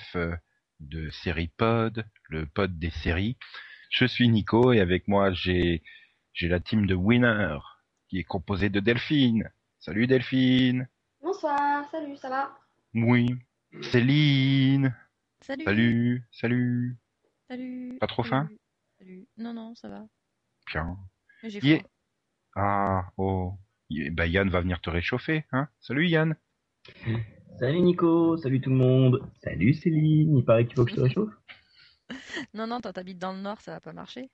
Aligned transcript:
29 0.00 0.16
euh, 0.16 0.36
de 0.80 1.10
Série 1.10 1.48
Pod, 1.48 2.04
le 2.28 2.46
pod 2.46 2.78
des 2.78 2.90
séries. 2.90 3.36
Je 3.90 4.04
suis 4.04 4.28
Nico 4.28 4.72
et 4.72 4.80
avec 4.80 5.08
moi 5.08 5.32
j'ai 5.32 5.82
j'ai 6.32 6.48
la 6.48 6.60
team 6.60 6.86
de 6.86 6.94
Winner 6.94 7.58
qui 8.08 8.18
est 8.18 8.24
composée 8.24 8.70
de 8.70 8.80
Delphine. 8.80 9.50
Salut 9.78 10.06
Delphine. 10.06 10.88
Bonsoir, 11.22 11.88
salut, 11.90 12.16
ça 12.16 12.28
va? 12.28 12.58
Oui. 12.94 13.34
Céline. 13.82 14.94
Salut. 15.40 15.64
Salut, 15.64 16.28
salut. 16.32 16.96
Salut. 17.48 17.98
Pas 17.98 18.06
trop 18.06 18.22
faim? 18.22 18.48
Salut. 18.98 19.26
Non, 19.36 19.52
non, 19.52 19.74
ça 19.74 19.88
va. 19.88 20.06
Bien. 20.66 20.96
J'ai 21.42 21.58
Yeah. 21.60 21.82
Ah, 22.54 23.10
oh. 23.16 23.54
Bah 24.12 24.26
Yann 24.26 24.48
va 24.50 24.60
venir 24.60 24.80
te 24.80 24.90
réchauffer, 24.90 25.44
hein? 25.52 25.68
Salut 25.80 26.06
Yann. 26.08 26.36
Salut 27.60 27.82
Nico, 27.82 28.38
salut 28.38 28.58
tout 28.62 28.70
le 28.70 28.76
monde. 28.76 29.30
Salut 29.44 29.74
Céline, 29.74 30.34
il 30.34 30.42
paraît 30.42 30.64
qu'il 30.64 30.76
faut 30.76 30.86
que 30.86 30.92
je 30.92 30.96
te 30.96 31.00
réchauffe. 31.02 31.34
Non, 32.54 32.66
non, 32.66 32.80
toi 32.80 32.92
t'habites 32.92 33.18
dans 33.18 33.34
le 33.34 33.40
nord, 33.40 33.60
ça 33.60 33.72
va 33.72 33.80
pas 33.80 33.92
marcher. 33.92 34.30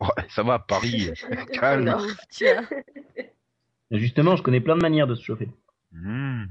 Ouais, 0.00 0.28
ça 0.28 0.42
va, 0.42 0.58
Paris, 0.58 1.10
calme. 1.52 1.84
Non. 1.84 1.98
Ouf, 1.98 2.16
tiens. 2.28 2.68
Justement, 3.92 4.34
je 4.34 4.42
connais 4.42 4.60
plein 4.60 4.74
de 4.74 4.82
manières 4.82 5.06
de 5.06 5.14
se 5.14 5.22
chauffer. 5.22 5.48
Hmm. 5.92 6.46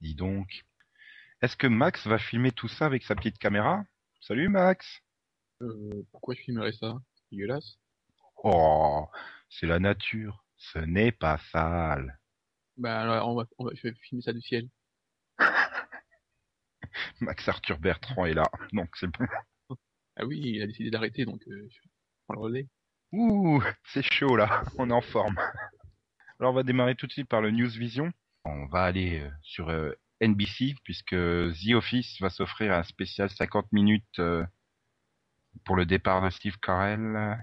Dis 0.00 0.16
donc. 0.16 0.64
Est-ce 1.40 1.56
que 1.56 1.68
Max 1.68 2.08
va 2.08 2.18
filmer 2.18 2.50
tout 2.50 2.68
ça 2.68 2.86
avec 2.86 3.04
sa 3.04 3.14
petite 3.14 3.38
caméra? 3.38 3.84
Salut 4.20 4.48
Max. 4.48 5.00
Euh, 5.62 6.04
pourquoi 6.10 6.34
je 6.34 6.40
filmerais 6.40 6.72
ça? 6.72 6.96
C'est 7.14 7.36
dégueulasse. 7.36 7.78
Oh, 8.42 9.06
c'est 9.48 9.66
la 9.66 9.78
nature. 9.78 10.44
Ce 10.56 10.80
n'est 10.80 11.12
pas 11.12 11.38
sale. 11.52 12.18
Bah 12.76 13.00
alors, 13.00 13.28
on 13.28 13.36
va, 13.36 13.44
on 13.58 13.64
va, 13.66 13.70
je 13.74 13.82
vais 13.82 13.94
filmer 14.02 14.22
ça 14.22 14.32
du 14.32 14.42
ciel. 14.42 14.68
Max 17.20 17.48
Arthur 17.48 17.78
Bertrand 17.78 18.26
est 18.26 18.34
là, 18.34 18.50
donc 18.72 18.88
c'est 18.96 19.06
bon. 19.08 19.26
Ah 20.16 20.24
oui, 20.24 20.40
il 20.44 20.62
a 20.62 20.66
décidé 20.66 20.90
d'arrêter, 20.90 21.24
donc 21.24 21.42
euh, 21.48 21.66
je 21.70 21.78
prends 22.26 22.34
le 22.34 22.40
relais. 22.40 22.66
Ouh, 23.12 23.62
c'est 23.92 24.02
chaud 24.02 24.36
là, 24.36 24.62
on 24.78 24.90
est 24.90 24.92
en 24.94 25.00
forme. 25.02 25.36
Alors 26.40 26.52
on 26.52 26.56
va 26.56 26.62
démarrer 26.62 26.94
tout 26.96 27.06
de 27.06 27.12
suite 27.12 27.28
par 27.28 27.40
le 27.40 27.50
News 27.50 27.68
Vision. 27.70 28.12
On 28.44 28.66
va 28.66 28.84
aller 28.84 29.20
euh, 29.20 29.30
sur 29.42 29.68
euh, 29.70 29.92
NBC 30.20 30.74
puisque 30.84 31.10
The 31.14 31.74
Office 31.74 32.20
va 32.20 32.30
s'offrir 32.30 32.72
un 32.72 32.82
spécial 32.82 33.28
50 33.30 33.72
minutes 33.72 34.18
euh, 34.18 34.44
pour 35.64 35.76
le 35.76 35.86
départ 35.86 36.22
de 36.22 36.30
Steve 36.30 36.58
Carell, 36.60 37.38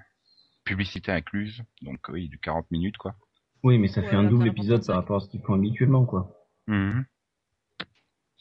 publicité 0.63 1.11
incluse, 1.11 1.61
donc 1.81 1.99
oui, 2.09 2.29
du 2.29 2.39
40 2.39 2.69
minutes 2.71 2.97
quoi. 2.97 3.15
Oui, 3.63 3.77
mais 3.77 3.87
ça 3.87 4.01
Ouais, 4.01 4.09
fait 4.09 4.15
un 4.15 4.23
double 4.23 4.47
épisode 4.49 4.81
35. 4.81 4.87
par 4.87 4.95
rapport 5.01 5.17
à 5.17 5.19
ce 5.21 5.29
qu'ils 5.29 5.41
font 5.41 5.53
habituellement, 5.53 6.05
quoi. 6.05 6.35
Mhm. 6.67 7.05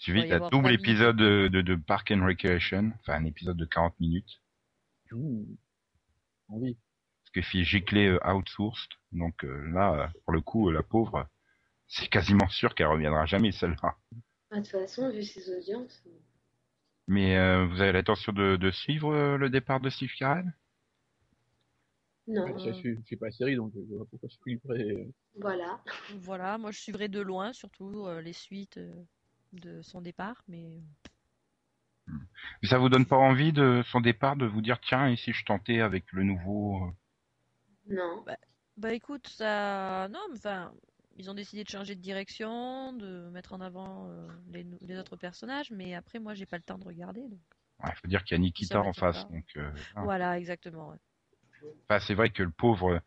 Suivi 0.03 0.29
d'un 0.29 0.49
double 0.49 0.73
épisode 0.73 1.17
de, 1.17 1.47
de, 1.47 1.61
de 1.61 1.77
Park 1.77 2.11
and 2.11 2.27
Recreation, 2.27 2.91
enfin 2.99 3.13
un 3.15 3.25
épisode 3.25 3.57
de 3.57 3.65
40 3.65 4.01
minutes, 4.01 4.43
Ouh. 5.13 5.47
Envie. 6.49 6.75
parce 7.23 7.31
que 7.33 7.41
fille 7.43 7.63
giclée 7.65 8.09
euh, 8.09 8.19
outsourced, 8.29 8.91
donc 9.13 9.45
euh, 9.45 9.65
là, 9.71 9.93
euh, 9.95 10.09
pour 10.25 10.33
le 10.33 10.41
coup, 10.41 10.69
euh, 10.69 10.73
la 10.73 10.83
pauvre, 10.83 11.29
c'est 11.87 12.09
quasiment 12.09 12.49
sûr 12.49 12.75
qu'elle 12.75 12.89
reviendra 12.89 13.27
jamais 13.27 13.53
celle-là. 13.53 13.97
Ah, 14.51 14.57
De 14.57 14.63
toute 14.63 14.73
façon, 14.73 15.09
vu 15.09 15.23
ses 15.23 15.57
audiences. 15.57 16.03
Mais 17.07 17.37
euh, 17.39 17.67
vous 17.67 17.81
avez 17.81 17.93
l'intention 17.93 18.33
de, 18.33 18.57
de 18.57 18.71
suivre 18.73 19.15
euh, 19.15 19.37
le 19.37 19.51
départ 19.51 19.79
de 19.79 19.89
Steve 19.89 20.11
Carell? 20.19 20.53
Non, 22.27 22.59
je, 22.59 22.73
suis- 22.73 22.97
je 22.97 23.07
suis 23.07 23.17
pas 23.17 23.27
la 23.27 23.33
série, 23.33 23.55
donc 23.55 23.73
je 23.73 23.95
vois 23.95 24.05
pas 24.07 24.17
pourquoi 24.19 24.77
je 24.77 25.05
voilà. 25.37 25.81
Voilà, 26.17 26.59
moi 26.59 26.73
je 26.73 26.81
suivrai 26.81 27.07
de 27.07 27.21
loin, 27.21 27.53
surtout 27.53 28.07
euh, 28.09 28.21
les 28.21 28.33
suites 28.33 28.79
euh, 28.79 29.05
de 29.53 29.83
son 29.83 30.01
départ, 30.01 30.43
mais 30.49 30.83
Mais 32.09 32.69
Ça 32.69 32.79
vous 32.79 32.89
donne 32.89 33.07
pas 33.07 33.17
envie 33.17 33.53
de 33.53 33.83
son 33.87 34.01
départ 34.01 34.37
de 34.37 34.47
vous 34.47 34.61
dire 34.61 34.81
tiens 34.81 35.09
et 35.09 35.17
si 35.17 35.33
je 35.33 35.45
tentais 35.45 35.81
avec 35.81 36.11
le 36.13 36.25
nouveau 36.25 36.85
euh, 36.85 36.91
Non. 37.95 38.25
bah 38.77 38.93
écoute, 38.93 39.29
ça, 39.29 40.09
non, 40.11 40.21
mais 40.31 40.39
enfin, 40.39 40.73
ils 41.17 41.31
ont 41.31 41.35
décidé 41.35 41.65
de 41.65 41.69
changer 41.69 41.95
de 41.95 42.01
direction, 42.01 42.93
de 42.93 43.29
mettre 43.31 43.53
en 43.53 43.61
avant 43.61 44.09
euh, 44.09 44.29
les, 44.51 44.99
autres 44.99 45.17
personnages, 45.17 45.71
mais 45.71 45.95
après 45.95 46.19
moi 46.19 46.35
j'ai 46.35 46.47
pas 46.47 46.57
le 46.57 46.63
temps 46.63 46.79
de 46.79 46.85
regarder, 46.85 47.29
donc 47.29 47.41
ouais, 47.85 47.91
faut 48.01 48.09
dire 48.09 48.25
qu'il 48.25 48.37
y 48.37 48.41
a 48.41 48.43
Nikita 48.43 48.81
en 48.81 48.93
face, 48.93 49.25
pas. 49.25 49.31
donc 49.31 49.45
euh, 49.57 49.71
voilà, 49.97 50.39
exactement. 50.39 50.91
ouais. 50.91 50.99
Enfin, 51.89 52.01
c'est 52.01 52.15
vrai 52.15 52.31
que 52.31 52.43
le 52.43 52.51
pauvre, 52.51 52.95
euh, 52.95 53.01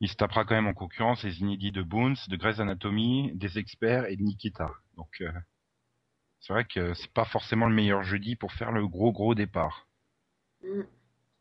il 0.00 0.08
se 0.08 0.14
tapera 0.14 0.44
quand 0.44 0.54
même 0.54 0.66
en 0.66 0.74
concurrence 0.74 1.22
les 1.24 1.40
inédits 1.40 1.72
de 1.72 1.82
Bones, 1.82 2.16
de 2.28 2.36
Grey's 2.36 2.60
Anatomy, 2.60 3.32
des 3.34 3.58
experts 3.58 4.06
et 4.06 4.16
de 4.16 4.22
Nikita. 4.22 4.70
Donc 4.96 5.20
euh, 5.20 5.30
c'est 6.40 6.52
vrai 6.52 6.64
que 6.64 6.94
c'est 6.94 7.12
pas 7.12 7.24
forcément 7.24 7.66
le 7.68 7.74
meilleur 7.74 8.02
jeudi 8.02 8.36
pour 8.36 8.52
faire 8.52 8.72
le 8.72 8.86
gros 8.86 9.12
gros 9.12 9.34
départ. 9.34 9.86
Mm. 10.62 10.82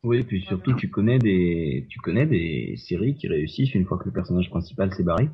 Oui, 0.04 0.20
et 0.20 0.24
puis 0.24 0.42
surtout, 0.42 0.74
tu 0.74 0.90
connais 0.90 1.18
des, 1.20 1.88
tu 1.90 2.00
connais 2.00 2.26
des 2.26 2.78
séries 2.78 3.16
qui 3.16 3.28
réussissent 3.28 3.74
une 3.74 3.86
fois 3.86 3.98
que 3.98 4.06
le 4.06 4.12
personnage 4.12 4.50
principal 4.50 4.94
s'est 4.94 5.04
barré. 5.04 5.28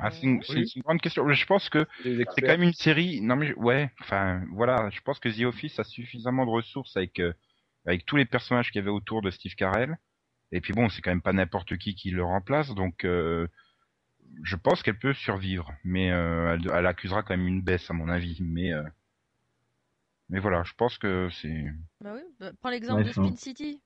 Ah, 0.00 0.10
c'est 0.10 0.22
une, 0.22 0.40
grande 0.82 1.00
question. 1.00 1.28
Je 1.30 1.46
pense 1.46 1.68
que 1.68 1.86
c'est 2.00 2.40
quand 2.40 2.48
même 2.48 2.62
une 2.62 2.72
série. 2.72 3.20
Non 3.20 3.36
mais 3.36 3.48
je- 3.48 3.54
ouais, 3.54 3.90
enfin 4.00 4.42
voilà, 4.52 4.88
je 4.90 5.00
pense 5.02 5.18
que 5.18 5.28
The 5.28 5.44
Office 5.44 5.78
a 5.78 5.84
suffisamment 5.84 6.46
de 6.46 6.50
ressources 6.50 6.96
avec 6.96 7.20
euh, 7.20 7.32
avec 7.84 8.06
tous 8.06 8.16
les 8.16 8.24
personnages 8.24 8.70
qu'il 8.70 8.78
y 8.78 8.82
avait 8.82 8.90
autour 8.90 9.20
de 9.22 9.30
Steve 9.30 9.54
Carell. 9.54 9.98
Et 10.52 10.60
puis 10.60 10.72
bon, 10.72 10.88
c'est 10.88 11.02
quand 11.02 11.10
même 11.10 11.22
pas 11.22 11.32
n'importe 11.32 11.76
qui 11.76 11.94
qui 11.94 12.10
le 12.10 12.24
remplace, 12.24 12.74
donc 12.74 13.04
euh, 13.04 13.46
je 14.42 14.56
pense 14.56 14.82
qu'elle 14.82 14.98
peut 14.98 15.14
survivre, 15.14 15.72
mais 15.84 16.10
euh, 16.10 16.54
elle, 16.54 16.70
elle 16.72 16.86
accusera 16.86 17.22
quand 17.22 17.36
même 17.36 17.46
une 17.46 17.62
baisse 17.62 17.90
à 17.90 17.94
mon 17.94 18.08
avis. 18.08 18.38
Mais 18.40 18.72
euh, 18.72 18.82
mais 20.28 20.38
voilà, 20.40 20.62
je 20.64 20.72
pense 20.74 20.98
que 20.98 21.28
c'est 21.30 21.66
Bah 22.00 22.14
oui, 22.14 22.22
bah, 22.40 22.52
prends 22.60 22.70
l'exemple 22.70 23.02
Ouais, 23.02 23.04
de 23.08 23.12
Spin 23.12 23.36
City. 23.36 23.80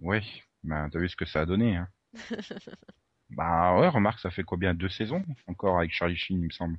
ouais. 0.00 0.22
Ben 0.64 0.88
t'as 0.90 0.98
vu 0.98 1.08
ce 1.08 1.16
que 1.16 1.24
ça 1.26 1.42
a 1.42 1.46
donné, 1.46 1.76
hein. 1.76 1.88
bah 3.30 3.78
ouais, 3.78 3.88
remarque, 3.88 4.18
ça 4.20 4.30
fait 4.30 4.42
combien? 4.42 4.74
Deux 4.74 4.88
saisons 4.88 5.24
encore 5.46 5.78
avec 5.78 5.92
Charlie 5.92 6.16
Sheen, 6.16 6.40
il 6.40 6.46
me 6.46 6.50
semble. 6.50 6.78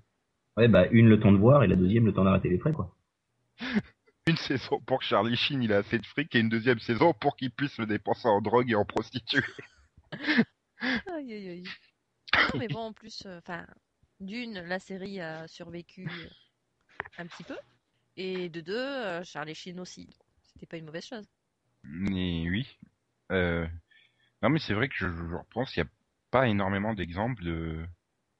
Ouais, 0.57 0.67
bah 0.67 0.87
une 0.91 1.07
le 1.07 1.19
temps 1.19 1.31
de 1.31 1.37
voir 1.37 1.63
et 1.63 1.67
la 1.67 1.75
deuxième 1.75 2.05
le 2.05 2.13
temps 2.13 2.23
d'arrêter 2.23 2.49
les 2.49 2.57
frais, 2.59 2.73
quoi. 2.73 2.95
Une 4.27 4.35
saison 4.35 4.81
pour 4.81 4.99
que 4.99 5.05
Charlie 5.05 5.37
Sheen 5.37 5.63
il 5.63 5.71
a 5.71 5.77
assez 5.77 5.97
de 5.99 6.05
fric 6.05 6.35
et 6.35 6.39
une 6.41 6.49
deuxième 6.49 6.79
saison 6.79 7.13
pour 7.13 7.37
qu'il 7.37 7.49
puisse 7.49 7.77
le 7.77 7.85
dépenser 7.85 8.27
en 8.27 8.41
drogue 8.41 8.69
et 8.69 8.75
en 8.75 8.83
prostituée. 8.83 9.41
Aïe, 10.81 11.33
aïe, 11.33 11.49
aïe. 11.49 11.63
Non, 12.37 12.43
mais 12.59 12.67
bon, 12.67 12.79
en 12.79 12.93
plus, 12.93 13.23
euh, 13.25 13.39
enfin, 13.39 13.65
d'une, 14.19 14.59
la 14.59 14.79
série 14.79 15.19
a 15.19 15.47
survécu 15.47 16.07
euh, 16.07 16.29
un 17.17 17.27
petit 17.27 17.43
peu, 17.43 17.57
et 18.15 18.49
de 18.49 18.61
deux, 18.61 18.75
euh, 18.75 19.23
Charlie 19.23 19.55
Sheen 19.55 19.79
aussi. 19.79 20.09
C'était 20.43 20.65
pas 20.65 20.77
une 20.77 20.85
mauvaise 20.85 21.05
chose. 21.05 21.27
Mais 21.83 22.47
oui. 22.49 22.77
Euh... 23.31 23.67
Non 24.41 24.49
mais 24.49 24.59
c'est 24.59 24.75
vrai 24.75 24.87
que 24.87 24.95
je, 24.95 25.07
je 25.07 25.35
repense, 25.35 25.75
il 25.75 25.81
n'y 25.81 25.87
a 25.87 25.91
pas 26.29 26.47
énormément 26.47 26.93
d'exemples 26.93 27.43
de 27.43 27.85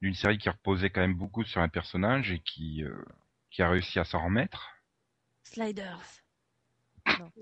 d'une 0.02 0.14
série 0.14 0.38
qui 0.38 0.48
reposait 0.48 0.92
quand 0.92 1.02
même 1.02 1.16
beaucoup 1.16 1.44
sur 1.44 1.60
un 1.60 1.70
personnage 1.70 2.32
et 2.32 2.40
qui 2.40 2.84
qui 3.50 3.64
a 3.64 3.70
réussi 3.70 3.98
à 3.98 4.04
s'en 4.04 4.24
remettre. 4.24 4.70
Sliders. 5.44 6.22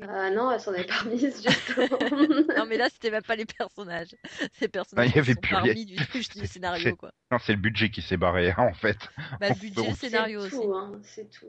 Ah 0.02 0.30
non, 0.32 0.52
elle 0.52 0.60
s'en 0.60 0.74
est 0.74 0.84
pas 0.86 1.04
mise, 1.10 1.42
justement. 1.44 2.00
Non, 2.58 2.66
mais 2.68 2.78
là, 2.78 2.90
c'était 2.90 3.12
même 3.12 3.24
pas 3.24 3.36
les 3.36 3.46
personnages. 3.46 4.16
Ces 4.54 4.68
personnages 4.68 5.10
il 5.10 5.16
y 5.16 5.20
avait 5.20 5.34
sont 5.34 5.42
plus 5.42 5.54
parmi 5.54 5.70
rien. 5.74 5.86
du, 5.86 5.96
du 5.96 6.04
C'est- 6.34 6.46
scénario, 6.48 6.96
quoi. 6.96 7.12
Non, 7.32 7.40
c'est 7.40 7.54
le 7.54 7.60
budget 7.60 7.90
qui 7.90 8.02
s'est 8.02 8.18
barré 8.18 8.52
hein, 8.52 8.56
en 8.70 8.74
fait. 8.74 8.98
Bah, 9.40 9.50
le 9.50 9.60
budget, 9.60 9.90
le 9.90 9.96
scénario 9.96 10.40
c'est 10.50 10.56
aussi. 10.58 10.66
tout, 10.68 10.74
hein, 10.74 11.00
c'est 11.04 11.30
tout. 11.30 11.48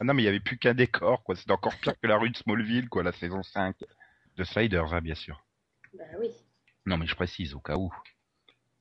Ah 0.00 0.04
non 0.04 0.14
mais 0.14 0.22
il 0.22 0.26
y 0.26 0.28
avait 0.28 0.38
plus 0.40 0.56
qu'un 0.58 0.74
décor 0.74 1.24
quoi, 1.24 1.34
c'était 1.34 1.50
encore 1.50 1.74
pire 1.80 1.98
que 2.00 2.06
la 2.06 2.16
rue 2.16 2.30
de 2.30 2.36
Smallville 2.36 2.88
quoi, 2.88 3.02
la 3.02 3.10
saison 3.12 3.42
5 3.42 3.76
de 4.36 4.44
Sliders 4.44 4.94
hein, 4.94 5.00
bien 5.00 5.16
sûr. 5.16 5.44
Bah 5.94 6.04
oui. 6.20 6.30
Non, 6.86 6.96
mais 6.98 7.06
je 7.06 7.16
précise 7.16 7.54
au 7.54 7.60
cas 7.60 7.74
où. 7.76 7.92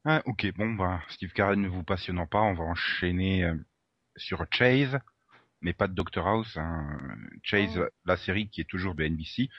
Ah, 0.06 0.22
ok, 0.26 0.54
bon, 0.56 0.74
bah, 0.76 1.02
Steve 1.10 1.34
Carell 1.34 1.60
ne 1.60 1.68
vous 1.68 1.84
passionnant 1.84 2.28
pas, 2.28 2.42
on 2.42 2.54
va 2.54 2.64
enchaîner 2.66 3.44
euh, 3.44 3.56
sur 4.16 4.46
Chase, 4.52 4.98
mais 5.62 5.74
pas 5.74 5.88
de 5.88 5.94
Doctor 5.94 6.28
House. 6.28 6.58
Hein. 6.58 6.98
Chase, 7.44 7.78
Oh. 7.80 7.88
la 8.06 8.18
série 8.18 8.50
qui 8.50 8.62
est 8.62 8.70
toujours 8.70 8.96
de 8.96 9.04
NBC. 9.04 9.50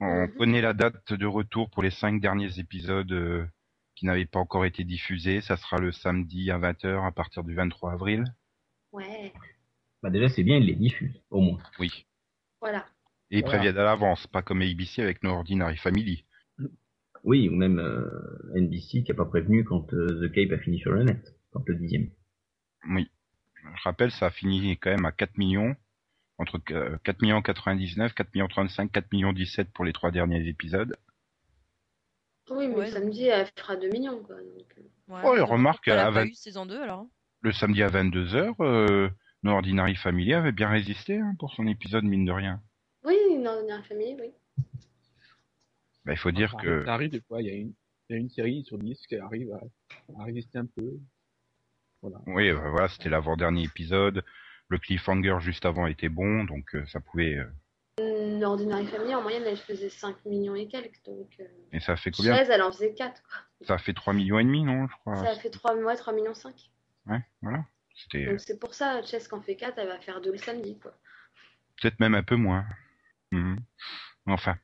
On 0.00 0.26
Mhm. 0.26 0.34
connaît 0.36 0.60
la 0.62 0.72
date 0.72 1.12
de 1.12 1.26
retour 1.26 1.70
pour 1.70 1.82
les 1.82 1.90
cinq 1.90 2.20
derniers 2.20 2.58
épisodes 2.58 3.12
euh, 3.12 3.46
qui 3.94 4.06
n'avaient 4.06 4.26
pas 4.26 4.40
encore 4.40 4.64
été 4.64 4.84
diffusés. 4.84 5.40
Ça 5.40 5.56
sera 5.56 5.78
le 5.78 5.92
samedi 5.92 6.50
à 6.50 6.58
20h 6.58 7.04
à 7.06 7.12
partir 7.12 7.44
du 7.44 7.54
23 7.54 7.92
avril. 7.92 8.24
Ouais. 8.92 9.32
Bah 10.02 10.10
déjà, 10.10 10.28
c'est 10.28 10.42
bien, 10.42 10.56
il 10.56 10.66
les 10.66 10.74
diffuse, 10.74 11.20
au 11.30 11.40
moins. 11.40 11.58
Oui. 11.78 12.06
Voilà. 12.60 12.84
Et 13.30 13.38
ils 13.38 13.42
Voilà. 13.42 13.58
préviennent 13.58 13.78
à 13.78 13.84
l'avance, 13.84 14.26
pas 14.26 14.42
comme 14.42 14.60
ABC 14.62 15.00
avec 15.02 15.22
No 15.22 15.30
Ordinary 15.30 15.76
Family. 15.76 16.24
Oui, 17.24 17.48
ou 17.48 17.52
même 17.54 17.78
euh, 17.78 18.50
NBC 18.56 19.04
qui 19.04 19.12
a 19.12 19.14
pas 19.14 19.24
prévenu 19.24 19.62
quand 19.64 19.92
euh, 19.94 20.26
The 20.28 20.32
Cape 20.32 20.50
a 20.50 20.58
fini 20.58 20.80
sur 20.80 20.90
le 20.90 21.04
net, 21.04 21.36
quand 21.52 21.62
le 21.68 21.76
dixième. 21.76 22.10
Oui. 22.88 23.08
Je 23.62 23.82
rappelle, 23.84 24.10
ça 24.10 24.26
a 24.26 24.30
fini 24.30 24.76
quand 24.78 24.90
même 24.90 25.04
à 25.04 25.12
4 25.12 25.36
millions. 25.38 25.74
Entre 26.38 26.60
euh, 26.72 26.96
4 27.04 27.22
millions 27.22 27.42
99, 27.42 28.14
4 28.14 28.34
millions 28.34 28.48
35, 28.48 28.90
4 28.90 29.12
millions 29.12 29.32
17 29.32 29.72
pour 29.72 29.84
les 29.84 29.92
trois 29.92 30.10
derniers 30.10 30.46
épisodes. 30.48 30.96
Oui, 32.50 32.66
mais 32.68 32.74
Ouais, 32.74 32.90
samedi, 32.90 33.26
elle 33.26 33.46
fera 33.56 33.76
2 33.76 33.88
millions, 33.90 34.22
quoi. 34.22 34.36
donc, 34.36 34.74
euh. 34.78 34.82
Ouais, 35.12 35.20
Oh, 35.24 35.34
et 35.36 35.38
donc, 35.38 35.48
remarque, 35.50 35.86
elle 35.88 35.98
a 35.98 36.02
à 36.06 36.12
pas 36.12 36.20
20 36.22 36.26
eu 36.26 36.34
saison 36.34 36.66
2 36.66 36.80
alors. 36.80 37.06
le 37.42 37.52
samedi 37.52 37.82
à 37.82 37.88
22h, 37.88 38.54
euh, 38.60 39.08
No 39.44 39.52
Ordinary 39.52 39.94
Family 39.94 40.32
avait 40.34 40.52
bien 40.52 40.68
résisté 40.68 41.18
hein, 41.18 41.34
pour 41.38 41.52
son 41.54 41.66
épisode, 41.66 42.04
mine 42.04 42.24
de 42.24 42.32
rien. 42.32 42.60
Oui, 43.04 43.16
une 43.30 43.46
ordinaire 43.46 43.84
famille, 43.86 44.16
oui. 44.20 44.32
Bah, 46.04 46.12
il 46.12 46.18
faut 46.18 46.32
dire 46.32 46.56
que 46.60 46.84
Ça 46.84 46.94
arrive 46.94 47.10
des 47.10 47.20
fois, 47.20 47.40
il 47.40 47.46
y 47.46 47.50
a 47.50 47.54
une, 47.54 47.72
il 48.08 48.12
y 48.12 48.16
a 48.16 48.18
une 48.18 48.30
série 48.30 48.64
sur 48.64 48.78
10 48.78 49.06
qui 49.06 49.16
arrive 49.16 49.52
à, 49.52 50.20
à 50.20 50.24
résister 50.24 50.58
un 50.58 50.66
peu. 50.66 50.98
Voilà. 52.02 52.18
Oui, 52.26 52.48
euh, 52.48 52.68
voilà, 52.70 52.88
c'était 52.88 53.08
l'avant-dernier 53.08 53.62
épisode. 53.64 54.24
Le 54.68 54.78
cliffhanger 54.78 55.36
juste 55.40 55.64
avant 55.66 55.86
était 55.86 56.08
bon, 56.08 56.44
donc 56.44 56.74
euh, 56.74 56.84
ça 56.86 57.00
pouvait. 57.00 57.36
euh, 57.36 58.34
Une 58.36 58.42
ordinaire 58.44 58.84
famille, 58.88 59.14
en 59.14 59.22
moyenne, 59.22 59.44
elle 59.46 59.56
faisait 59.56 59.88
5 59.90 60.24
millions 60.24 60.54
et 60.54 60.66
quelques. 60.66 61.02
Donc, 61.04 61.28
euh, 61.40 61.44
Et 61.72 61.80
ça 61.80 61.96
fait 61.96 62.10
combien 62.10 62.34
Chaise, 62.36 62.48
elle 62.50 62.62
en 62.62 62.72
faisait 62.72 62.94
4, 62.94 63.22
quoi. 63.22 63.36
Ça 63.66 63.78
fait 63.78 63.92
3 63.92 64.12
millions 64.14 64.38
et 64.38 64.44
demi, 64.44 64.64
non, 64.64 64.86
je 64.88 64.96
crois. 64.96 65.16
Ça 65.16 65.30
a 65.30 65.34
fait 65.36 65.50
3, 65.50 65.76
ouais, 65.76 65.96
3 65.96 66.12
millions 66.12 66.34
5. 66.34 66.54
Ouais, 67.06 67.20
voilà. 67.42 67.64
C'était 67.94 68.24
Donc 68.24 68.40
c'est 68.40 68.58
pour 68.58 68.74
ça, 68.74 69.02
Chess 69.02 69.28
qui 69.28 69.34
en 69.34 69.42
fait 69.42 69.56
4, 69.56 69.78
elle 69.78 69.88
va 69.88 69.98
faire 70.00 70.20
2 70.20 70.32
le 70.32 70.38
samedi, 70.38 70.78
quoi. 70.78 70.92
peut-être 71.80 72.00
même 72.00 72.14
un 72.14 72.22
peu 72.22 72.36
moins. 72.36 72.64
Mhm. 73.32 73.58
Enfin, 74.26 74.56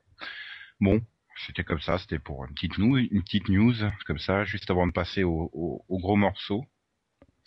bon, 0.81 1.00
c'était 1.46 1.64
comme 1.64 1.81
ça. 1.81 1.99
C'était 1.99 2.19
pour 2.19 2.44
une 2.46 2.55
petite 2.55 2.79
news, 2.79 2.96
une 2.96 3.23
petite 3.23 3.49
news 3.49 3.75
comme 4.06 4.19
ça, 4.19 4.44
juste 4.44 4.70
avant 4.70 4.87
de 4.87 4.93
passer 4.93 5.23
au, 5.25 5.50
au- 5.52 5.84
au 5.88 5.99
gros 5.99 6.17
morceau, 6.17 6.64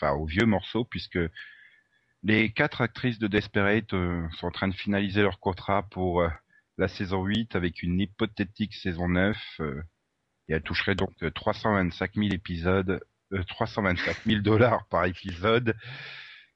enfin 0.01 0.13
au 0.13 0.25
vieux 0.25 0.45
morceau, 0.45 0.83
puisque 0.83 1.19
les 2.24 2.51
quatre 2.51 2.81
actrices 2.81 3.19
de 3.19 3.27
Desperate 3.27 3.94
euh, 3.94 4.27
sont 4.38 4.48
en 4.48 4.51
train 4.51 4.68
de 4.68 4.74
finaliser 4.75 5.21
leur 5.21 5.39
contrat 5.39 5.83
pour 5.89 6.21
euh, 6.21 6.30
la 6.77 6.88
saison 6.88 7.24
8 7.24 7.56
avec 7.56 7.83
une 7.83 8.00
hypothétique 8.00 8.74
saison 8.75 9.07
9. 9.09 9.38
euh, 9.59 9.81
et 10.48 10.53
elles 10.53 10.63
toucheraient 10.63 10.95
donc 10.95 11.12
euh, 11.24 11.31
325 11.31 12.15
000 12.15 12.30
épisodes, 12.31 13.01
euh, 13.33 13.44
325 13.44 14.25
000 14.25 14.42
dollars 14.42 14.86
par 14.88 15.06
épisode, 15.06 15.75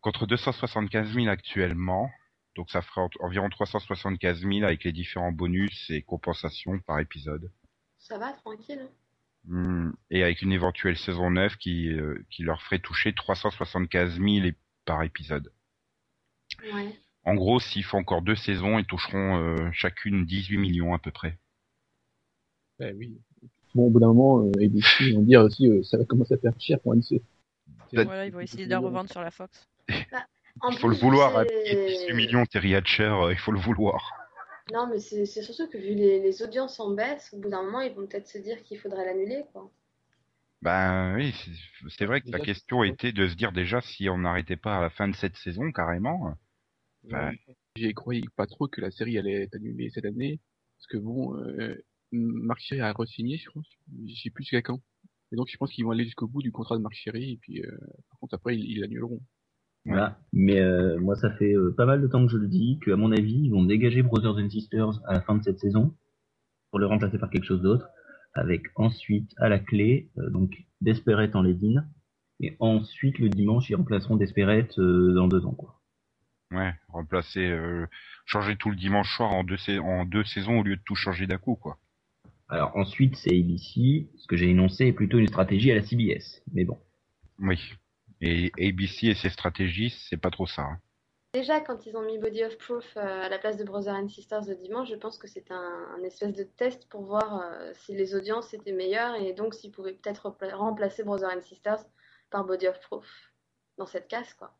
contre 0.01 0.25
275 0.27 1.13
000 1.13 1.27
actuellement. 1.27 2.09
Donc 2.55 2.69
ça 2.71 2.81
ferait 2.81 3.01
en- 3.01 3.09
environ 3.25 3.49
375 3.49 4.41
000 4.41 4.63
avec 4.63 4.83
les 4.83 4.91
différents 4.91 5.31
bonus 5.31 5.89
et 5.89 6.01
compensations 6.01 6.79
par 6.79 6.99
épisode. 6.99 7.51
Ça 7.97 8.17
va, 8.17 8.33
tranquille. 8.33 8.79
hein? 8.81 8.89
Hmm, 9.47 9.91
Et 10.09 10.23
avec 10.23 10.41
une 10.41 10.51
éventuelle 10.51 10.97
saison 10.97 11.29
9 11.29 11.55
qui, 11.57 11.89
euh, 11.91 12.17
qui 12.31 12.43
leur 12.43 12.61
ferait 12.63 12.79
toucher 12.79 13.13
375 13.13 14.13
000 14.19 14.27
é- 14.47 14.55
par 14.85 15.03
épisode. 15.03 15.51
Ouais. 16.73 16.97
En 17.23 17.35
gros, 17.35 17.59
s'ils 17.59 17.83
font 17.83 17.99
encore 17.99 18.21
deux 18.21 18.35
saisons, 18.35 18.79
ils 18.79 18.85
toucheront 18.85 19.37
euh, 19.37 19.69
chacune 19.71 20.25
18 20.25 20.57
millions 20.57 20.93
à 20.93 20.99
peu 20.99 21.11
près. 21.11 21.37
Ben 22.79 22.95
oui. 22.97 23.17
Bon, 23.73 23.87
au 23.87 23.89
bout 23.89 23.99
d'un 23.99 24.07
moment, 24.13 24.45
euh, 24.45 24.51
ABC, 24.63 25.09
ils 25.09 25.15
vont 25.15 25.21
dire 25.21 25.41
aussi, 25.41 25.67
euh, 25.67 25.83
ça 25.83 25.97
va 25.97 26.05
commencer 26.05 26.33
à 26.33 26.37
faire 26.37 26.53
cher 26.59 26.79
pour 26.79 26.93
NC. 26.95 27.21
Voilà, 27.93 28.25
ils 28.25 28.31
vont 28.31 28.39
essayer 28.39 28.65
de 28.65 28.71
la 28.71 28.79
revendre 28.79 29.09
sur 29.11 29.21
la 29.21 29.31
Fox. 29.31 29.67
En 30.61 30.69
Il 30.71 30.77
faut 30.77 30.87
le 30.87 30.95
vouloir, 30.95 31.35
à 31.37 31.43
c'est- 31.43 32.05
18 32.07 32.13
millions, 32.13 32.45
Terry 32.45 32.75
Hatcher, 32.75 33.03
euh, 33.03 33.33
il 33.33 33.37
faut 33.37 33.51
le 33.51 33.59
vouloir. 33.59 34.09
Non, 34.71 34.85
mais 34.87 34.99
c'est 34.99 35.25
c'est 35.25 35.41
surtout 35.41 35.67
que 35.67 35.77
vu 35.79 35.95
les, 35.95 36.19
les 36.19 36.43
audiences 36.43 36.79
en 36.79 36.91
baisse, 36.91 37.33
au 37.33 37.39
bout 37.39 37.49
d'un 37.49 37.63
moment, 37.63 37.81
ils 37.81 37.95
vont 37.95 38.05
peut-être 38.05 38.27
se 38.27 38.37
dire 38.37 38.61
qu'il 38.61 38.77
faudrait 38.79 39.03
l'annuler, 39.05 39.43
quoi. 39.51 39.71
Ben 40.61 41.13
oui, 41.15 41.31
c'est- 41.33 41.89
c'est 41.97 42.05
vrai 42.05 42.21
que 42.21 42.31
la 42.31 42.39
question 42.39 42.83
était 42.83 43.11
de 43.13 43.27
se 43.27 43.35
dire 43.35 43.51
déjà 43.51 43.81
si 43.81 44.09
on 44.09 44.17
n'arrêtait 44.17 44.57
pas 44.57 44.77
à 44.77 44.81
la 44.81 44.89
fin 44.89 45.07
de 45.07 45.15
cette 45.15 45.37
saison 45.37 45.71
carrément. 45.71 46.35
Ouais. 47.11 47.31
J'y 47.75 47.93
croyais 47.93 48.23
pas 48.35 48.47
trop 48.47 48.67
que 48.67 48.81
la 48.81 48.91
série 48.91 49.17
allait 49.17 49.43
être 49.43 49.55
annulée 49.55 49.89
cette 49.91 50.05
année. 50.05 50.39
Parce 50.77 50.87
que 50.87 50.97
bon, 50.97 51.35
euh, 51.37 51.75
Marc 52.11 52.59
Chéry 52.61 52.81
a 52.81 52.93
re-signé, 52.93 53.37
je 53.37 53.49
pense. 53.51 53.67
Je 54.07 54.15
sais 54.15 54.29
plus 54.31 54.43
jusqu'à 54.43 54.61
quand. 54.61 54.81
Et 55.31 55.35
donc 55.35 55.49
je 55.49 55.57
pense 55.57 55.71
qu'ils 55.71 55.85
vont 55.85 55.91
aller 55.91 56.05
jusqu'au 56.05 56.27
bout 56.27 56.41
du 56.41 56.51
contrat 56.51 56.77
de 56.77 56.81
Marc 56.83 56.95
Chéry. 56.95 57.33
Et 57.33 57.37
puis, 57.37 57.61
euh, 57.63 57.71
par 58.09 58.19
contre, 58.19 58.35
après, 58.35 58.57
ils 58.57 58.65
ils 58.71 58.81
l'annuleront. 58.81 59.21
Voilà. 59.85 60.17
Mais 60.33 60.59
euh, 60.59 60.99
moi, 60.99 61.15
ça 61.15 61.31
fait 61.31 61.53
euh, 61.53 61.73
pas 61.75 61.85
mal 61.85 62.01
de 62.01 62.07
temps 62.07 62.25
que 62.25 62.31
je 62.31 62.37
le 62.37 62.47
dis, 62.47 62.79
qu'à 62.83 62.95
mon 62.95 63.11
avis, 63.11 63.39
ils 63.43 63.51
vont 63.51 63.63
dégager 63.63 64.01
Brothers 64.01 64.37
and 64.37 64.49
Sisters 64.49 64.99
à 65.05 65.13
la 65.13 65.21
fin 65.21 65.35
de 65.35 65.43
cette 65.43 65.59
saison 65.59 65.95
pour 66.71 66.79
le 66.79 66.87
remplacer 66.87 67.19
par 67.19 67.29
quelque 67.29 67.45
chose 67.45 67.61
d'autre, 67.61 67.87
avec 68.33 68.63
ensuite 68.75 69.31
à 69.37 69.47
la 69.47 69.59
clé 69.59 70.09
euh, 70.17 70.29
donc 70.29 70.51
Desperate 70.81 71.35
en 71.35 71.43
lead-in, 71.43 71.85
et 72.41 72.57
ensuite 72.59 73.19
le 73.19 73.29
dimanche 73.29 73.69
ils 73.69 73.75
remplaceront 73.75 74.17
Desperate 74.17 74.77
dans 74.77 75.27
deux 75.27 75.45
ans 75.45 75.53
quoi. 75.53 75.79
Ouais, 76.51 76.73
remplacer, 76.89 77.57
changer 78.25 78.55
tout 78.55 78.69
le 78.69 78.75
dimanche 78.75 79.15
soir 79.15 79.31
en 79.31 79.43
deux, 79.43 79.57
en 79.79 80.05
deux 80.05 80.23
saisons 80.25 80.59
au 80.59 80.63
lieu 80.63 80.75
de 80.75 80.81
tout 80.85 80.95
changer 80.95 81.27
d'un 81.27 81.37
coup, 81.37 81.55
quoi. 81.55 81.79
Alors 82.49 82.75
ensuite 82.75 83.15
c'est 83.15 83.31
ABC, 83.31 84.09
ce 84.17 84.27
que 84.27 84.35
j'ai 84.35 84.49
énoncé 84.49 84.87
est 84.87 84.93
plutôt 84.93 85.17
une 85.17 85.27
stratégie 85.27 85.71
à 85.71 85.75
la 85.75 85.81
CBS, 85.81 86.43
mais 86.53 86.65
bon. 86.65 86.77
Oui. 87.39 87.57
Et 88.27 88.51
ABC 88.57 89.07
et 89.07 89.13
ses 89.15 89.29
stratégies, 89.29 89.91
c'est 90.09 90.17
pas 90.17 90.31
trop 90.31 90.47
ça. 90.47 90.63
hein. 90.63 90.79
Déjà, 91.33 91.59
quand 91.59 91.85
ils 91.85 91.95
ont 91.97 92.01
mis 92.05 92.17
Body 92.17 92.43
of 92.45 92.57
Proof 92.57 92.95
euh, 92.95 93.23
à 93.23 93.29
la 93.29 93.37
place 93.37 93.57
de 93.57 93.63
Brothers 93.65 93.93
and 93.93 94.07
Sisters 94.07 94.45
le 94.47 94.55
dimanche, 94.55 94.89
je 94.89 94.95
pense 94.95 95.17
que 95.17 95.27
c'était 95.27 95.53
un, 95.53 95.85
un 95.97 96.03
espèce 96.03 96.33
de 96.33 96.43
test 96.43 96.87
pour 96.89 97.03
voir 97.03 97.41
euh, 97.41 97.71
si 97.73 97.93
les 97.93 98.15
audiences 98.15 98.53
étaient 98.53 98.71
meilleures 98.71 99.15
et 99.15 99.33
donc 99.33 99.53
s'ils 99.53 99.71
pouvaient 99.71 99.93
peut-être 99.93 100.33
remplacer 100.53 101.03
Brothers 101.03 101.35
and 101.37 101.41
Sisters 101.41 101.85
par 102.31 102.45
Body 102.45 102.67
of 102.67 102.79
Proof 102.79 103.05
dans 103.77 103.85
cette 103.85 104.07
case, 104.07 104.33
quoi. 104.33 104.57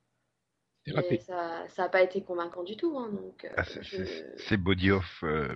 Et 0.86 1.20
ça 1.22 1.68
ça 1.70 1.84
n'a 1.84 1.90
pas 1.90 2.04
été 2.04 2.24
convaincant 2.24 2.64
du 2.64 2.78
tout, 2.78 2.96
hein, 3.00 3.10
donc 3.12 3.46
euh, 3.46 3.50
Ah, 3.58 3.64
c'est- 3.64 3.82
je- 3.82 4.56
body 4.56 4.92
off. 4.92 5.24
euh, 5.24 5.56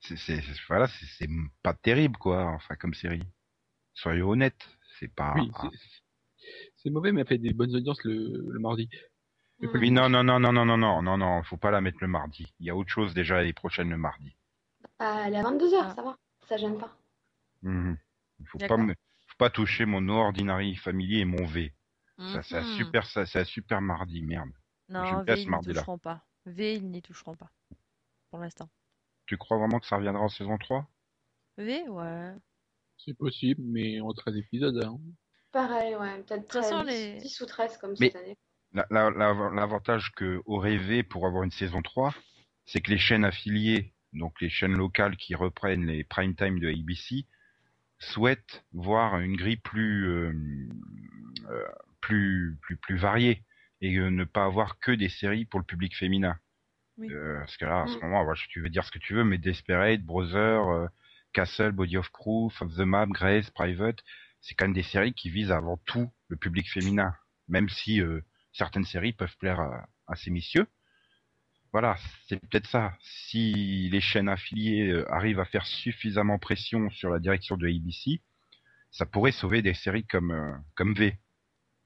c'est 0.00 0.40
voilà, 0.66 0.88
pas 1.62 1.74
terrible, 1.74 2.16
quoi. 2.16 2.46
Enfin, 2.46 2.74
comme 2.74 2.94
série. 2.94 3.22
Soyons 3.94 4.30
honnêtes, 4.30 4.66
c'est 4.98 5.14
pas. 5.14 5.34
Oui, 5.36 5.52
c'est- 6.88 6.92
c'est 6.92 6.92
mauvais, 6.92 7.12
mais 7.12 7.20
elle 7.22 7.26
fait 7.26 7.38
des 7.38 7.52
bonnes 7.52 7.74
audiences 7.74 8.02
le, 8.04 8.50
le 8.50 8.58
mardi. 8.58 8.88
Mm. 9.60 9.66
Oui, 9.74 9.90
non, 9.90 10.08
non, 10.08 10.22
non, 10.22 10.38
non, 10.40 10.52
non, 10.52 10.64
non, 10.64 10.76
non, 10.76 11.02
non, 11.02 11.18
non, 11.18 11.42
faut 11.42 11.56
pas 11.56 11.70
la 11.70 11.80
mettre 11.80 11.98
le 12.00 12.06
mardi. 12.08 12.52
Il 12.60 12.66
y 12.66 12.70
a 12.70 12.76
autre 12.76 12.90
chose 12.90 13.14
déjà 13.14 13.42
les 13.42 13.52
prochaines 13.52 13.90
le 13.90 13.96
mardi. 13.96 14.36
Ah, 14.98 15.24
elle 15.26 15.34
est 15.34 15.38
à 15.38 15.42
22h, 15.42 15.80
Ah. 15.82 15.94
ça 15.94 16.02
va, 16.02 16.16
ça 16.48 16.56
gêne 16.56 16.78
pas. 16.78 16.96
Mhm. 17.62 17.96
Il 18.40 18.46
faut 18.46 18.58
pas 18.58 18.76
me, 18.76 18.92
faut 18.94 19.36
pas 19.38 19.50
toucher 19.50 19.84
mon 19.84 20.08
Ordinary 20.08 20.76
Family 20.76 21.20
et 21.20 21.24
mon 21.24 21.44
V. 21.44 21.72
Ça, 22.32 22.42
c'est 22.42 22.56
un 22.56 22.62
Mhm. 22.62 22.76
super, 22.76 23.06
ça, 23.06 23.26
c'est 23.26 23.40
un 23.40 23.44
super 23.44 23.80
mardi, 23.80 24.22
merde. 24.22 24.50
Non, 24.88 25.22
V, 25.22 25.34
ils 25.40 25.50
n'y 25.50 25.60
toucheront 25.74 25.98
pas. 25.98 26.24
V, 26.46 26.74
ils 26.74 26.90
n'y 26.90 27.02
toucheront 27.02 27.34
pas. 27.36 27.50
Pour 28.30 28.40
l'instant. 28.40 28.68
Tu 29.26 29.36
crois 29.36 29.58
vraiment 29.58 29.78
que 29.78 29.86
ça 29.86 29.96
reviendra 29.96 30.22
en 30.22 30.28
saison 30.28 30.56
3 30.58 30.88
V, 31.58 31.88
ouais. 31.88 32.34
C'est 32.96 33.14
possible, 33.16 33.62
mais 33.64 34.00
en 34.00 34.12
13 34.12 34.36
épisodes. 34.36 34.82
Hein. 34.84 34.98
Pareil, 35.52 35.94
ouais, 35.96 36.22
peut-être 36.22 36.42
toute 36.42 36.52
façon, 36.52 36.82
13, 36.82 36.86
les- 37.14 37.20
10 37.20 37.40
ou 37.40 37.46
13 37.46 37.78
comme 37.78 37.94
Mais- 38.00 38.06
cette 38.10 38.16
année. 38.16 38.36
La- 38.74 38.86
la- 38.90 39.10
la- 39.10 39.50
L'avantage 39.54 40.12
que 40.12 40.42
aurait 40.44 40.76
V 40.76 41.02
pour 41.02 41.26
avoir 41.26 41.42
une 41.42 41.50
saison 41.50 41.80
3, 41.80 42.14
c'est 42.66 42.80
que 42.82 42.90
les 42.90 42.98
chaînes 42.98 43.24
affiliées, 43.24 43.94
donc 44.12 44.38
les 44.42 44.50
chaînes 44.50 44.76
locales 44.76 45.16
qui 45.16 45.34
reprennent 45.34 45.86
les 45.86 46.04
prime 46.04 46.34
time 46.34 46.58
de 46.60 46.68
ABC, 46.68 47.24
souhaitent 47.98 48.62
voir 48.72 49.18
une 49.20 49.36
grille 49.36 49.56
plus 49.56 50.06
euh, 50.08 50.32
euh, 51.50 51.64
plus 52.02 52.58
plus 52.60 52.76
plus 52.76 52.96
variée 52.96 53.42
et 53.80 53.96
euh, 53.96 54.10
ne 54.10 54.24
pas 54.24 54.44
avoir 54.44 54.78
que 54.78 54.92
des 54.92 55.08
séries 55.08 55.46
pour 55.46 55.60
le 55.60 55.64
public 55.64 55.96
féminin. 55.96 56.36
Oui. 56.98 57.08
Euh, 57.10 57.38
parce 57.38 57.56
que 57.56 57.64
là, 57.64 57.82
à 57.82 57.86
ce 57.86 57.96
Mm. 57.96 58.00
moment, 58.02 58.32
tu 58.50 58.60
veux 58.60 58.68
dire 58.68 58.84
ce 58.84 58.90
que 58.90 58.98
tu 58.98 59.14
veux, 59.14 59.24
mais 59.24 59.38
Desperate, 59.38 60.02
Brother, 60.02 60.68
euh, 60.68 60.86
Castle, 61.32 61.72
Body 61.72 61.96
of 61.96 62.10
Proof, 62.10 62.60
Of 62.60 62.74
the 62.74 62.80
Map, 62.80 63.06
Grace, 63.08 63.50
Private, 63.50 64.02
c'est 64.40 64.54
quand 64.54 64.66
même 64.66 64.74
des 64.74 64.82
séries 64.82 65.14
qui 65.14 65.30
visent 65.30 65.52
avant 65.52 65.78
tout 65.84 66.10
le 66.28 66.36
public 66.36 66.70
féminin, 66.70 67.14
même 67.48 67.68
si 67.68 68.00
euh, 68.00 68.20
certaines 68.52 68.84
séries 68.84 69.12
peuvent 69.12 69.36
plaire 69.38 69.60
à, 69.60 70.16
ces 70.16 70.30
messieurs. 70.30 70.66
Voilà, 71.72 71.96
c'est 72.28 72.40
peut-être 72.40 72.66
ça. 72.66 72.94
Si 73.00 73.88
les 73.90 74.00
chaînes 74.00 74.28
affiliées 74.28 74.88
euh, 74.88 75.12
arrivent 75.12 75.40
à 75.40 75.44
faire 75.44 75.66
suffisamment 75.66 76.38
pression 76.38 76.88
sur 76.90 77.10
la 77.10 77.18
direction 77.18 77.56
de 77.56 77.68
ABC, 77.68 78.22
ça 78.90 79.04
pourrait 79.04 79.32
sauver 79.32 79.60
des 79.60 79.74
séries 79.74 80.06
comme 80.06 80.30
euh, 80.30 80.54
comme 80.74 80.94
V, 80.94 81.18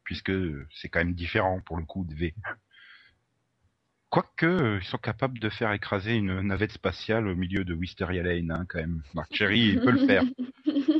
puisque 0.05 0.33
c'est 0.71 0.89
quand 0.89 1.01
même 1.01 1.15
différent 1.15 1.61
pour 1.67 1.79
le 1.79 1.85
coup 1.85 2.05
de 2.05 2.15
V. 2.15 2.35
Quoique, 4.09 4.79
ils 4.81 4.87
sont 4.87 4.99
capables 4.99 5.39
de 5.39 5.49
faire 5.49 5.73
écraser 5.73 6.13
une 6.13 6.43
navette 6.43 6.73
spatiale 6.73 7.27
au 7.27 7.35
milieu 7.35 7.65
de 7.65 7.73
Wisteria 7.73 8.23
Lane, 8.23 8.51
hein, 8.51 8.67
quand 8.69 8.79
même. 8.79 9.03
Mark 9.15 9.35
Cherry, 9.35 9.71
il 9.71 9.81
peut 9.81 9.91
le 9.91 10.07
faire. 10.07 10.23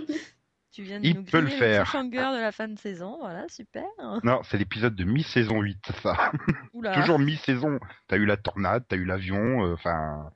Tu 0.73 0.83
viens 0.83 1.01
de 1.01 1.07
Il 1.07 1.17
nous 1.17 1.25
peut 1.25 1.41
le 1.41 1.47
griller 1.49 1.59
faire. 1.59 1.93
de 2.03 2.41
la 2.41 2.51
fin 2.51 2.67
de 2.67 2.79
saison, 2.79 3.19
voilà, 3.21 3.47
super. 3.49 3.85
Non, 4.25 4.41
c'est 4.43 4.57
l'épisode 4.57 4.95
de 4.95 5.05
mi-saison 5.05 5.61
8, 5.61 5.93
ça. 6.03 6.33
Oula. 6.73 6.95
Toujours 6.95 7.19
mi-saison. 7.19 7.79
T'as 8.09 8.17
eu 8.17 8.25
la 8.25 8.39
tornade, 8.39 8.85
t'as 8.89 8.97
eu 8.97 9.05
l'avion, 9.05 9.67
euh, 9.67 9.75
enfin... 9.75 10.31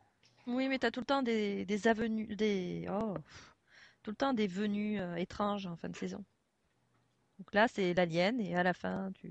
Oui, 0.46 0.68
mais 0.68 0.78
t'as 0.78 0.90
tout 0.90 1.00
le 1.00 1.06
temps 1.06 1.22
des, 1.22 1.64
des 1.64 1.88
avenues, 1.88 2.36
des, 2.36 2.86
oh, 2.90 3.14
tout 4.02 4.10
le 4.10 4.16
temps 4.16 4.34
des 4.34 4.46
venues 4.46 5.00
euh, 5.00 5.16
étranges 5.16 5.66
en 5.66 5.76
fin 5.76 5.88
de 5.88 5.96
saison. 5.96 6.22
Donc 7.38 7.52
là, 7.54 7.66
c'est 7.66 7.94
l'alien 7.94 8.38
et 8.40 8.54
à 8.56 8.62
la 8.62 8.72
fin, 8.74 9.10
tu. 9.20 9.30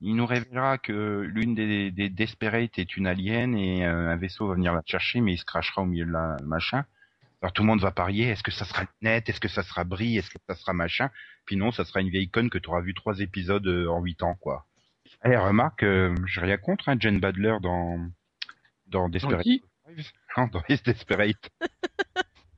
il 0.00 0.14
nous 0.14 0.26
révélera 0.26 0.76
que 0.76 1.20
l'une 1.20 1.54
des, 1.54 1.90
des 1.90 2.10
Desperate 2.10 2.78
est 2.78 2.96
une 2.96 3.06
alien 3.06 3.56
et 3.56 3.86
euh, 3.86 4.10
un 4.10 4.16
vaisseau 4.16 4.48
va 4.48 4.54
venir 4.54 4.74
la 4.74 4.82
chercher, 4.84 5.20
mais 5.20 5.34
il 5.34 5.38
se 5.38 5.44
crachera 5.44 5.82
au 5.82 5.86
milieu 5.86 6.04
de 6.04 6.12
la 6.12 6.36
machin. 6.44 6.84
Alors 7.42 7.52
tout 7.52 7.62
le 7.62 7.66
monde 7.66 7.80
va 7.80 7.90
parier, 7.90 8.28
est-ce 8.28 8.44
que 8.44 8.52
ça 8.52 8.64
sera 8.64 8.84
net, 9.00 9.28
est-ce 9.28 9.40
que 9.40 9.48
ça 9.48 9.64
sera 9.64 9.82
Brie, 9.82 10.16
est-ce 10.16 10.30
que 10.30 10.38
ça 10.48 10.54
sera 10.54 10.72
machin? 10.72 11.10
Puis 11.44 11.56
non, 11.56 11.72
ça 11.72 11.84
sera 11.84 12.00
une 12.00 12.08
vieille 12.08 12.30
conne 12.30 12.50
que 12.50 12.58
tu 12.58 12.68
auras 12.68 12.82
vu 12.82 12.94
trois 12.94 13.18
épisodes 13.18 13.66
euh, 13.66 13.88
en 13.88 14.00
huit 14.00 14.22
ans, 14.22 14.36
quoi. 14.36 14.64
Eh, 15.24 15.36
remarque, 15.36 15.82
euh, 15.82 16.14
j'ai 16.26 16.40
rien 16.40 16.56
contre 16.56 16.88
hein, 16.88 16.96
Jen 16.98 17.18
Badler 17.18 17.56
dans 17.60 17.98
dans 18.86 19.08
Desperate 19.08 19.44
Housewives. 19.44 19.64
Non, 20.36 20.46
dans 20.46 20.62
les 20.68 20.76
Desperate. 20.78 21.50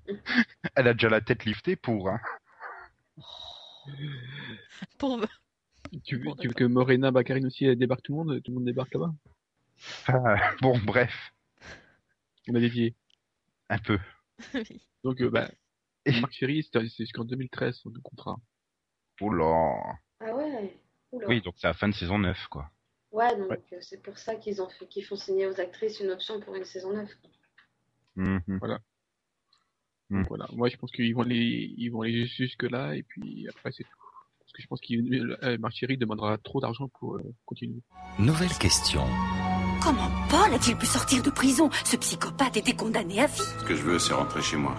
Elle 0.77 0.89
a 0.89 0.93
déjà 0.93 1.09
la 1.09 1.23
tête 1.23 1.47
liftée 1.47 1.77
pour. 1.77 2.11
Hein. 2.11 2.21
Pour... 4.99 5.21
Tu, 6.05 6.17
veux, 6.17 6.33
tu 6.41 6.49
veux 6.49 6.55
que 6.55 6.65
Morena 6.65 7.11
Baccarin 7.11 7.45
aussi 7.45 7.77
débarque 7.77 8.03
tout 8.03 8.13
le 8.13 8.25
monde 8.25 8.43
Tout 8.43 8.51
le 8.51 8.55
monde 8.55 8.65
débarque 8.65 8.95
là-bas? 8.95 9.13
Ah, 10.09 10.55
bon, 10.63 10.79
bref, 10.79 11.33
On 12.49 12.55
a 12.55 12.61
dévié. 12.61 12.95
un 13.69 13.79
peu. 13.79 13.99
Oui. 14.55 14.81
Donc, 15.05 15.21
euh, 15.21 15.31
bah, 15.31 15.51
Et- 16.07 16.21
Marc 16.21 16.35
Ferry, 16.35 16.67
c'est 16.73 16.87
jusqu'en 16.99 17.25
2013 17.25 17.77
son 17.77 17.93
contrat. 18.03 18.37
Oh 19.21 19.33
là. 19.33 19.79
Ah 20.21 20.35
ouais. 20.35 20.79
Oula. 21.13 21.29
Oui, 21.29 21.41
donc 21.41 21.55
c'est 21.59 21.67
la 21.67 21.75
fin 21.75 21.89
de 21.89 21.95
saison 21.95 22.19
9, 22.19 22.49
quoi. 22.49 22.71
Ouais, 23.13 23.37
donc 23.39 23.51
Ouais. 23.51 23.63
euh, 23.73 23.79
c'est 23.81 24.03
pour 24.03 24.19
ça 24.19 24.35
qu'ils 24.35 24.61
ont 24.61 24.69
fait 24.69 24.87
qu'ils 24.89 25.05
font 25.05 25.15
signer 25.17 25.47
aux 25.47 25.61
actrices 25.61 26.01
une 26.01 26.11
option 26.11 26.41
pour 26.41 26.57
une 26.57 26.65
saison 26.65 26.93
9. 26.93 27.09
Mhm. 28.17 28.43
Mm. 28.47 28.59
Donc, 30.11 30.29
voilà. 30.29 30.47
Moi, 30.53 30.69
je 30.69 30.77
pense 30.77 30.91
qu'ils 30.93 31.15
vont 31.15 31.23
aller, 31.23 31.73
ils 31.77 31.89
vont 31.91 32.03
aller 32.03 32.27
jusque 32.27 32.65
là, 32.65 32.95
et 32.95 33.03
puis 33.03 33.49
après, 33.49 33.73
c'est 33.73 33.85
tout. 33.85 33.91
Parce 34.41 34.53
que 34.53 34.63
je 34.63 34.67
pense 34.69 34.81
qu'il, 34.81 35.37
euh, 35.43 35.59
Marc 35.59 35.79
Ferry 35.79 35.97
demandera 35.97 36.37
trop 36.39 36.61
d'argent 36.61 36.89
pour 36.89 37.17
euh, 37.17 37.23
continuer. 37.47 37.81
Nouvelle 38.19 38.53
question. 38.59 39.05
Comment 39.85 40.11
Paul 40.31 40.55
a-t-il 40.55 40.77
pu 40.79 40.87
sortir 40.87 41.23
de 41.23 41.29
prison 41.29 41.69
Ce 41.85 41.97
psychopathe 41.97 42.57
était 42.57 42.75
condamné 42.75 43.21
à 43.21 43.27
vie. 43.27 43.43
Ce 43.59 43.65
que 43.65 43.77
je 43.77 43.83
veux, 43.83 43.99
c'est 43.99 44.15
rentrer 44.15 44.41
chez 44.41 44.57
moi. 44.57 44.75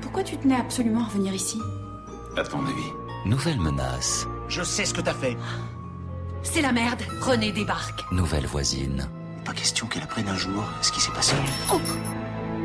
Pourquoi 0.00 0.22
tu 0.22 0.36
tenais 0.36 0.54
absolument 0.54 1.00
à 1.00 1.06
revenir 1.06 1.34
ici 1.34 1.60
À 2.36 2.44
ton 2.44 2.64
avis 2.64 2.92
Nouvelle 3.26 3.58
menace. 3.58 4.28
Je 4.46 4.62
sais 4.62 4.84
ce 4.84 4.94
que 4.94 5.00
t'as 5.00 5.12
fait. 5.14 5.36
C'est 6.44 6.62
la 6.62 6.70
merde. 6.70 7.02
René 7.20 7.50
débarque. 7.50 8.04
Nouvelle 8.12 8.46
voisine. 8.46 9.08
Pas 9.44 9.54
question 9.54 9.88
qu'elle 9.88 10.04
apprenne 10.04 10.28
un 10.28 10.36
jour 10.36 10.62
ce 10.82 10.92
qui 10.92 11.00
s'est 11.00 11.10
passé. 11.10 11.34
Oh, 11.72 11.80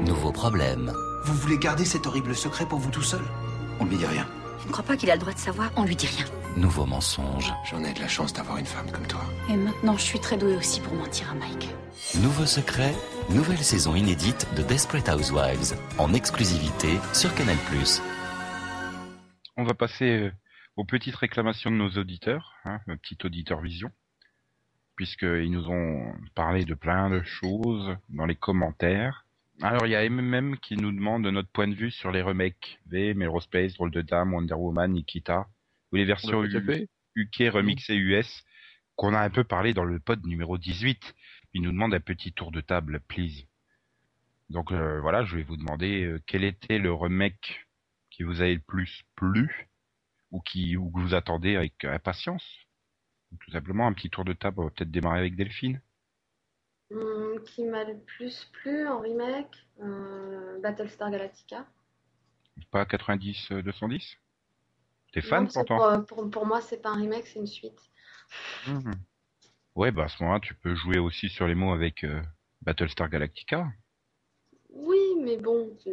Nouveau 0.05 0.31
problème. 0.31 0.93
Vous 1.25 1.33
voulez 1.33 1.57
garder 1.57 1.85
cet 1.85 2.05
horrible 2.05 2.35
secret 2.35 2.67
pour 2.67 2.77
vous 2.77 2.91
tout 2.91 3.01
seul? 3.01 3.23
On 3.79 3.85
ne 3.85 3.89
lui 3.89 3.97
dit 3.97 4.05
rien. 4.05 4.27
je 4.61 4.67
ne 4.67 4.71
crois 4.71 4.83
pas 4.85 4.95
qu'il 4.95 5.09
a 5.09 5.15
le 5.15 5.21
droit 5.21 5.33
de 5.33 5.39
savoir. 5.39 5.71
On 5.75 5.85
lui 5.85 5.95
dit 5.95 6.07
rien. 6.07 6.25
Nouveau 6.57 6.85
mensonge. 6.85 7.53
J'en 7.63 7.83
ai 7.83 7.93
de 7.93 7.99
la 7.99 8.07
chance 8.07 8.33
d'avoir 8.33 8.57
une 8.57 8.65
femme 8.65 8.89
comme 8.91 9.05
toi. 9.05 9.21
Et 9.49 9.55
maintenant, 9.55 9.95
je 9.97 10.01
suis 10.01 10.19
très 10.19 10.35
douée 10.35 10.55
aussi 10.55 10.81
pour 10.81 10.93
mentir 10.93 11.29
à 11.31 11.35
Mike. 11.35 11.69
Nouveau 12.21 12.45
secret. 12.45 12.91
Nouvelle 13.29 13.59
saison 13.59 13.93
inédite 13.93 14.47
de 14.57 14.63
Desperate 14.63 15.07
Housewives. 15.09 15.77
En 15.99 16.13
exclusivité 16.13 16.87
sur 17.13 17.33
Canal+. 17.35 17.55
On 19.57 19.63
va 19.63 19.73
passer 19.75 20.05
euh, 20.05 20.31
aux 20.75 20.85
petites 20.85 21.15
réclamations 21.15 21.69
de 21.69 21.75
nos 21.75 21.91
auditeurs, 21.91 22.55
hein, 22.65 22.79
le 22.87 22.97
petit 22.97 23.17
auditeur 23.23 23.61
vision, 23.61 23.91
puisqu'ils 24.95 25.51
nous 25.51 25.69
ont 25.69 26.13
parlé 26.33 26.65
de 26.65 26.73
plein 26.73 27.11
de 27.11 27.21
choses 27.21 27.95
dans 28.09 28.25
les 28.25 28.35
commentaires. 28.35 29.25
Alors 29.61 29.85
il 29.85 29.91
y 29.91 29.95
a 29.95 30.09
MMM 30.09 30.57
qui 30.57 30.77
nous 30.77 30.91
demande 30.91 31.27
notre 31.27 31.49
point 31.49 31.67
de 31.67 31.75
vue 31.75 31.91
sur 31.91 32.11
les 32.11 32.21
remakes 32.21 32.79
V, 32.87 33.13
Melrose 33.13 33.47
Place, 33.47 33.73
Drôle 33.75 33.91
de 33.91 34.01
Dame, 34.01 34.33
Wonder 34.33 34.55
Woman, 34.55 34.93
Nikita, 34.93 35.47
ou 35.91 35.95
les 35.97 36.03
On 36.03 36.05
versions 36.07 36.41
l'a 36.41 36.47
déjà 36.47 36.59
U- 36.59 36.65
fait 36.65 36.87
UK 37.15 37.51
remixées 37.53 37.95
US, 37.95 38.43
qu'on 38.95 39.13
a 39.13 39.19
un 39.21 39.29
peu 39.29 39.43
parlé 39.43 39.73
dans 39.73 39.83
le 39.85 39.99
pod 39.99 40.25
numéro 40.25 40.57
18. 40.57 41.13
Il 41.53 41.61
nous 41.63 41.71
demande 41.71 41.93
un 41.93 41.99
petit 41.99 42.31
tour 42.33 42.51
de 42.51 42.61
table, 42.61 42.99
please. 43.07 43.45
Donc 44.49 44.71
euh, 44.71 44.99
voilà, 45.01 45.23
je 45.25 45.35
vais 45.37 45.43
vous 45.43 45.57
demander 45.57 46.03
euh, 46.05 46.19
quel 46.27 46.43
était 46.43 46.79
le 46.79 46.93
remake 46.93 47.65
qui 48.09 48.23
vous 48.23 48.41
a 48.41 48.47
le 48.47 48.59
plus 48.59 49.03
plu 49.15 49.69
ou 50.31 50.41
qui 50.41 50.75
ou 50.77 50.91
que 50.91 50.99
vous 51.01 51.13
attendez 51.13 51.55
avec 51.55 51.83
impatience? 51.85 52.45
Tout 53.39 53.51
simplement 53.51 53.87
un 53.87 53.93
petit 53.93 54.09
tour 54.09 54.25
de 54.25 54.33
table, 54.33 54.59
on 54.59 54.63
va 54.65 54.69
peut-être 54.71 54.91
démarrer 54.91 55.19
avec 55.19 55.35
Delphine. 55.35 55.81
Hum, 56.91 57.43
qui 57.45 57.63
m'a 57.65 57.83
le 57.83 57.99
plus 57.99 58.45
plu 58.53 58.87
en 58.87 58.99
remake 58.99 59.55
euh, 59.81 60.59
Battlestar 60.61 61.11
Galactica. 61.11 61.65
Pas 62.71 62.85
90 62.85 63.51
euh, 63.51 63.61
210 63.63 64.17
T'es 65.11 65.21
Non, 65.21 65.27
fan 65.27 65.47
que 65.47 65.53
pourtant 65.53 66.03
pour, 66.03 66.05
pour, 66.05 66.29
pour 66.29 66.45
moi, 66.45 66.61
c'est 66.61 66.81
pas 66.81 66.89
un 66.89 66.97
remake, 66.97 67.27
c'est 67.27 67.39
une 67.39 67.47
suite. 67.47 67.79
Mhm. 68.67 68.93
Ouais, 69.75 69.91
bah 69.91 70.03
à 70.03 70.07
ce 70.07 70.21
moment-là, 70.23 70.39
tu 70.39 70.53
peux 70.55 70.75
jouer 70.75 70.99
aussi 70.99 71.29
sur 71.29 71.47
les 71.47 71.55
mots 71.55 71.73
avec 71.73 72.03
euh, 72.03 72.21
Battlestar 72.61 73.09
Galactica. 73.09 73.67
Oui, 74.69 74.99
mais 75.21 75.37
bon, 75.37 75.75
tu, 75.81 75.89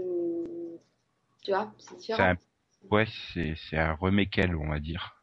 tu 1.43 1.51
vois, 1.51 1.73
c'est 1.79 1.97
différent. 1.97 2.31
un... 2.31 2.37
Ouais, 2.91 3.07
c'est 3.35 3.77
un 3.77 3.95
remake 3.95 4.41
on 4.59 4.69
va 4.69 4.81
dire. 4.81 5.23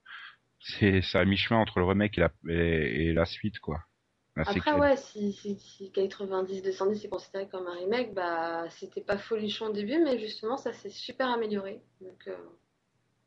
C'est 0.59 1.01
à 1.13 1.25
mi-chemin 1.25 1.59
entre 1.59 1.79
le 1.79 1.85
remake 1.85 2.17
et 2.17 2.21
la, 2.21 2.31
et, 2.49 3.07
et 3.07 3.13
la 3.13 3.25
suite, 3.25 3.59
quoi. 3.59 3.79
Après, 4.35 4.73
ouais, 4.73 4.97
si, 4.97 5.31
si, 5.33 5.59
si 5.59 5.91
90-210 5.91 7.05
est 7.05 7.09
considéré 7.09 7.47
comme 7.47 7.67
un 7.67 7.75
remake, 7.75 8.13
bah, 8.13 8.67
c'était 8.69 9.01
pas 9.01 9.17
folichon 9.17 9.67
au 9.67 9.71
début, 9.71 9.99
mais 10.03 10.17
justement, 10.17 10.57
ça 10.57 10.73
s'est 10.73 10.89
super 10.89 11.29
amélioré. 11.29 11.83
Donc, 12.01 12.27
euh, 12.27 12.35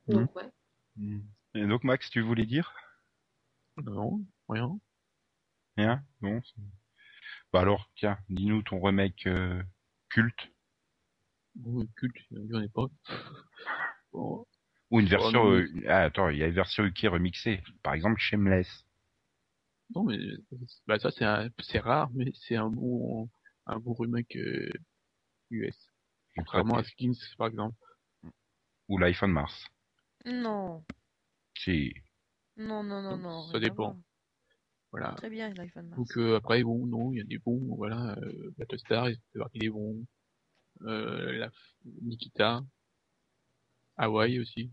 donc 0.08 0.34
ouais. 0.36 0.50
Mhm. 0.96 1.24
Et 1.54 1.66
donc, 1.66 1.84
Max, 1.84 2.10
tu 2.10 2.20
voulais 2.20 2.46
dire? 2.46 2.74
Non, 3.82 4.24
rien. 4.48 4.78
Rien? 5.76 6.04
Non 6.22 6.40
c'est- 6.42 6.62
Bah 7.52 7.60
alors, 7.60 7.90
tiens, 7.96 8.18
dis-nous 8.28 8.62
ton 8.62 8.80
remake 8.80 9.26
euh, 9.26 9.62
culte 10.08 10.50
Bon, 11.54 11.86
culte, 11.96 12.16
j'en 12.50 12.60
ai 12.60 12.68
pas. 12.68 12.86
Bon, 14.12 14.46
ou 14.90 15.00
une 15.00 15.06
Oh, 15.06 15.10
version. 15.10 15.44
non, 15.44 15.50
euh, 15.52 15.66
Ah, 15.88 16.02
attends, 16.02 16.28
il 16.28 16.38
y 16.38 16.42
a 16.42 16.46
une 16.46 16.54
version 16.54 16.84
UK 16.84 17.06
remixée. 17.08 17.62
Par 17.82 17.94
exemple, 17.94 18.20
Shameless. 18.20 18.86
non, 19.94 20.04
mais 20.04 20.18
bah, 20.86 20.98
ça, 20.98 21.10
c'est 21.10 21.78
rare, 21.78 22.10
mais 22.14 22.30
c'est 22.34 22.56
un 22.56 22.68
bon, 22.70 23.28
un 23.66 23.78
bon 23.78 23.94
remake 23.94 24.36
euh, 24.36 24.70
US. 25.50 25.90
Contrairement 26.36 26.76
à 26.76 26.84
Skins, 26.84 27.14
par 27.38 27.46
exemple. 27.46 27.76
Ou 28.88 28.98
Life 28.98 29.22
on 29.22 29.28
Mars. 29.28 29.66
Non, 30.26 30.84
Si. 31.56 31.92
non, 32.56 32.82
non, 32.82 33.00
non, 33.02 33.16
non. 33.16 33.46
Ça 33.48 33.60
dépend. 33.60 33.96
Voilà. 34.90 35.12
Très 35.12 35.30
bien, 35.30 35.52
l'iPhone 35.54 35.88
Mars. 35.88 35.98
Donc 35.98 36.16
euh, 36.16 36.36
après, 36.36 36.62
bon, 36.62 36.86
non, 36.86 37.12
il 37.12 37.18
y 37.18 37.20
a 37.20 37.24
des 37.24 37.38
bons, 37.38 37.74
voilà, 37.76 38.16
euh, 38.18 38.50
Battlestar, 38.56 39.10
il 39.10 39.18
partie 39.34 39.58
des 39.58 39.68
bons. 39.70 40.04
Euh, 40.82 41.32
la 41.38 41.50
Nikita, 42.02 42.62
Hawaii 43.96 44.40
aussi. 44.40 44.70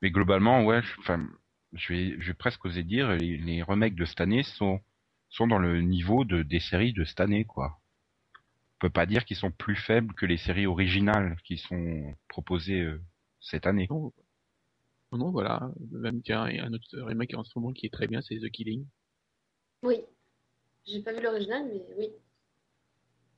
Mais 0.00 0.10
globalement, 0.10 0.64
ouais, 0.64 0.82
je, 0.82 1.00
enfin, 1.00 1.28
je 1.72 1.92
vais, 1.92 2.20
je 2.20 2.28
vais 2.28 2.34
presque 2.34 2.64
oser 2.64 2.82
dire, 2.84 3.12
les, 3.12 3.38
les 3.38 3.62
remakes 3.62 3.94
de 3.94 4.04
cette 4.04 4.20
année 4.20 4.42
sont, 4.42 4.80
sont 5.28 5.46
dans 5.46 5.58
le 5.58 5.80
niveau 5.82 6.24
de, 6.24 6.42
des 6.42 6.60
séries 6.60 6.92
de 6.92 7.04
cette 7.04 7.20
année, 7.20 7.44
quoi. 7.44 7.78
On 8.36 8.78
peut 8.80 8.90
pas 8.90 9.06
dire 9.06 9.24
qu'ils 9.24 9.36
sont 9.36 9.52
plus 9.52 9.76
faibles 9.76 10.12
que 10.14 10.26
les 10.26 10.36
séries 10.36 10.66
originales 10.66 11.36
qui 11.44 11.58
sont 11.58 12.16
proposées 12.28 12.80
euh, 12.80 13.00
cette 13.40 13.66
année. 13.66 13.86
Non, 13.90 14.12
non, 15.12 15.18
non, 15.18 15.30
voilà, 15.30 15.70
même 15.90 16.22
tiens, 16.22 16.48
il 16.48 16.56
y 16.56 16.58
a 16.58 16.64
un 16.64 16.72
autre 16.72 16.98
remake 17.00 17.34
en 17.34 17.44
ce 17.44 17.52
moment 17.58 17.72
qui 17.72 17.86
est 17.86 17.90
très 17.92 18.06
bien, 18.06 18.20
c'est 18.22 18.38
The 18.38 18.50
Killing. 18.50 18.86
Oui. 19.82 20.00
J'ai 20.86 21.00
pas 21.00 21.12
vu 21.12 21.22
l'original, 21.22 21.66
mais 21.66 21.84
oui. 21.98 22.08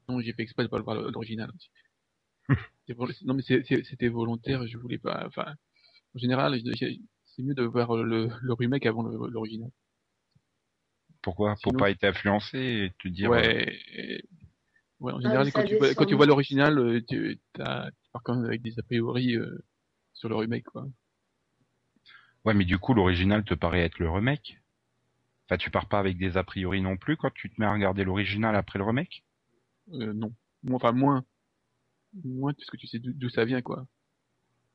Non, 0.08 0.20
j'ai 0.20 0.32
fait 0.32 0.42
exprès 0.42 0.62
de 0.64 0.68
pas 0.68 0.78
le 0.78 0.84
voir 0.84 0.96
l'original 0.96 1.50
non, 3.24 3.34
mais 3.34 3.42
c'était 3.42 4.08
volontaire, 4.08 4.66
je 4.66 4.76
voulais 4.76 4.98
pas, 4.98 5.24
enfin, 5.26 5.54
en 6.14 6.18
général, 6.18 6.60
c'est 6.76 7.42
mieux 7.42 7.54
de 7.54 7.62
voir 7.64 7.96
le, 7.96 8.28
le 8.42 8.52
remake 8.52 8.86
avant 8.86 9.02
l'original. 9.02 9.70
Pourquoi? 11.22 11.54
Pour 11.62 11.72
pas 11.76 11.90
être 11.90 12.04
influencé 12.04 12.58
et 12.58 12.92
te 13.02 13.08
dire. 13.08 13.30
euh, 13.30 13.36
Ouais, 13.38 13.80
et- 13.94 14.24
ouais, 15.00 15.12
en 15.12 15.16
Ah, 15.16 15.22
général, 15.22 15.50
quand 15.52 15.64
tu, 15.64 15.76
vois, 15.76 15.88
descend 15.88 15.96
quand 15.96 16.06
tu 16.06 16.14
vois 16.14 16.26
vite. 16.26 16.28
l'original, 16.28 16.78
euh, 16.78 17.00
tu 17.08 17.40
pars 17.54 18.22
quand 18.22 18.34
même 18.36 18.44
avec 18.44 18.60
des 18.62 18.78
a 18.78 18.82
priori 18.82 19.36
euh, 19.36 19.64
sur 20.12 20.28
le 20.28 20.36
remake, 20.36 20.64
quoi. 20.64 20.86
Ouais, 22.44 22.54
mais 22.54 22.64
du 22.64 22.78
coup, 22.78 22.94
l'original 22.94 23.44
te 23.44 23.54
paraît 23.54 23.80
être 23.84 23.98
le 23.98 24.10
remake. 24.10 24.60
Enfin, 25.46 25.58
tu 25.58 25.70
pars 25.70 25.88
pas 25.88 25.98
avec 25.98 26.16
des 26.16 26.36
a 26.36 26.44
priori 26.44 26.80
non 26.80 26.96
plus 26.96 27.16
quand 27.16 27.32
tu 27.32 27.50
te 27.50 27.60
mets 27.60 27.66
à 27.66 27.72
regarder 27.72 28.04
l'original 28.04 28.56
après 28.56 28.78
le 28.78 28.84
remake? 28.84 29.24
Euh, 29.92 30.12
non. 30.12 30.34
Moi, 30.62 30.76
Enfin, 30.76 30.92
moins. 30.92 31.24
Moins, 32.24 32.52
parce 32.54 32.70
que 32.70 32.76
tu 32.76 32.86
sais 32.86 32.98
d'où 32.98 33.28
ça 33.28 33.44
vient, 33.44 33.62
quoi. 33.62 33.86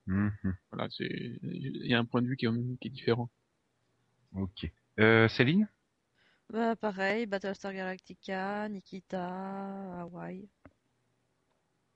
Mhm. 0.08 0.58
Voilà, 0.72 0.90
c'est, 0.90 1.08
il 1.44 1.88
y 1.88 1.94
a 1.94 2.00
un 2.00 2.06
point 2.06 2.22
de 2.22 2.28
vue 2.28 2.38
qui 2.38 2.46
est, 2.46 2.78
qui 2.82 2.88
est 2.88 2.92
différent. 2.92 3.30
Ok. 4.34 4.66
Euh, 5.00 5.28
Céline? 5.28 5.68
Bah, 6.50 6.76
pareil, 6.76 7.26
Battlestar 7.26 7.74
Galactica, 7.74 8.68
Nikita, 8.70 10.02
Hawaii. 10.02 10.50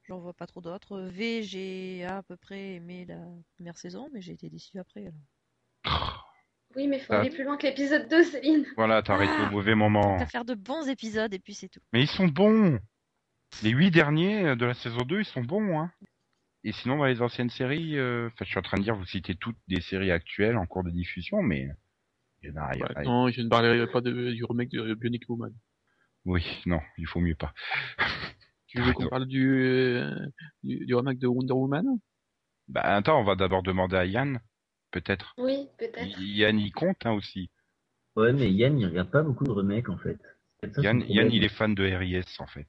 J'en 0.04 0.20
vois 0.20 0.34
pas 0.34 0.48
trop 0.48 0.62
d'autres. 0.62 0.98
V, 1.02 1.44
j'ai 1.44 2.06
à 2.06 2.24
peu 2.24 2.38
près 2.38 2.76
aimé 2.76 3.04
la 3.06 3.20
première 3.56 3.78
saison, 3.78 4.10
mais 4.14 4.22
j'ai 4.22 4.32
été 4.32 4.50
déçu 4.50 4.80
après. 4.80 5.02
alors. 5.02 5.20
Oui, 6.76 6.88
mais 6.88 7.00
faut 7.00 7.14
Ah. 7.14 7.20
aller 7.20 7.30
plus 7.30 7.44
loin 7.44 7.58
que 7.58 7.68
l'épisode 7.68 8.08
2, 8.10 8.24
Céline. 8.24 8.66
Voilà, 8.78 9.02
t'as 9.04 9.14
arrêté 9.14 9.34
Ah 9.38 9.48
au 9.48 9.52
mauvais 9.52 9.76
moment. 9.76 10.18
T'as 10.18 10.26
faire 10.26 10.46
de 10.46 10.56
bons 10.56 10.88
épisodes 10.88 11.34
et 11.34 11.40
puis 11.40 11.54
c'est 11.54 11.70
tout. 11.70 11.82
Mais 11.94 12.02
ils 12.02 12.08
sont 12.10 12.28
bons 12.28 12.80
Les 13.62 13.70
huit 13.70 13.92
derniers 13.92 14.56
de 14.56 14.66
la 14.66 14.74
saison 14.74 14.98
2, 15.06 15.20
ils 15.20 15.26
sont 15.26 15.44
bons, 15.44 15.80
hein 15.80 15.92
Et 16.64 16.72
sinon, 16.72 16.98
dans 16.98 17.06
les 17.06 17.22
anciennes 17.22 17.52
séries, 17.52 17.98
euh, 18.00 18.28
enfin, 18.28 18.46
je 18.46 18.50
suis 18.50 18.58
en 18.58 18.64
train 18.64 18.78
de 18.78 18.84
dire, 18.84 18.96
vous 18.96 19.06
citez 19.06 19.36
toutes 19.36 19.58
des 19.68 19.82
séries 19.82 20.10
actuelles 20.12 20.58
en 20.58 20.66
cours 20.66 20.84
de 20.84 20.90
diffusion, 20.90 21.44
mais 21.44 21.68
il 22.42 22.50
y 22.50 22.52
en 22.52 22.56
a, 22.64 22.74
il 22.74 22.80
y 22.80 22.84
en 22.84 22.88
a- 22.88 22.94
Ouais, 23.00 23.06
non, 23.06 23.30
je 23.30 23.42
ne 23.42 23.50
parlerai 23.50 23.86
pas 23.92 24.02
de, 24.02 24.32
du 24.32 24.44
remake 24.46 24.70
de 24.70 24.96
Bionic 24.96 25.30
Woman. 25.30 25.54
Oui, 26.26 26.44
non, 26.66 26.80
il 26.98 27.06
faut 27.06 27.20
mieux 27.20 27.36
pas. 27.36 27.54
Tu 28.68 28.82
veux 28.82 28.94
qu'on 28.94 29.08
parle 29.08 29.28
du, 29.28 29.48
euh, 29.54 30.10
du, 30.64 30.84
du 30.88 30.96
remake 30.96 31.20
de 31.20 31.28
Wonder 31.28 31.54
Woman? 31.54 31.86
Bah 32.70 32.82
attends, 32.82 33.20
on 33.20 33.24
va 33.24 33.36
d'abord 33.36 33.62
demander 33.62 33.98
à 33.98 34.06
Yann, 34.06 34.40
peut-être. 34.94 35.34
Oui, 35.38 35.68
peut-être. 35.78 36.18
Yann 36.22 36.58
y 36.60 36.72
compte 36.72 37.06
hein, 37.06 37.12
aussi. 37.12 37.50
Ouais, 38.16 38.32
mais 38.32 38.50
Yann, 38.52 38.80
il 38.80 38.86
regarde 38.86 39.10
pas 39.12 39.24
beaucoup 39.24 39.44
de 39.44 39.52
remakes 39.52 39.90
en 39.90 39.98
fait. 39.98 40.18
Ça, 40.74 40.82
Yann. 40.82 41.04
Yann, 41.10 41.30
il 41.32 41.44
est 41.44 41.50
fan 41.50 41.76
de 41.76 41.84
RIS 41.84 42.40
en 42.40 42.48
fait. 42.48 42.68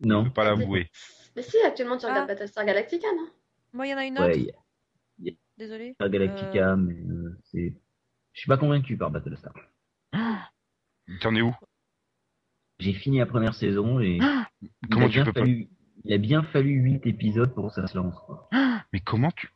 Non. 0.00 0.22
Il 0.22 0.28
peut 0.28 0.34
pas 0.34 0.44
l'avouer. 0.44 0.90
Mais 1.36 1.42
si, 1.42 1.56
actuellement, 1.64 1.96
tu 1.96 2.04
regardes 2.06 2.24
Ah. 2.28 2.34
Battlestar 2.34 2.64
Galactica, 2.66 3.06
non? 3.16 3.28
Moi, 3.72 3.86
il 3.86 3.90
y 3.90 3.94
en 3.94 3.98
a 3.98 4.04
une 4.04 4.18
autre. 4.18 4.26
Ouais, 4.36 4.52
il 5.18 5.26
y 5.26 5.30
a 5.30 5.34
Désolée. 5.56 5.94
pas 5.98 6.08
Galactica, 6.08 6.76
mais 6.76 6.94
euh, 6.94 7.38
c'est. 7.44 7.74
Je 8.32 8.40
suis 8.40 8.48
pas 8.48 8.56
convaincu 8.58 8.96
par 8.96 9.10
Battlestar. 9.10 9.54
T'en 11.20 11.34
es 11.34 11.42
où? 11.42 11.54
J'ai 12.80 12.92
fini 12.92 13.18
la 13.18 13.26
première 13.26 13.54
saison 13.54 14.00
et 14.00 14.18
il 14.20 14.70
Comment 14.90 15.06
a 15.06 15.08
tu 15.08 15.14
bien 15.14 15.24
peux 15.24 15.32
pas 15.32 15.40
fallu, 15.40 15.68
il 16.04 16.12
a 16.12 16.18
bien 16.18 16.42
fallu 16.42 16.70
8 16.72 17.06
épisodes 17.06 17.54
pour 17.54 17.68
que 17.68 17.74
ça 17.74 17.86
se 17.86 17.96
lance. 17.96 18.16
quoi. 18.26 18.48
Mais 18.92 19.00
comment 19.00 19.30
tu... 19.30 19.48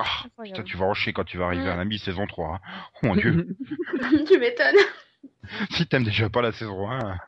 Ah, 0.00 0.24
putain, 0.44 0.62
tu 0.62 0.76
vas 0.76 0.86
encher 0.86 1.12
quand 1.12 1.24
tu 1.24 1.38
vas 1.38 1.46
arriver 1.46 1.64
Ouais. 1.64 1.70
à 1.70 1.76
la 1.76 1.84
mi-saison 1.84 2.26
3. 2.26 2.54
hein. 2.54 2.60
Oh 3.02 3.06
mon 3.08 3.16
dieu. 3.16 3.56
Tu 4.28 4.38
m'étonnes. 4.38 4.76
si 5.72 5.86
t'aimes 5.86 6.04
déjà 6.04 6.28
pas 6.30 6.40
la 6.42 6.52
saison 6.52 6.88
1... 6.90 7.18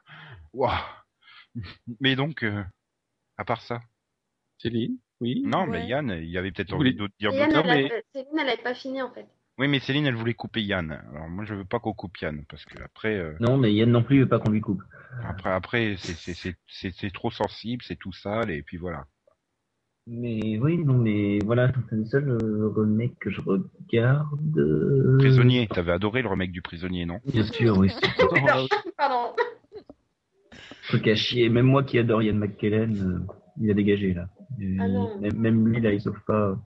Waouh. 0.52 0.72
Mais 2.00 2.14
donc, 2.16 2.44
euh, 2.44 2.62
à 3.38 3.44
part 3.44 3.60
ça... 3.62 3.80
Céline 4.58 4.96
Oui. 5.20 5.42
Non, 5.44 5.66
mais. 5.66 5.86
Yann, 5.86 6.10
il 6.22 6.28
y 6.30 6.38
avait 6.38 6.52
peut-être 6.52 6.72
envie 6.74 6.94
de 6.94 7.08
dire 7.18 7.32
Yann, 7.32 7.50
d'autres... 7.52 7.68
elle 7.68 7.84
mais- 7.84 7.92
a- 7.92 8.02
Céline, 8.14 8.38
elle 8.38 8.48
avait 8.48 8.62
pas 8.62 8.74
fini, 8.74 9.02
en 9.02 9.10
fait. 9.12 9.26
Oui, 9.58 9.68
mais 9.68 9.80
Céline, 9.80 10.06
elle 10.06 10.14
voulait 10.14 10.34
couper 10.34 10.62
Yann. 10.62 10.92
Alors 11.12 11.28
moi, 11.28 11.44
je 11.44 11.54
veux 11.54 11.64
pas 11.64 11.80
qu'on 11.80 11.92
coupe 11.92 12.16
Yann, 12.18 12.44
parce 12.48 12.64
que 12.64 12.80
après... 12.82 13.14
euh, 13.16 13.34
Non, 13.40 13.56
mais 13.56 13.72
Yann 13.74 13.90
non 13.90 14.02
plus, 14.02 14.16
il 14.16 14.20
veut 14.22 14.28
pas 14.28 14.38
qu'on 14.38 14.50
lui 14.52 14.60
coupe. 14.60 14.82
Après, 15.24 15.50
après, 15.50 15.96
c'est 15.98 16.14
c'est 16.14 16.34
c'est 16.34 16.56
c'est 16.68 16.94
c'est 16.94 17.10
trop 17.12 17.30
sensible, 17.32 17.82
c'est 17.86 17.96
tout 17.96 18.12
sale, 18.12 18.50
et 18.50 18.62
puis 18.62 18.76
voilà. 18.76 19.06
Mais 20.06 20.58
oui, 20.58 20.78
non, 20.78 20.94
mais 20.98 21.38
voilà, 21.44 21.72
c'est 21.88 21.96
le 21.96 22.04
seul 22.06 22.28
euh, 22.30 22.68
remake 22.74 23.18
que 23.20 23.30
je 23.30 23.40
regarde. 23.42 24.58
euh, 24.58 25.18
Prisonnier, 25.18 25.68
t'avais 25.68 25.92
adoré 25.92 26.22
le 26.22 26.28
remake 26.28 26.52
du 26.52 26.62
prisonnier, 26.62 27.06
non? 27.06 27.20
Bien 27.26 27.44
sûr, 27.44 27.76
oui. 27.78 27.90
Pardon. 28.96 29.34
truc 30.88 31.06
à 31.06 31.14
chier. 31.14 31.48
Même 31.48 31.66
moi 31.66 31.84
qui 31.84 31.98
adore 31.98 32.22
Yann 32.22 32.38
McKellen, 32.38 33.00
euh, 33.28 33.34
il 33.60 33.70
a 33.70 33.74
dégagé 33.74 34.14
là. 34.14 34.28
Et 34.60 34.76
Ah 34.80 34.88
non. 34.88 35.20
même, 35.20 35.36
même 35.38 35.68
lui 35.68 35.80
là, 35.80 35.92
il 35.92 36.00
sauve 36.00 36.20
pas. 36.26 36.58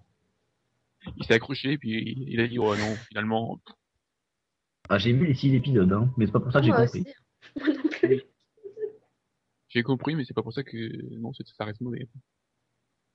Il 1.16 1.24
s'est 1.26 1.34
accroché, 1.34 1.76
puis 1.76 2.14
il 2.28 2.40
a 2.40 2.48
dit, 2.48 2.58
oh 2.58 2.74
non, 2.76 2.94
finalement, 3.08 3.60
Ah, 4.88 4.96
j'ai 4.96 5.12
vu 5.12 5.26
les 5.26 5.34
6 5.34 5.54
épisodes, 5.54 5.92
hein, 5.92 6.08
mais 6.16 6.24
c'est 6.26 6.32
pas 6.32 6.40
pour 6.40 6.50
ça 6.50 6.60
que 6.60 6.66
j'ai 6.66 6.72
compris. 6.72 7.00
aussi. 7.00 7.06
Moi 7.58 7.68
non 7.76 7.88
plus. 7.90 8.22
j'ai 9.68 9.82
compris, 9.82 10.14
mais 10.16 10.24
c'est 10.24 10.32
pas 10.32 10.42
pour 10.42 10.54
ça 10.54 10.62
que, 10.62 11.18
non, 11.18 11.32
c'est- 11.34 11.46
ça 11.58 11.64
reste 11.66 11.82
mauvais. 11.82 12.08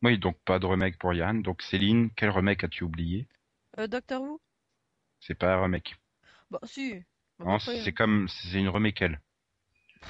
Oui, 0.01 0.17
donc 0.17 0.37
pas 0.45 0.59
de 0.59 0.65
remake 0.65 0.97
pour 0.97 1.13
Yann. 1.13 1.41
Donc 1.41 1.61
Céline, 1.61 2.09
quel 2.15 2.29
remake 2.29 2.63
as-tu 2.63 2.83
oublié? 2.83 3.27
Euh, 3.77 3.87
Doctor 3.87 4.21
Who? 4.21 4.39
C'est 5.19 5.35
pas 5.35 5.55
un 5.55 5.61
remake. 5.63 5.95
Bah, 6.49 6.59
si. 6.63 7.03
Bah, 7.37 7.45
Non, 7.45 7.59
c'est 7.59 7.91
comme 7.93 8.27
c'est 8.27 8.59
une 8.59 8.69
remake 8.69 9.01
elle. 9.01 9.19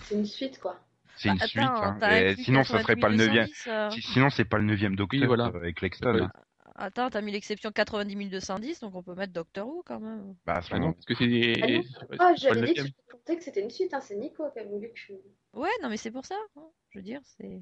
C'est 0.04 0.16
une 0.16 0.26
suite, 0.26 0.60
quoi. 0.60 0.80
C'est 1.16 1.30
bah, 1.30 1.34
une 1.34 1.38
attends, 1.38 1.48
suite. 1.48 1.62
Hein. 1.64 2.00
Et 2.24 2.36
sinon, 2.38 2.64
ça 2.64 2.80
serait 2.82 2.96
pas 2.96 3.10
le 3.10 3.18
98 3.18 3.18
neuvième. 3.18 3.46
210, 3.48 3.68
euh. 3.68 3.90
Si- 3.90 4.02
Sinon, 4.14 4.30
c'est 4.30 4.46
pas 4.46 4.58
le 4.58 4.64
neuvième 4.64 4.96
Docteur 4.96 5.22
Oui, 5.22 5.28
voilà. 5.28 5.48
euh, 5.48 5.58
avec 5.58 5.82
Lexton. 5.82 6.14
Ouais. 6.14 6.22
hein. 6.22 6.32
Attends, 6.76 7.10
t'as 7.10 7.20
mis 7.22 7.32
l'exception 7.34 7.72
90 7.72 8.30
210, 8.30 8.80
donc 8.80 8.96
on 8.96 9.04
peut 9.04 9.16
mettre 9.16 9.34
Doctor 9.34 9.68
Who 9.68 9.84
quand 9.86 10.00
même. 10.00 10.36
Bah 10.46 10.56
à 10.58 10.62
ce 10.62 10.74
Ah 10.74 10.78
non, 10.80 10.82
moment. 10.84 10.94
parce 10.94 11.06
que 11.06 11.16
c'est, 11.16 11.54
Ah 11.62 11.68
c'est 11.68 12.20
Oh, 12.22 12.34
c'est 12.38 12.38
j'avais 12.38 12.62
dit 12.68 12.74
que 12.74 12.82
je 13.28 13.36
que 13.36 13.44
c'était 13.44 13.62
une 13.62 13.70
suite, 13.70 13.94
hein. 13.94 14.00
C'est 14.00 14.16
Nico 14.16 14.50
qui 14.52 14.60
a 14.60 14.64
voulu 14.64 14.88
que 14.90 14.98
je... 14.98 15.14
Ouais, 15.54 15.70
non, 15.82 15.90
mais 15.90 15.98
c'est 15.98 16.12
pour 16.12 16.26
ça. 16.26 16.36
hein. 16.56 16.70
Je 16.92 17.00
veux 17.00 17.04
dire, 17.04 17.20
c'est. 17.38 17.62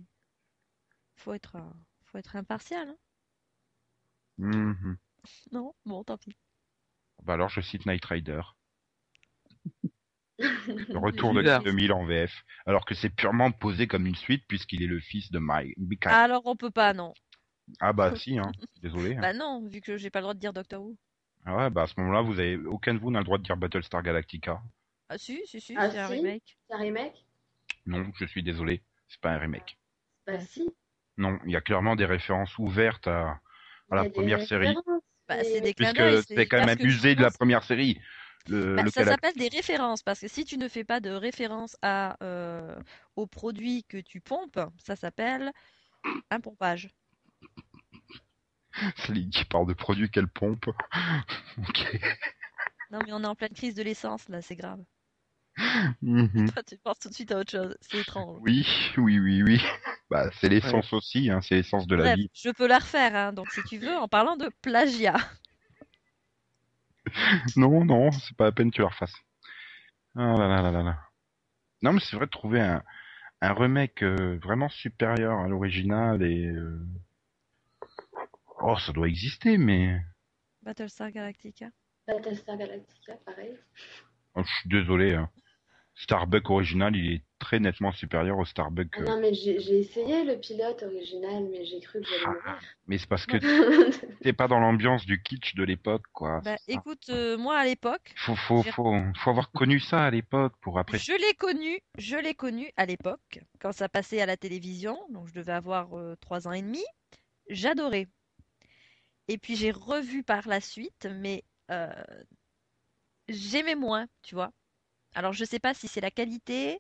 Faut 1.16 1.34
être, 1.34 1.56
euh, 1.56 1.60
faut 2.18 2.20
être 2.20 2.36
impartial. 2.36 2.90
hein. 2.90 2.98
Mhm. 4.40 4.98
Non? 5.52 5.74
Bon, 5.86 6.04
tant 6.04 6.18
pis. 6.18 6.36
Bah 7.24 7.34
alors, 7.34 7.50
je 7.50 7.62
cite 7.62 7.86
Night 7.86 8.04
Rider. 8.06 8.42
Le 10.40 10.98
retour 11.00 11.34
de 11.34 11.42
Bizarre. 11.42 11.60
l'an 11.60 11.66
2000 11.66 11.92
en 11.94 12.06
VF, 12.06 12.44
alors 12.68 12.86
que 12.86 12.94
c'est 12.94 13.10
purement 13.10 13.52
posé 13.52 13.88
comme 13.88 14.06
une 14.06 14.16
suite 14.16 14.46
puisqu'il 14.48 14.84
est 14.84 14.88
le 14.88 15.00
fils 15.00 15.32
de 15.32 15.40
Mike. 15.40 15.76
Mika. 15.78 16.16
Alors 16.16 16.44
on 16.46 16.56
peut 16.56 16.70
pas, 16.70 16.94
non. 16.94 17.14
Ah 17.80 17.92
bah 17.92 18.16
si, 18.16 18.38
hein. 18.38 18.52
désolé. 18.84 19.16
hein. 19.16 19.22
Bah 19.22 19.34
non, 19.34 19.66
vu 19.68 19.82
que 19.82 19.98
j'ai 19.98 20.12
pas 20.12 20.20
le 20.20 20.24
droit 20.26 20.34
de 20.36 20.40
dire 20.40 20.54
Doctor 20.54 20.84
Who. 20.84 20.96
Ah 21.46 21.56
ouais, 21.58 21.70
bah 21.72 21.84
à 21.84 21.88
ce 21.88 22.00
moment-là, 22.00 22.22
vous 22.22 22.40
avez 22.40 22.56
aucun 22.58 22.94
de 22.94 23.00
vous 23.00 23.10
n'a 23.10 23.20
le 23.20 23.26
droit 23.26 23.40
de 23.40 23.44
dire 23.44 23.58
Battlestar 23.58 24.04
Galactica. 24.04 24.62
Ah 25.10 25.18
si, 25.18 25.42
si, 25.48 25.60
si, 25.60 25.74
Ah, 25.76 25.90
c'est 25.90 25.98
un 26.00 26.08
remake. 26.08 26.58
C'est 26.68 26.76
un 26.76 26.80
remake? 26.80 27.26
Non, 27.88 28.12
je 28.16 28.26
suis 28.26 28.44
désolé, 28.44 28.84
c'est 29.08 29.20
pas 29.22 29.32
un 29.32 29.40
remake. 29.40 29.80
Bah 30.28 30.40
si. 30.40 30.70
Non, 31.18 31.40
il 31.46 31.52
y 31.52 31.56
a 31.56 31.62
clairement 31.62 31.96
des 31.96 32.06
références 32.06 32.58
ouvertes 32.60 33.08
à, 33.08 33.40
la 33.90 34.06
première 34.06 34.46
série, 34.46 34.76
Bah, 35.28 35.38
mais- 35.38 35.44
c'est 35.44 35.62
des 35.62 35.74
puisque 35.74 36.24
c'est 36.28 36.46
quand 36.48 36.58
même 36.58 36.78
amusé 36.80 37.16
de 37.16 37.22
la 37.22 37.32
première 37.32 37.64
série. 37.64 38.00
Le, 38.48 38.76
Bah, 38.76 38.84
le 38.84 38.90
ça 38.90 39.04
s'appelle 39.04 39.34
des 39.36 39.50
références 39.50 40.04
parce 40.04 40.22
que 40.22 40.28
si 40.28 40.46
tu 40.46 40.58
ne 40.58 40.68
fais 40.70 40.84
pas 40.84 41.00
de 41.00 41.10
référence 41.10 41.76
à 41.82 42.16
euh, 42.24 42.80
au 43.16 43.28
produit 43.28 43.84
que 43.86 43.98
tu 43.98 44.22
pompes, 44.22 44.60
ça 44.78 44.96
s'appelle 44.96 45.52
un 46.30 46.40
pompage. 46.40 46.90
Céline 48.98 49.30
qui 49.32 49.44
parle 49.46 49.68
de 49.68 49.74
produits 49.74 50.10
qu'elle 50.10 50.28
pompe. 50.28 50.68
ok. 51.58 52.00
Non 52.92 53.02
mais 53.04 53.12
on 53.12 53.24
est 53.24 53.28
en 53.28 53.36
pleine 53.36 53.54
crise 53.54 53.76
de 53.76 53.84
l'essence 53.84 54.30
là, 54.30 54.42
c'est 54.42 54.56
grave. 54.56 54.84
Mhm. 56.02 56.52
Toi 56.52 56.64
tu 56.64 56.78
penses 56.78 57.00
tout 57.00 57.10
de 57.10 57.14
suite 57.16 57.32
à 57.32 57.40
autre 57.40 57.52
chose, 57.52 57.76
c'est 57.82 58.00
étrange. 58.00 58.40
Oui, 58.44 58.66
oui, 58.98 59.20
oui, 59.20 59.44
oui. 59.44 59.62
Bah, 60.10 60.30
c'est 60.40 60.50
l'essence 60.50 60.94
aussi, 60.94 61.30
hein, 61.30 61.42
c'est 61.42 61.56
l'essence 61.56 61.86
de 61.88 61.96
la 61.96 62.04
Bref, 62.04 62.16
vie. 62.16 62.30
je 62.34 62.50
peux 62.50 62.68
la 62.68 62.80
refaire, 62.80 63.16
hein, 63.16 63.34
donc 63.34 63.52
si 63.52 63.62
tu 63.64 63.78
veux, 63.78 63.96
en 63.96 64.08
parlant 64.08 64.38
de 64.38 64.50
plagiat. 64.62 65.16
Non, 67.56 67.86
non, 67.86 68.12
c'est 68.12 68.36
pas 68.36 68.46
la 68.46 68.52
peine 68.52 68.70
que 68.72 68.76
tu 68.76 68.82
la 68.82 68.88
refasses. 68.90 69.16
Ah 70.16 70.36
là 70.38 70.48
là 70.48 70.62
là 70.62 70.72
là 70.72 70.84
là. 70.84 71.00
Non, 71.82 71.94
mais 71.94 72.00
c'est 72.00 72.16
vrai 72.16 72.26
de 72.26 72.32
trouver 72.32 72.60
un, 72.62 72.84
un 73.42 73.54
remake 73.54 74.04
euh, 74.04 74.40
vraiment 74.44 74.70
supérieur 74.70 75.40
à 75.40 75.48
l'original 75.48 76.22
et... 76.24 76.48
euh, 76.48 76.86
Oh, 78.60 78.78
ça 78.80 78.92
doit 78.92 79.08
exister, 79.08 79.58
mais... 79.58 80.02
Battlestar 80.64 81.12
Galactica. 81.12 81.70
Battlestar 82.08 82.58
Galactica, 82.58 83.14
pareil. 83.26 83.56
Oh, 84.34 84.42
je 84.44 84.52
suis 84.52 84.70
désolé. 84.70 85.14
Hein. 85.14 85.30
Starbuck 86.00 86.52
original, 86.52 86.96
il 86.96 87.14
est 87.14 87.24
très 87.40 87.60
nettement 87.60 87.92
supérieur 87.92 88.38
au 88.38 88.46
Starbuck. 88.46 88.88
Ah 88.94 89.00
euh, 89.00 89.06
Non, 89.06 89.20
mais 89.20 89.34
j'ai 89.34 89.80
essayé 89.80 90.24
le 90.24 90.40
pilote 90.40 90.84
original, 90.84 91.48
mais 91.50 91.66
j'ai 91.66 91.80
cru 91.80 92.02
que 92.02 92.08
j'allais 92.08 92.26
mourir. 92.26 92.60
Mais 92.86 93.00
c'est 93.00 93.10
parce 93.10 93.26
que 93.26 93.38
t'es 94.22 94.32
pas 94.32 94.48
dans 94.48 94.60
l'ambiance 94.60 95.08
du 95.08 95.22
kitsch 95.24 95.56
de 95.56 95.64
l'époque, 95.64 96.04
quoi. 96.14 96.42
Bah 96.42 96.58
écoute, 96.68 97.10
euh, 97.10 97.36
moi 97.38 97.58
à 97.58 97.66
l'époque, 97.66 98.14
Faut, 98.16 98.36
faut, 98.36 98.62
faut, 98.62 98.94
faut 99.16 99.30
avoir 99.30 99.52
connu 99.52 99.80
ça 99.80 100.04
à 100.06 100.12
l'époque 100.12 100.54
pour 100.62 100.78
après. 100.78 101.00
je 101.00 101.14
l'ai 101.14 101.34
connu, 101.34 101.80
je 101.98 102.18
l'ai 102.18 102.36
connu 102.36 102.70
à 102.78 102.86
l'époque, 102.86 103.40
quand 103.60 103.72
ça 103.72 103.90
passait 103.90 104.22
à 104.22 104.28
la 104.28 104.38
télévision, 104.38 105.00
donc 105.10 105.28
je 105.28 105.34
devais 105.34 105.54
avoir 105.54 105.98
euh, 105.98 106.16
trois 106.22 106.48
ans 106.48 106.54
et 106.54 106.62
demi. 106.62 106.84
J'adorais. 107.50 108.08
Et 109.28 109.40
puis 109.40 109.56
j'ai 109.56 109.72
revu 109.72 110.22
par 110.22 110.48
la 110.48 110.62
suite, 110.62 111.08
mais 111.12 111.44
euh, 111.72 111.92
j'aimais 113.30 113.76
moins, 113.76 114.06
tu 114.22 114.36
vois. 114.36 114.52
Alors 115.18 115.34
je 115.34 115.46
sais 115.46 115.58
pas 115.58 115.74
si 115.74 115.88
c'est 115.88 116.00
la 116.00 116.12
qualité 116.12 116.80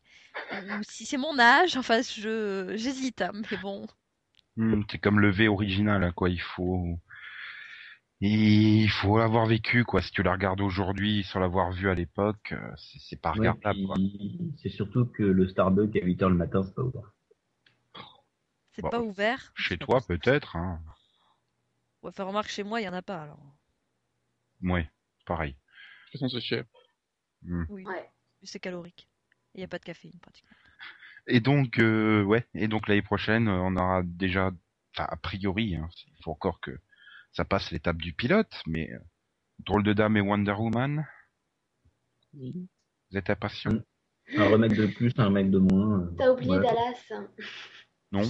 ou 0.51 0.83
si 0.83 1.07
c'est 1.07 1.17
mon 1.17 1.39
âge, 1.39 1.75
enfin 1.75 2.03
je 2.03 2.75
j'hésite, 2.77 3.23
hein, 3.23 3.31
mais 3.33 3.57
bon. 3.57 3.87
Hmm, 4.57 4.83
c'est 4.91 4.99
comme 4.99 5.19
le 5.19 5.31
V 5.31 5.47
original, 5.47 6.03
hein, 6.03 6.11
quoi. 6.11 6.29
Il 6.29 6.39
faut, 6.39 6.99
il 8.21 8.87
faut 8.91 9.17
l'avoir 9.17 9.47
vécu, 9.47 9.85
quoi. 9.85 10.03
Si 10.03 10.11
tu 10.11 10.21
la 10.21 10.33
regardes 10.33 10.61
aujourd'hui 10.61 11.23
sans 11.23 11.39
l'avoir 11.39 11.71
vu 11.71 11.89
à 11.89 11.95
l'époque, 11.95 12.51
euh, 12.51 12.71
c'est 12.77 12.99
c'est 12.99 13.19
pas 13.19 13.31
Ouais, 13.31 13.49
regardable, 13.49 13.79
C'est 14.61 14.69
surtout 14.69 15.07
que 15.07 15.23
le 15.23 15.47
Starbucks 15.47 15.95
à 15.95 16.05
8h 16.05 16.29
le 16.29 16.35
matin, 16.35 16.61
c'est 16.63 16.75
pas 16.75 16.83
ouvert. 16.83 17.11
C'est 18.73 18.83
Bon, 18.83 18.89
pas 18.89 19.01
ouvert? 19.01 19.51
Chez 19.55 19.79
toi, 19.79 19.99
peut-être, 20.07 20.55
hein. 20.55 20.79
Ouais, 22.03 22.09
enfin, 22.09 22.25
remarque, 22.25 22.49
chez 22.49 22.61
moi, 22.61 22.81
il 22.81 22.83
y 22.83 22.87
en 22.87 22.93
a 22.93 23.01
pas, 23.01 23.23
alors. 23.23 23.39
Ouais, 24.61 24.87
pareil. 25.25 25.53
De 25.53 25.57
toute 26.11 26.21
façon, 26.21 26.29
c'est 26.29 26.45
cher. 26.45 26.65
Hmm. 27.41 27.63
Oui, 27.69 27.83
Ouais. 27.83 28.07
C'est 28.43 28.59
calorique. 28.59 29.07
Il 29.53 29.59
n'y 29.59 29.63
a 29.63 29.67
pas 29.67 29.79
de 29.79 29.83
caféine, 29.85 30.19
pratiquement. 30.21 30.55
Et 31.27 31.39
donc, 31.39 31.79
euh, 31.79 32.23
ouais. 32.23 32.45
Et 32.53 32.67
donc 32.67 32.87
l'année 32.87 33.01
prochaine, 33.01 33.47
euh, 33.47 33.59
on 33.59 33.75
aura 33.75 34.01
déjà, 34.03 34.51
enfin, 34.95 35.07
a 35.09 35.15
priori, 35.17 35.75
hein, 35.75 35.89
il 36.07 36.23
faut 36.23 36.31
encore 36.31 36.59
que 36.61 36.71
ça 37.33 37.43
passe 37.45 37.71
l'étape 37.71 37.97
du 37.97 38.13
pilote, 38.13 38.61
mais 38.65 38.91
euh, 38.93 38.99
Drôle 39.59 39.83
de 39.83 39.93
Dame 39.93 40.17
et 40.17 40.21
Wonder 40.21 40.51
Woman, 40.53 41.05
Oui. 42.33 42.67
vous 43.11 43.17
êtes 43.17 43.29
impatients 43.29 43.71
Un 44.37 44.47
remake 44.49 44.73
de 44.75 44.85
plus, 44.87 45.11
un 45.17 45.25
remake 45.25 45.49
de 45.49 45.57
moins. 45.59 46.01
euh, 46.01 46.11
T'as 46.17 46.31
oublié. 46.31 46.59
Dallas. 46.59 47.11
Non 48.11 48.21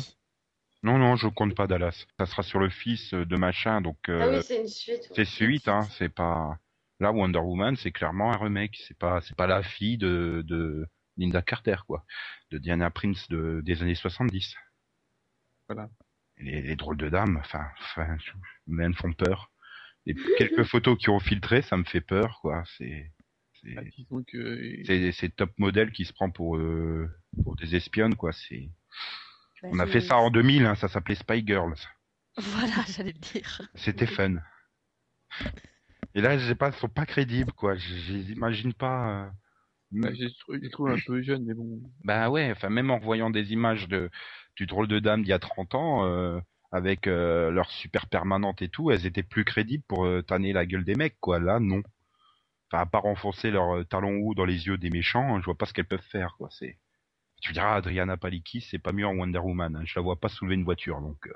Non, 0.84 0.98
non, 0.98 1.16
je 1.18 1.28
compte 1.28 1.54
pas 1.56 1.68
Dallas. 1.68 2.06
Ça 2.18 2.26
sera 2.26 2.44
sur 2.44 2.60
le 2.60 2.70
fils 2.70 3.14
de 3.14 3.36
machin, 3.36 3.82
donc. 3.82 3.98
Ah 4.08 4.30
oui, 4.30 4.42
c'est 4.44 4.62
une 4.62 4.68
suite. 4.68 5.12
c'est 5.16 5.26
suite, 5.26 5.68
hein. 5.68 5.82
C'est 5.98 6.10
pas. 6.10 6.58
Là, 7.00 7.12
Wonder 7.12 7.40
Woman, 7.40 7.76
c'est 7.76 7.92
clairement 7.92 8.32
un 8.34 8.38
remake. 8.38 8.78
C'est 8.88 8.98
pas, 8.98 9.22
c'est 9.22 9.36
pas 9.36 9.48
la 9.48 9.62
fille 9.64 9.98
de, 9.98 10.44
de 10.46 10.88
Linda 11.18 11.42
Carter, 11.42 11.78
quoi, 11.86 12.06
de 12.52 12.58
Diana 12.58 12.90
Prince 12.90 13.28
de, 13.30 13.62
des 13.64 13.82
années 13.82 13.96
70. 13.96 14.56
Voilà. 15.68 15.90
Les, 16.38 16.62
les 16.62 16.76
drôles 16.76 16.98
de 16.98 17.10
dames, 17.10 17.38
enfin, 17.38 17.66
enfin, 17.80 18.18
même 18.68 18.94
font 18.94 19.14
peur. 19.14 19.52
Et 20.06 20.16
quelques 20.38 20.64
photos 20.70 20.98
qui 20.98 21.10
ont 21.10 21.20
filtré, 21.20 21.62
ça 21.62 21.78
me 21.78 21.84
fait 21.84 22.02
peur, 22.02 22.40
quoi. 22.42 22.64
C'est, 22.78 23.12
c'est, 23.62 23.74
Bah, 23.76 25.12
c'est 25.12 25.36
top 25.36 25.52
modèle 25.58 25.92
qui 25.92 26.06
se 26.06 26.14
prend 26.14 26.30
pour, 26.30 26.58
euh, 26.58 27.10
pour 27.44 27.56
des 27.56 27.76
espionnes, 27.76 28.16
quoi. 28.16 28.32
C'est, 28.32 28.70
Bah, 29.62 29.70
on 29.72 29.80
a 29.80 29.88
fait 29.88 30.02
ça 30.02 30.18
en 30.18 30.30
2000, 30.30 30.66
hein, 30.66 30.76
ça 30.76 30.88
s'appelait 30.88 31.16
Spy 31.16 31.46
Girls. 31.46 31.78
Voilà, 32.38 32.84
j'allais 32.88 33.14
le 33.14 33.20
dire. 33.20 33.62
C'était 33.76 34.06
fun. 34.08 34.36
Et 36.18 36.22
là, 36.22 36.38
j'ai 36.38 36.56
pas, 36.56 36.70
ils 36.70 36.74
sont 36.80 36.90
pas 36.90 37.06
crédibles, 37.06 37.54
quoi. 37.54 37.76
J'imagine 37.76 38.74
pas. 38.74 39.26
euh, 39.26 39.30
bah, 39.92 40.10
j'ai 40.14 40.30
trou- 40.34 40.56
j'ai 40.62 40.70
trouvé 40.70 40.94
un 40.94 41.00
peu 41.06 41.22
jeune, 41.22 41.46
mais 41.46 41.54
bon. 41.54 41.80
Bah 42.04 42.30
ouais, 42.30 42.52
enfin 42.52 42.70
même 42.70 42.92
en 42.92 42.98
voyant 43.00 43.30
des 43.30 43.54
images 43.54 43.88
de 43.88 44.10
du 44.56 44.66
drôle 44.66 44.88
de 44.88 45.00
dame 45.00 45.22
d'il 45.24 45.30
y 45.30 45.34
a 45.34 45.40
30 45.40 45.76
ans, 45.76 46.06
euh, 46.06 46.40
avec 46.72 47.08
euh, 47.08 47.52
leur 47.52 47.70
super 47.72 48.08
permanente 48.08 48.64
et 48.64 48.70
tout, 48.70 48.92
elles 48.92 49.06
étaient 49.06 49.24
plus 49.24 49.46
crédibles 49.46 49.84
pour 49.88 50.06
euh, 50.06 50.24
tanner 50.24 50.54
la 50.54 50.66
gueule 50.66 50.84
des 50.86 50.96
mecs, 50.96 51.18
quoi. 51.22 51.40
Là, 51.40 51.60
non. 51.60 51.84
Enfin, 52.72 52.82
à 52.84 52.88
part 52.88 53.06
enfoncer 53.06 53.52
leur 53.52 53.78
euh, 53.78 53.86
talon 53.86 54.18
haut 54.20 54.36
dans 54.36 54.46
les 54.46 54.68
yeux 54.68 54.78
des 54.80 54.90
méchants, 54.92 55.40
je 55.40 55.46
vois 55.46 55.58
pas 55.58 55.68
ce 55.68 55.74
qu'elles 55.74 55.86
peuvent 55.88 56.02
faire, 56.02 56.36
quoi. 56.38 56.50
C'est. 56.52 56.80
Tu 57.42 57.54
diras, 57.54 57.76
Adriana 57.78 58.18
Palicki, 58.18 58.62
c'est 58.62 58.80
pas 58.80 58.94
mieux 58.94 59.08
en 59.08 59.16
Wonder 59.16 59.40
Woman. 59.40 59.76
hein. 59.78 59.84
Je 59.86 59.94
la 60.00 60.04
vois 60.04 60.20
pas 60.20 60.30
soulever 60.30 60.56
une 60.56 60.66
voiture, 60.66 61.02
donc. 61.02 61.28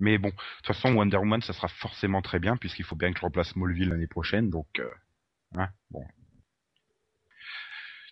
Mais 0.00 0.18
bon, 0.18 0.28
de 0.28 0.34
toute 0.58 0.66
façon, 0.66 0.94
Wonder 0.94 1.16
Woman, 1.18 1.40
ça 1.40 1.52
sera 1.52 1.68
forcément 1.68 2.20
très 2.22 2.38
bien, 2.38 2.56
puisqu'il 2.56 2.84
faut 2.84 2.96
bien 2.96 3.12
que 3.12 3.18
je 3.18 3.22
remplace 3.24 3.50
Smallville 3.50 3.88
l'année 3.90 4.06
prochaine, 4.08 4.50
donc. 4.50 4.66
euh, 4.80 4.90
hein, 5.56 5.68
bon. 5.90 6.04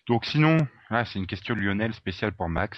Donc 0.07 0.25
sinon, 0.25 0.57
là, 0.89 1.05
c'est 1.05 1.19
une 1.19 1.27
question 1.27 1.55
Lionel 1.55 1.93
spéciale 1.93 2.33
pour 2.33 2.49
Max. 2.49 2.77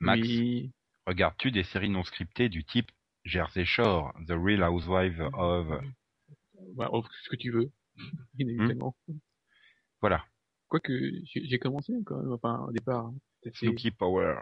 Max, 0.00 0.20
Oui. 0.22 0.72
regardes-tu 1.06 1.50
des 1.50 1.64
séries 1.64 1.88
non 1.88 2.04
scriptées 2.04 2.48
du 2.48 2.64
type 2.64 2.90
Jersey 3.24 3.64
Shore, 3.64 4.12
The 4.26 4.32
Real 4.32 4.62
Housewives 4.62 5.20
of... 5.32 5.82
Bah, 6.76 6.88
offre 6.92 7.10
ce 7.22 7.30
que 7.30 7.36
tu 7.36 7.50
veux. 7.50 7.70
Inévitablement. 8.38 8.94
Voilà, 10.00 10.24
Quoique, 10.68 10.92
j'ai 11.24 11.58
commencé 11.58 11.92
quand 12.04 12.16
même, 12.20 12.32
enfin, 12.32 12.58
au 12.68 12.72
départ. 12.72 13.06
hein. 13.06 13.14
Snooki 13.54 13.90
Power. 13.90 14.38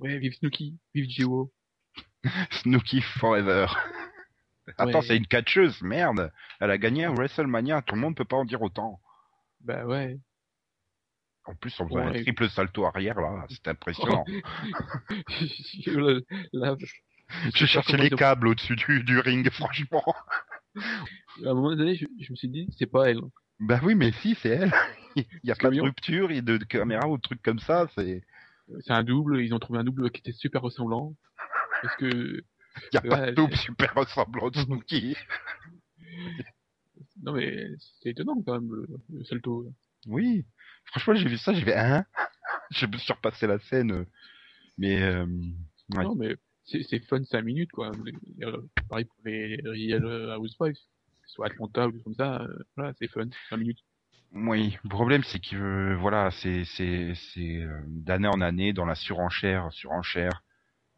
Ouais, 0.00 0.18
vive 0.18 0.34
Snooki, 0.34 0.78
vive 0.94 1.08
Geo. 1.08 1.52
Snooki 2.62 3.00
Forever. 3.00 3.66
Attends, 4.78 5.00
Ouais. 5.00 5.06
c'est 5.06 5.16
une 5.16 5.26
catcheuse, 5.26 5.80
merde. 5.82 6.32
Elle 6.60 6.70
a 6.70 6.78
gagné 6.78 7.04
à 7.04 7.10
WrestleMania, 7.10 7.82
tout 7.82 7.94
le 7.94 8.00
monde 8.00 8.16
peut 8.16 8.24
pas 8.24 8.36
en 8.36 8.44
dire 8.44 8.62
autant. 8.62 9.00
Bah 9.60 9.84
ouais. 9.84 10.18
En 11.44 11.54
plus, 11.54 11.78
on 11.80 11.88
faisait 11.88 12.00
un 12.00 12.12
triple 12.12 12.48
salto 12.48 12.84
arrière, 12.84 13.20
là, 13.20 13.46
c'est 13.50 13.68
impressionnant. 13.68 14.24
là, 16.52 16.76
cherché 17.54 17.80
comment 17.86 18.02
les 18.02 18.10
câbles 18.10 18.48
au-dessus 18.48 18.76
du, 18.76 19.02
du 19.02 19.18
ring, 19.18 19.50
franchement. 19.52 20.04
À 20.76 21.50
un 21.50 21.54
moment 21.54 21.74
donné, 21.74 21.96
je, 21.96 22.06
je 22.20 22.30
me 22.32 22.36
suis 22.36 22.48
dit, 22.48 22.68
c'est 22.78 22.86
pas 22.86 23.10
elle. 23.10 23.20
Bah 23.58 23.80
oui, 23.82 23.94
mais 23.94 24.12
si, 24.12 24.36
c'est 24.36 24.50
elle. 24.50 24.72
Il 25.16 25.24
y 25.42 25.50
a 25.50 25.56
pas 25.56 25.70
de 25.70 25.80
rupture, 25.80 26.30
et 26.30 26.42
de, 26.42 26.56
de 26.56 26.64
caméra 26.64 27.08
ou 27.08 27.16
de 27.16 27.22
trucs 27.22 27.42
comme 27.42 27.58
ça, 27.58 27.88
c'est... 27.96 28.22
C'est 28.80 28.92
un 28.92 29.02
double, 29.04 29.42
ils 29.42 29.52
ont 29.54 29.58
trouvé 29.58 29.78
un 29.78 29.84
double 29.84 30.10
qui 30.10 30.20
était 30.20 30.32
super 30.32 30.62
ressemblant. 30.62 31.14
Parce 31.82 31.96
que, 31.96 32.06
Il 32.92 32.94
y 32.94 32.96
a 32.98 33.00
pas 33.00 33.26
de 33.26 33.34
double 33.34 33.56
super 33.56 33.94
ressemblant 33.94 34.50
de 34.50 34.58
Snooki. 34.58 35.16
non 37.22 37.32
mais, 37.32 37.68
c'est 38.00 38.10
étonnant 38.10 38.40
quand 38.44 38.60
même, 38.60 38.70
le, 38.72 38.86
le 39.12 39.24
salto. 39.24 39.72
Oui. 40.06 40.44
Franchement, 40.86 41.14
j'ai 41.14 41.28
vu 41.28 41.38
ça, 41.38 41.52
j'ai 41.52 41.62
fait, 41.62 41.76
hein? 41.76 42.04
Je 42.70 42.86
me 42.86 42.96
suis 42.98 43.12
repassé 43.12 43.46
la 43.46 43.58
scène. 43.58 43.92
euh, 43.92 44.04
Mais, 44.78 45.02
euh, 45.02 45.26
ouais. 45.94 46.04
Non 46.04 46.14
mais, 46.14 46.36
c'est 46.64 47.00
fun 47.06 47.22
5 47.24 47.42
minutes, 47.42 47.72
quoi. 47.72 47.90
Les- 48.04 48.46
pareil 48.88 49.04
pour 49.04 49.18
les 49.24 49.60
Real 49.64 50.36
Housewives. 50.38 50.78
Soit 51.26 51.46
Atlanta 51.46 51.86
ou 51.86 51.92
comme 52.02 52.14
ça, 52.14 52.42
euh, 52.42 52.58
voilà, 52.76 52.92
c'est 52.98 53.06
fun, 53.08 53.28
5 53.50 53.56
minutes. 53.56 53.78
Oui, 54.32 54.78
le 54.84 54.88
problème 54.88 55.22
c'est 55.24 55.40
que 55.40 55.56
euh, 55.56 55.96
voilà, 55.96 56.30
c'est 56.30 56.64
c'est 56.64 57.14
c'est 57.34 57.56
euh, 57.62 57.80
d'année 57.86 58.28
en 58.28 58.40
année 58.40 58.72
dans 58.72 58.84
la 58.84 58.94
surenchère, 58.94 59.72
surenchère. 59.72 60.42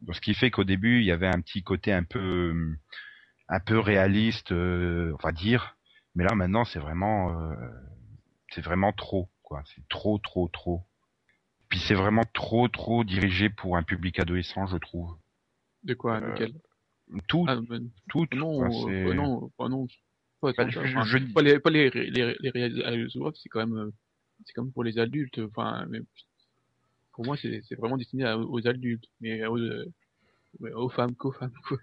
Donc, 0.01 0.15
ce 0.15 0.21
qui 0.21 0.33
fait 0.35 0.51
qu'au 0.51 0.63
début 0.63 0.99
il 0.99 1.05
y 1.05 1.11
avait 1.11 1.27
un 1.27 1.41
petit 1.41 1.63
côté 1.63 1.91
un 1.91 2.03
peu 2.03 2.53
un 3.49 3.59
peu 3.59 3.79
réaliste, 3.79 4.51
euh, 4.51 5.13
on 5.19 5.23
va 5.23 5.31
dire. 5.31 5.77
Mais 6.15 6.23
là 6.23 6.35
maintenant 6.35 6.63
c'est 6.63 6.79
vraiment 6.79 7.31
euh, 7.51 7.55
c'est 8.53 8.61
vraiment 8.61 8.91
trop 8.93 9.29
quoi. 9.41 9.63
C'est 9.73 9.87
trop 9.89 10.19
trop 10.19 10.47
trop. 10.47 10.83
Puis 11.69 11.79
c'est 11.79 11.95
vraiment 11.95 12.25
trop 12.33 12.67
trop 12.67 13.03
dirigé 13.03 13.49
pour 13.49 13.77
un 13.77 13.83
public 13.83 14.19
adolescent, 14.19 14.67
je 14.67 14.77
trouve. 14.77 15.17
De 15.83 15.95
quoi, 15.95 16.19
Euh, 16.19 16.31
lequel? 16.31 16.53
Tout 17.27 17.45
Ah, 17.47 17.55
ben, 17.67 17.89
tout. 18.09 18.27
non, 18.35 18.57
quoi, 18.59 18.67
euh, 18.67 18.69
c'est- 18.85 19.07
euh, 19.07 19.13
non, 19.15 19.49
pas 19.57 19.69
non. 19.69 19.87
Pas, 20.51 20.65
Bah, 20.65 20.69
je- 20.69 20.79
je- 21.05 21.33
pas 21.33 21.41
les, 21.41 21.59
pas 21.59 21.69
les, 21.69 21.89
les, 21.89 22.35
les, 22.41 23.03
Housewives, 23.05 23.33
c'est 23.41 23.49
quand 23.49 23.59
même, 23.65 23.77
euh, 23.77 23.91
c'est 24.45 24.53
pour 24.73 24.83
les 24.83 24.99
adultes. 24.99 25.39
Enfin, 25.39 25.85
mais 25.89 25.99
pour 27.13 27.25
moi, 27.25 27.37
c'est 27.37 27.75
vraiment 27.77 27.97
destiné 27.97 28.25
à- 28.25 28.37
aux 28.37 28.67
adultes, 28.67 29.05
mais 29.21 29.45
aux, 29.45 29.57
euh, 29.57 29.85
aux 30.75 30.89
femmes 30.89 31.15
qu'aux 31.15 31.31
femmes. 31.31 31.53
Quoi. 31.67 31.77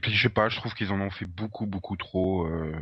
Puis 0.00 0.12
je 0.12 0.22
sais 0.22 0.28
pas, 0.28 0.48
je 0.48 0.56
trouve 0.56 0.74
qu'ils 0.74 0.90
en 0.92 1.00
ont 1.00 1.10
fait 1.10 1.26
beaucoup, 1.26 1.66
beaucoup 1.66 1.96
trop. 1.96 2.46
euh, 2.46 2.72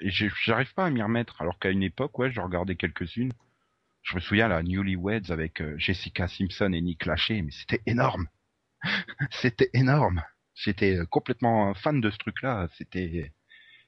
Et 0.00 0.10
j'arrive 0.10 0.74
pas 0.74 0.86
à 0.86 0.90
m'y 0.90 1.02
remettre. 1.02 1.40
Alors 1.40 1.58
qu'à 1.58 1.70
une 1.70 1.82
époque, 1.82 2.18
ouais, 2.18 2.30
je 2.30 2.40
regardais 2.40 2.74
quelques-unes. 2.76 3.32
Je 4.02 4.16
me 4.16 4.20
souviens, 4.20 4.48
la 4.48 4.62
Newlyweds 4.62 5.30
avec 5.30 5.62
Jessica 5.78 6.26
Simpson 6.26 6.72
et 6.72 6.80
Nick 6.80 7.06
Lachey, 7.06 7.40
mais 7.42 7.52
c'était 7.52 7.82
énorme. 7.86 8.26
c'était 9.30 9.70
énorme. 9.74 10.22
J'étais 10.54 10.98
euh, 10.98 11.06
complètement 11.06 11.74
fan 11.74 12.00
de 12.00 12.10
ce 12.10 12.18
truc-là. 12.18 12.68
C'était, 12.76 13.32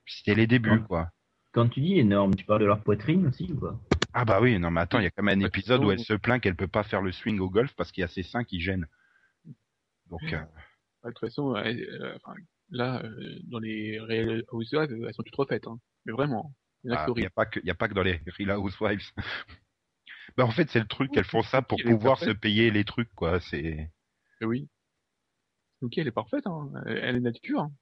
c'était 0.06 0.34
les 0.34 0.46
débuts, 0.46 0.70
Ouais. 0.70 0.86
quoi. 0.86 1.10
Quand 1.52 1.68
tu 1.68 1.80
dis 1.80 1.98
énorme, 1.98 2.34
tu 2.34 2.44
parles 2.44 2.62
de 2.62 2.66
leur 2.66 2.82
poitrine 2.82 3.28
aussi 3.28 3.52
ou 3.52 3.60
pas? 3.60 3.78
Ah 4.12 4.24
bah 4.24 4.40
oui, 4.40 4.58
non 4.58 4.70
mais 4.70 4.80
attends, 4.80 4.98
il 4.98 5.04
y 5.04 5.06
a 5.06 5.10
quand 5.10 5.22
même 5.22 5.40
un 5.40 5.46
épisode 5.46 5.84
où 5.84 5.90
elle 5.90 6.00
se 6.00 6.14
plaint 6.14 6.40
qu'elle 6.40 6.56
peut 6.56 6.68
pas 6.68 6.82
faire 6.82 7.02
le 7.02 7.12
swing 7.12 7.38
au 7.40 7.48
golf 7.50 7.74
parce 7.76 7.92
qu'il 7.92 8.00
y 8.02 8.04
a 8.04 8.08
ses 8.08 8.22
seins 8.22 8.44
qui 8.44 8.60
gênent. 8.60 8.86
Donc, 10.10 10.22
euh, 10.32 10.40
de 11.04 11.08
toute 11.10 11.18
façon, 11.20 11.54
euh, 11.56 11.62
euh, 11.64 12.18
là, 12.70 13.02
euh, 13.04 13.38
dans 13.44 13.58
les 13.58 13.98
Real 14.00 14.44
Housewives, 14.52 14.92
euh, 14.92 15.06
elles 15.08 15.14
sont 15.14 15.22
toutes 15.22 15.36
refaites, 15.36 15.66
hein. 15.66 15.78
Mais 16.06 16.12
vraiment. 16.12 16.52
Il 16.82 16.90
y 16.90 16.92
en 16.92 16.96
a 16.96 17.06
Ah, 17.08 17.12
n'y 17.16 17.24
a 17.24 17.30
pas 17.30 17.46
que, 17.46 17.60
il 17.60 17.66
y 17.66 17.70
a 17.70 17.74
pas 17.74 17.88
que 17.88 17.94
dans 17.94 18.02
les 18.02 18.20
Real 18.38 18.58
Housewives. 18.58 19.10
bah, 20.36 20.44
en 20.44 20.50
fait, 20.50 20.68
c'est 20.70 20.80
le 20.80 20.86
truc, 20.86 21.10
elles 21.16 21.24
font 21.24 21.42
ça 21.42 21.62
pour 21.62 21.80
pouvoir 21.82 22.18
se 22.18 22.30
payer 22.30 22.70
les 22.70 22.84
trucs, 22.84 23.12
quoi. 23.14 23.40
C'est, 23.40 23.90
oui. 24.42 24.68
Ok, 25.84 25.98
elle 25.98 26.08
est 26.08 26.12
parfaite, 26.12 26.46
hein. 26.46 26.70
Elle, 26.86 27.16
est 27.16 27.20
nature. 27.20 27.60
Hein. 27.60 27.72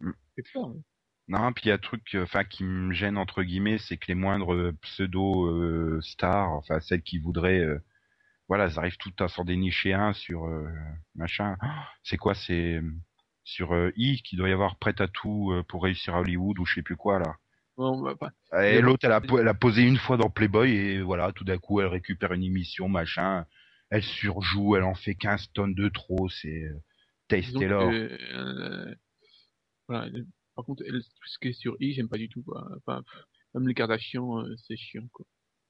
Mm. 0.00 0.12
C'est 0.36 0.58
hein. 0.58 0.74
non, 1.28 1.52
puis 1.52 1.64
il 1.64 1.68
y 1.68 1.72
a 1.72 1.74
un 1.74 1.78
truc, 1.78 2.14
euh, 2.14 2.24
enfin, 2.24 2.44
qui 2.44 2.64
me 2.64 2.92
gêne, 2.92 3.16
entre 3.16 3.42
guillemets, 3.42 3.78
c'est 3.78 3.96
que 3.96 4.06
les 4.08 4.14
moindres 4.14 4.52
euh, 4.54 4.76
pseudo, 4.82 5.46
euh, 5.46 6.00
stars, 6.02 6.50
enfin, 6.52 6.80
celles 6.80 7.02
qui 7.02 7.18
voudraient, 7.18 7.60
euh, 7.60 7.82
voilà, 8.48 8.66
elles 8.66 8.78
arrivent 8.78 8.98
toutes 8.98 9.20
à 9.22 9.28
s'en 9.28 9.44
dénicher 9.44 9.94
un 9.94 10.12
sur, 10.12 10.44
euh, 10.46 10.68
machin. 11.14 11.56
Ah, 11.60 11.88
C'est 12.02 12.18
quoi, 12.18 12.34
c'est, 12.34 12.80
sur 13.44 13.74
I, 13.96 14.22
qui 14.22 14.36
doit 14.36 14.50
y 14.50 14.52
avoir 14.52 14.76
prête 14.76 15.00
à 15.00 15.08
tout 15.08 15.54
pour 15.68 15.82
réussir 15.84 16.14
à 16.14 16.20
Hollywood 16.20 16.58
ou 16.58 16.66
je 16.66 16.74
sais 16.74 16.82
plus 16.82 16.96
quoi, 16.96 17.18
là. 17.18 17.36
Non, 17.78 18.02
bah, 18.02 18.32
Et 18.62 18.82
l'autre, 18.82 19.06
elle 19.06 19.12
a, 19.12 19.22
elle 19.38 19.48
a 19.48 19.54
posé 19.54 19.82
une 19.82 19.96
fois 19.96 20.18
dans 20.18 20.28
Playboy 20.28 20.72
et 20.72 21.00
voilà, 21.00 21.32
tout 21.32 21.44
d'un 21.44 21.56
coup, 21.56 21.80
elle 21.80 21.86
récupère 21.86 22.32
une 22.32 22.42
émission, 22.42 22.88
machin. 22.88 23.46
Elle 23.88 24.02
surjoue, 24.02 24.76
elle 24.76 24.82
en 24.82 24.94
fait 24.94 25.14
15 25.14 25.52
tonnes 25.54 25.74
de 25.74 25.88
trop, 25.88 26.28
c'est 26.28 26.68
Taste 27.28 27.56
Taylor. 27.58 27.90
euh, 27.90 28.94
voilà. 29.86 30.10
Par 30.54 30.64
contre, 30.64 30.82
elle, 30.86 31.00
tout 31.00 31.28
ce 31.28 31.38
qui 31.38 31.48
est 31.48 31.52
sur 31.52 31.76
I, 31.80 31.92
j'aime 31.94 32.08
pas 32.08 32.18
du 32.18 32.28
tout, 32.28 32.42
quoi. 32.42 32.66
Enfin, 32.78 33.02
pff, 33.02 33.22
même 33.54 33.68
les 33.68 33.74
Kardashians, 33.74 34.40
euh, 34.40 34.54
c'est 34.66 34.76
chiant, 34.76 35.06
quoi. 35.12 35.26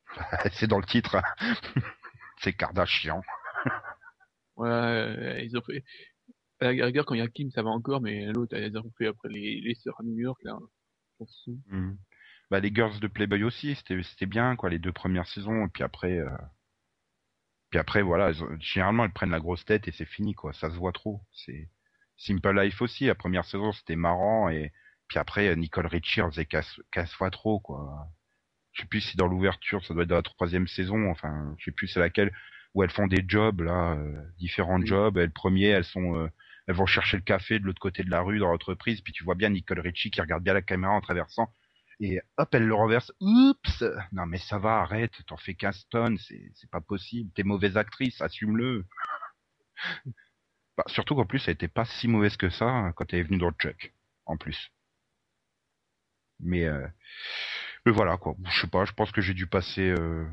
c'est 0.52 0.66
dans 0.66 0.78
le 0.78 0.86
titre. 0.86 1.16
hein. 1.16 1.22
c'est 2.40 2.52
Kardashian. 2.54 3.22
Ouais, 4.56 5.44
ils 5.46 5.56
ont 5.56 5.62
fait, 5.62 5.84
à 6.60 6.72
la 6.72 6.86
rigueur, 6.86 7.04
quand 7.04 7.14
il 7.14 7.18
y 7.18 7.22
a 7.22 7.28
Kim, 7.28 7.50
ça 7.50 7.62
va 7.62 7.70
encore, 7.70 8.00
mais 8.00 8.26
l'autre, 8.32 8.56
elles 8.56 8.76
ont 8.78 8.90
fait 8.98 9.06
après 9.06 9.28
les, 9.28 9.60
les 9.60 9.74
sœurs 9.74 10.00
à 10.00 10.02
New 10.02 10.18
York, 10.18 10.40
là. 10.42 10.56
Hmm. 11.68 11.94
Bah, 12.50 12.60
les 12.60 12.72
Girls 12.74 12.98
de 13.00 13.08
Playboy 13.08 13.44
aussi, 13.44 13.74
c'était 13.74 14.02
c'était 14.02 14.26
bien, 14.26 14.56
quoi, 14.56 14.70
les 14.70 14.78
deux 14.78 14.92
premières 14.92 15.26
saisons. 15.26 15.66
Et 15.66 15.68
puis 15.68 15.82
après, 15.82 16.18
euh, 16.18 16.30
puis 17.70 17.78
après, 17.78 18.02
voilà, 18.02 18.30
elles 18.30 18.60
généralement, 18.60 19.04
elles 19.04 19.12
prennent 19.12 19.30
la 19.30 19.40
grosse 19.40 19.64
tête 19.64 19.88
et 19.88 19.92
c'est 19.92 20.06
fini, 20.06 20.34
quoi. 20.34 20.52
Ça 20.52 20.70
se 20.70 20.76
voit 20.76 20.92
trop. 20.92 21.22
C'est 21.32 21.68
Simple 22.16 22.60
Life 22.60 22.82
aussi, 22.82 23.06
la 23.06 23.14
première 23.14 23.44
saison, 23.44 23.72
c'était 23.72 23.96
marrant. 23.96 24.48
Et 24.48 24.72
puis 25.08 25.18
après, 25.18 25.54
Nicole 25.56 25.86
Richie, 25.86 26.20
elle 26.20 26.30
faisait 26.30 26.46
casse, 26.46 26.80
casse 26.92 27.12
fois 27.14 27.30
trop, 27.30 27.60
quoi. 27.60 28.08
Je 28.72 28.82
sais 28.82 28.88
plus 28.88 29.00
si 29.00 29.16
dans 29.16 29.26
l'ouverture, 29.28 29.84
ça 29.84 29.94
doit 29.94 30.04
être 30.04 30.08
dans 30.10 30.16
la 30.16 30.22
troisième 30.22 30.68
saison, 30.68 31.10
enfin, 31.10 31.54
je 31.58 31.66
sais 31.66 31.72
plus 31.72 31.88
c'est 31.88 32.00
laquelle. 32.00 32.32
où 32.74 32.82
elles 32.82 32.90
font 32.90 33.06
des 33.06 33.24
jobs 33.26 33.60
là, 33.62 33.94
euh, 33.94 34.22
différents 34.38 34.80
jobs. 34.84 35.18
Et 35.18 35.24
le 35.26 35.32
premier, 35.32 35.66
elles 35.68 35.84
sont, 35.84 36.16
euh, 36.16 36.28
elles 36.66 36.74
vont 36.76 36.86
chercher 36.86 37.16
le 37.16 37.22
café 37.22 37.58
de 37.58 37.64
l'autre 37.64 37.80
côté 37.80 38.04
de 38.04 38.10
la 38.10 38.20
rue 38.22 38.38
dans 38.38 38.48
l'entreprise. 38.50 39.00
Puis 39.02 39.12
tu 39.12 39.24
vois 39.24 39.34
bien 39.34 39.50
Nicole 39.50 39.80
Richie 39.80 40.10
qui 40.10 40.20
regarde 40.20 40.42
bien 40.44 40.54
la 40.54 40.62
caméra 40.62 40.92
en 40.92 41.00
traversant. 41.00 41.52
Et 42.00 42.20
hop, 42.36 42.54
elle 42.54 42.66
le 42.66 42.74
renverse. 42.74 43.12
Oups 43.20 43.84
Non 44.12 44.26
mais 44.26 44.38
ça 44.38 44.58
va, 44.58 44.80
arrête, 44.80 45.12
t'en 45.26 45.36
fais 45.36 45.54
15 45.54 45.88
tonnes, 45.90 46.18
c'est 46.18 46.70
pas 46.70 46.80
possible. 46.80 47.30
T'es 47.34 47.42
mauvaise 47.42 47.76
actrice, 47.76 48.20
assume-le. 48.20 48.84
Bah, 50.76 50.84
surtout 50.86 51.16
qu'en 51.16 51.26
plus, 51.26 51.42
elle 51.48 51.54
était 51.54 51.66
pas 51.66 51.84
si 51.84 52.06
mauvaise 52.06 52.36
que 52.36 52.50
ça 52.50 52.66
hein, 52.66 52.92
quand 52.92 53.12
elle 53.12 53.18
est 53.18 53.24
venue 53.24 53.38
dans 53.38 53.48
le 53.48 53.54
Chuck, 53.58 53.92
en 54.26 54.36
plus. 54.36 54.70
Mais, 56.38 56.66
euh, 56.66 56.86
mais 57.84 57.90
voilà 57.90 58.16
quoi. 58.16 58.36
Je 58.44 58.60
sais 58.60 58.68
pas, 58.68 58.84
je 58.84 58.92
pense 58.92 59.10
que 59.10 59.20
j'ai 59.20 59.34
dû 59.34 59.48
passer 59.48 59.90
euh, 59.90 60.24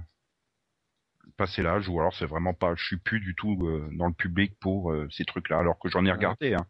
passer 1.35 1.63
l'âge 1.63 1.89
ou 1.89 1.99
alors 1.99 2.15
c'est 2.15 2.27
vraiment 2.27 2.53
pas. 2.53 2.75
Je 2.75 2.85
suis 2.85 2.97
plus 2.97 3.19
du 3.19 3.33
tout 3.33 3.57
euh, 3.65 3.89
dans 3.93 4.07
le 4.07 4.13
public 4.13 4.53
pour 4.59 4.93
ces 5.09 5.25
trucs-là, 5.25 5.57
alors 5.57 5.79
que 5.79 5.89
j'en 5.89 6.05
ai 6.05 6.11
regardé. 6.11 6.53
Hein. 6.53 6.67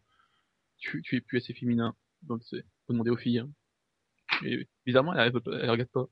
Tu, 0.77 1.01
tu 1.01 1.17
es 1.17 1.21
plus 1.21 1.39
assez 1.39 1.53
féminin, 1.53 1.95
donc 2.21 2.43
c'est 2.45 2.63
faut 2.87 2.93
demander 2.93 3.11
aux 3.11 3.17
filles. 3.17 3.39
Hein. 3.39 3.49
Et 4.43 4.67
bizarrement, 4.85 5.13
elle, 5.13 5.31
elle, 5.33 5.59
elle 5.61 5.69
regarde 5.69 5.89
pas. 5.89 6.05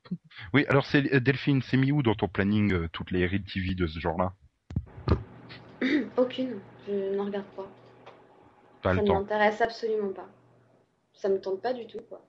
Oui, 0.54 0.66
alors 0.68 0.86
c'est 0.86 1.14
euh, 1.14 1.20
Delphine, 1.20 1.62
c'est 1.62 1.78
mis 1.78 1.92
où 1.92 2.04
dans 2.04 2.16
ton 2.16 2.28
planning 2.28 2.74
euh, 2.74 2.90
toutes 2.92 3.12
les 3.12 3.26
real 3.26 3.44
TV 3.44 3.76
de 3.76 3.88
ce 3.88 4.00
genre-là? 4.00 4.34
Aucune, 6.18 6.60
je 6.88 7.16
n'en 7.16 7.26
regarde 7.26 7.46
pas. 7.56 7.70
Pas 8.82 8.96
ça 8.96 9.02
le 9.02 9.08
ne 9.08 9.14
m'intéresse 9.14 9.62
absolument 9.62 10.14
pas. 10.14 10.28
Ça 11.14 11.30
me 11.30 11.40
tente 11.40 11.62
pas 11.62 11.74
du 11.74 11.86
tout, 11.88 12.02
quoi. 12.10 12.26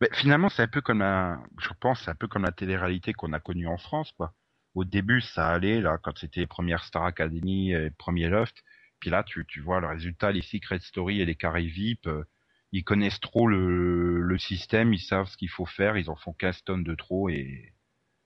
Mais 0.00 0.08
finalement, 0.14 0.48
c'est 0.48 0.62
un 0.62 0.68
peu 0.68 0.80
comme 0.80 1.00
la, 1.00 1.38
je 1.58 1.68
pense, 1.78 2.00
c'est 2.02 2.10
un 2.10 2.14
peu 2.14 2.26
comme 2.26 2.42
la 2.42 2.52
télé-réalité 2.52 3.12
qu'on 3.12 3.32
a 3.34 3.40
connue 3.40 3.66
en 3.66 3.76
France, 3.76 4.12
quoi. 4.12 4.32
Au 4.74 4.84
début, 4.84 5.20
ça 5.20 5.48
allait, 5.48 5.80
là, 5.80 5.98
quand 6.02 6.16
c'était 6.16 6.40
les 6.40 6.46
premières 6.46 6.84
Star 6.84 7.04
Academy, 7.04 7.72
et 7.72 7.78
les 7.78 7.90
premiers 7.90 8.28
Loft. 8.28 8.62
Puis 9.00 9.10
là, 9.10 9.24
tu, 9.24 9.44
tu 9.46 9.60
vois 9.60 9.80
le 9.80 9.88
résultat, 9.88 10.30
les 10.30 10.42
Secret 10.42 10.78
Story 10.80 11.20
et 11.20 11.24
les 11.24 11.34
carrés 11.34 11.66
VIP, 11.66 12.06
euh, 12.06 12.24
ils 12.72 12.84
connaissent 12.84 13.20
trop 13.20 13.46
le, 13.46 14.20
le 14.20 14.38
système, 14.38 14.92
ils 14.94 15.00
savent 15.00 15.28
ce 15.28 15.36
qu'il 15.36 15.50
faut 15.50 15.66
faire, 15.66 15.96
ils 15.98 16.10
en 16.10 16.16
font 16.16 16.32
15 16.32 16.62
tonnes 16.64 16.84
de 16.84 16.94
trop 16.94 17.28
et 17.28 17.74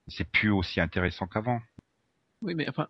c'est 0.09 0.31
plus 0.31 0.51
aussi 0.51 0.81
intéressant 0.81 1.27
qu'avant. 1.27 1.61
Oui, 2.43 2.55
mais 2.55 2.69
enfin, 2.69 2.89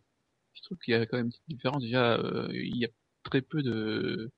je 0.54 0.62
trouve 0.62 0.78
qu'il 0.78 0.92
y 0.92 0.96
a 0.96 1.06
quand 1.06 1.16
même 1.16 1.26
une 1.26 1.32
petite 1.32 1.48
différence. 1.48 1.82
Déjà, 1.82 2.14
euh, 2.18 2.48
il 2.52 2.76
y 2.76 2.84
a 2.84 2.88
très 3.22 3.42
peu 3.42 3.62
de 3.62 4.30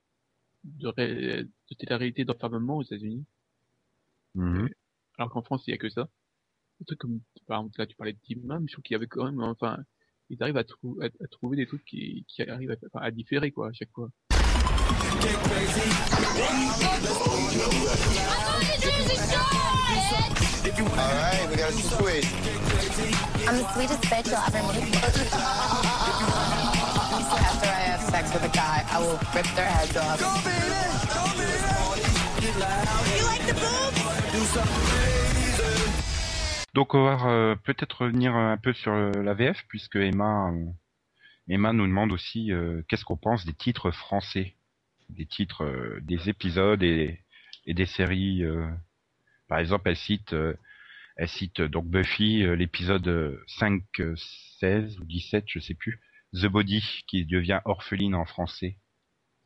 de, 0.65 0.89
ré... 0.89 1.45
de 1.45 1.75
télé-réalité 1.79 2.25
d'enfermement 2.25 2.79
aux 2.79 2.83
États-Unis. 2.83 3.25
Mhm. 4.35 4.69
Alors 5.19 5.31
qu'en 5.31 5.43
France, 5.43 5.65
il 5.67 5.71
y 5.71 5.75
a 5.75 5.79
que 5.79 5.89
ça. 5.89 6.09
Des 6.81 6.87
trucs 6.87 7.01
comme, 7.01 7.21
par 7.47 7.61
exemple, 7.61 7.81
là, 7.81 7.87
tu 7.87 7.97
parlais 7.97 8.15
de 8.15 8.19
Team 8.21 8.41
Mom, 8.45 8.67
je 8.69 8.75
trouve 8.75 8.83
qu'il 8.85 8.95
y 8.95 8.97
avait 8.97 9.07
quand 9.09 9.25
même, 9.25 9.41
enfin, 9.43 9.79
ils 10.31 10.43
arrivent 10.43 10.57
à, 10.59 10.65
trou- 10.65 10.99
à, 11.03 11.07
à 11.07 11.29
trouver 11.29 11.57
des 11.57 11.67
trucs 11.67 11.85
qui, 11.85 12.25
qui 12.29 12.43
arrivent 12.43 12.77
à, 12.95 13.01
à 13.03 13.11
différer, 13.13 13.53
quoi, 13.53 13.69
à 13.71 13.73
chaque 13.73 13.93
fois. 13.93 14.11
Donc 36.75 36.95
on 36.95 37.05
va 37.05 37.27
euh, 37.27 37.57
peut-être 37.57 38.03
revenir 38.03 38.37
un 38.37 38.59
peu 38.59 38.75
sur 38.75 38.93
euh, 38.93 39.11
la 39.23 39.33
VF 39.33 39.57
puisque 39.69 39.97
Emma 39.97 40.51
euh, 40.51 40.67
Emma 41.49 41.73
nous 41.73 41.87
demande 41.87 42.13
aussi 42.13 42.53
euh, 42.53 42.83
qu'est-ce 42.89 43.05
qu'on 43.05 43.17
pense 43.17 43.47
des 43.47 43.55
titres 43.55 43.91
français, 43.93 44.56
des 45.11 45.27
titres 45.27 45.65
euh, 45.65 46.01
des 46.03 46.29
épisodes 46.29 46.83
et, 46.83 47.21
et 47.67 47.75
des 47.75 47.87
séries. 47.87 48.45
euh. 48.45 48.67
Par 49.49 49.59
exemple, 49.59 49.89
elle 49.89 49.97
cite 49.97 50.33
euh, 50.33 50.55
elle 51.17 51.29
cite 51.29 51.61
donc 51.63 51.87
Buffy 51.87 52.45
l'épisode 52.57 53.07
euh, 53.09 53.43
5 53.47 53.83
euh, 54.01 54.15
16 54.61 54.99
ou 55.01 55.05
17, 55.05 55.45
je 55.47 55.61
sais 55.61 55.75
plus, 55.75 56.01
The 56.35 56.47
Body 56.47 56.83
qui 57.07 57.25
devient 57.25 57.61
orpheline 57.65 58.15
en 58.15 58.27
français. 58.27 58.77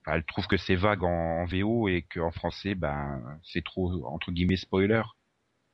Enfin, 0.01 0.17
elle 0.17 0.25
trouve 0.25 0.47
que 0.47 0.57
c'est 0.57 0.75
vague 0.77 1.05
en, 1.05 1.43
en 1.43 1.45
VO 1.45 1.89
et 1.89 2.03
qu'en 2.13 2.31
français 2.31 2.75
ben 2.75 3.23
c'est 3.45 3.63
trop 3.65 4.05
entre 4.07 4.33
guillemets 4.33 4.57
spoiler. 4.57 5.03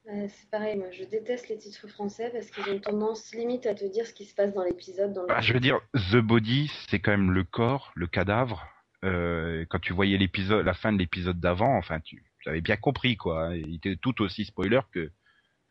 C'est 0.04 0.50
pareil, 0.50 0.76
moi 0.76 0.90
je 0.92 1.04
déteste 1.04 1.48
les 1.48 1.58
titres 1.58 1.88
français 1.88 2.30
parce 2.32 2.50
qu'ils 2.50 2.72
ont 2.72 2.78
tendance 2.78 3.34
limite 3.34 3.66
à 3.66 3.74
te 3.74 3.84
dire 3.84 4.06
ce 4.06 4.12
qui 4.12 4.24
se 4.24 4.34
passe 4.34 4.52
dans 4.54 4.62
l'épisode. 4.62 5.12
Dans 5.12 5.22
le... 5.22 5.28
Bah, 5.28 5.40
je 5.40 5.52
veux 5.52 5.60
dire, 5.60 5.80
The 6.12 6.16
Body, 6.18 6.70
c'est 6.88 7.00
quand 7.00 7.10
même 7.10 7.32
le 7.32 7.42
corps, 7.44 7.90
le 7.96 8.06
cadavre. 8.06 8.68
Euh, 9.04 9.64
quand 9.68 9.78
tu 9.78 9.92
voyais 9.92 10.16
l'épisode, 10.16 10.64
la 10.64 10.74
fin 10.74 10.92
de 10.92 10.98
l'épisode 10.98 11.38
d'avant, 11.38 11.76
enfin, 11.76 12.00
tu, 12.00 12.24
avais 12.46 12.60
bien 12.60 12.76
compris, 12.76 13.16
quoi. 13.16 13.54
Il 13.56 13.76
était 13.76 13.96
tout 13.96 14.22
aussi 14.22 14.44
spoiler 14.44 14.80
que 14.92 15.10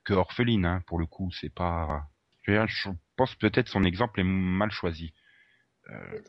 que 0.03 0.13
Orpheline, 0.13 0.65
hein, 0.65 0.83
pour 0.85 0.99
le 0.99 1.05
coup. 1.05 1.31
C'est 1.31 1.53
pas. 1.53 2.07
Je, 2.43 2.89
pense 3.15 3.33
peut-être 3.35 3.67
son 3.67 3.83
exemple 3.83 4.19
est 4.19 4.23
mal 4.23 4.71
choisi. 4.71 5.13
Euh, 5.89 6.19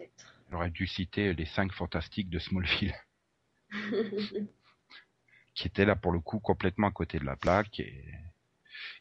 elle 0.48 0.54
aurait 0.54 0.70
dû 0.70 0.86
citer 0.86 1.34
les 1.34 1.46
cinq 1.46 1.72
fantastiques 1.72 2.30
de 2.30 2.38
Smallville, 2.38 2.94
qui 5.54 5.66
étaient 5.66 5.84
là 5.84 5.96
pour 5.96 6.12
le 6.12 6.20
coup 6.20 6.38
complètement 6.38 6.86
à 6.86 6.92
côté 6.92 7.18
de 7.18 7.24
la 7.24 7.36
plaque. 7.36 7.80
Et, 7.80 8.04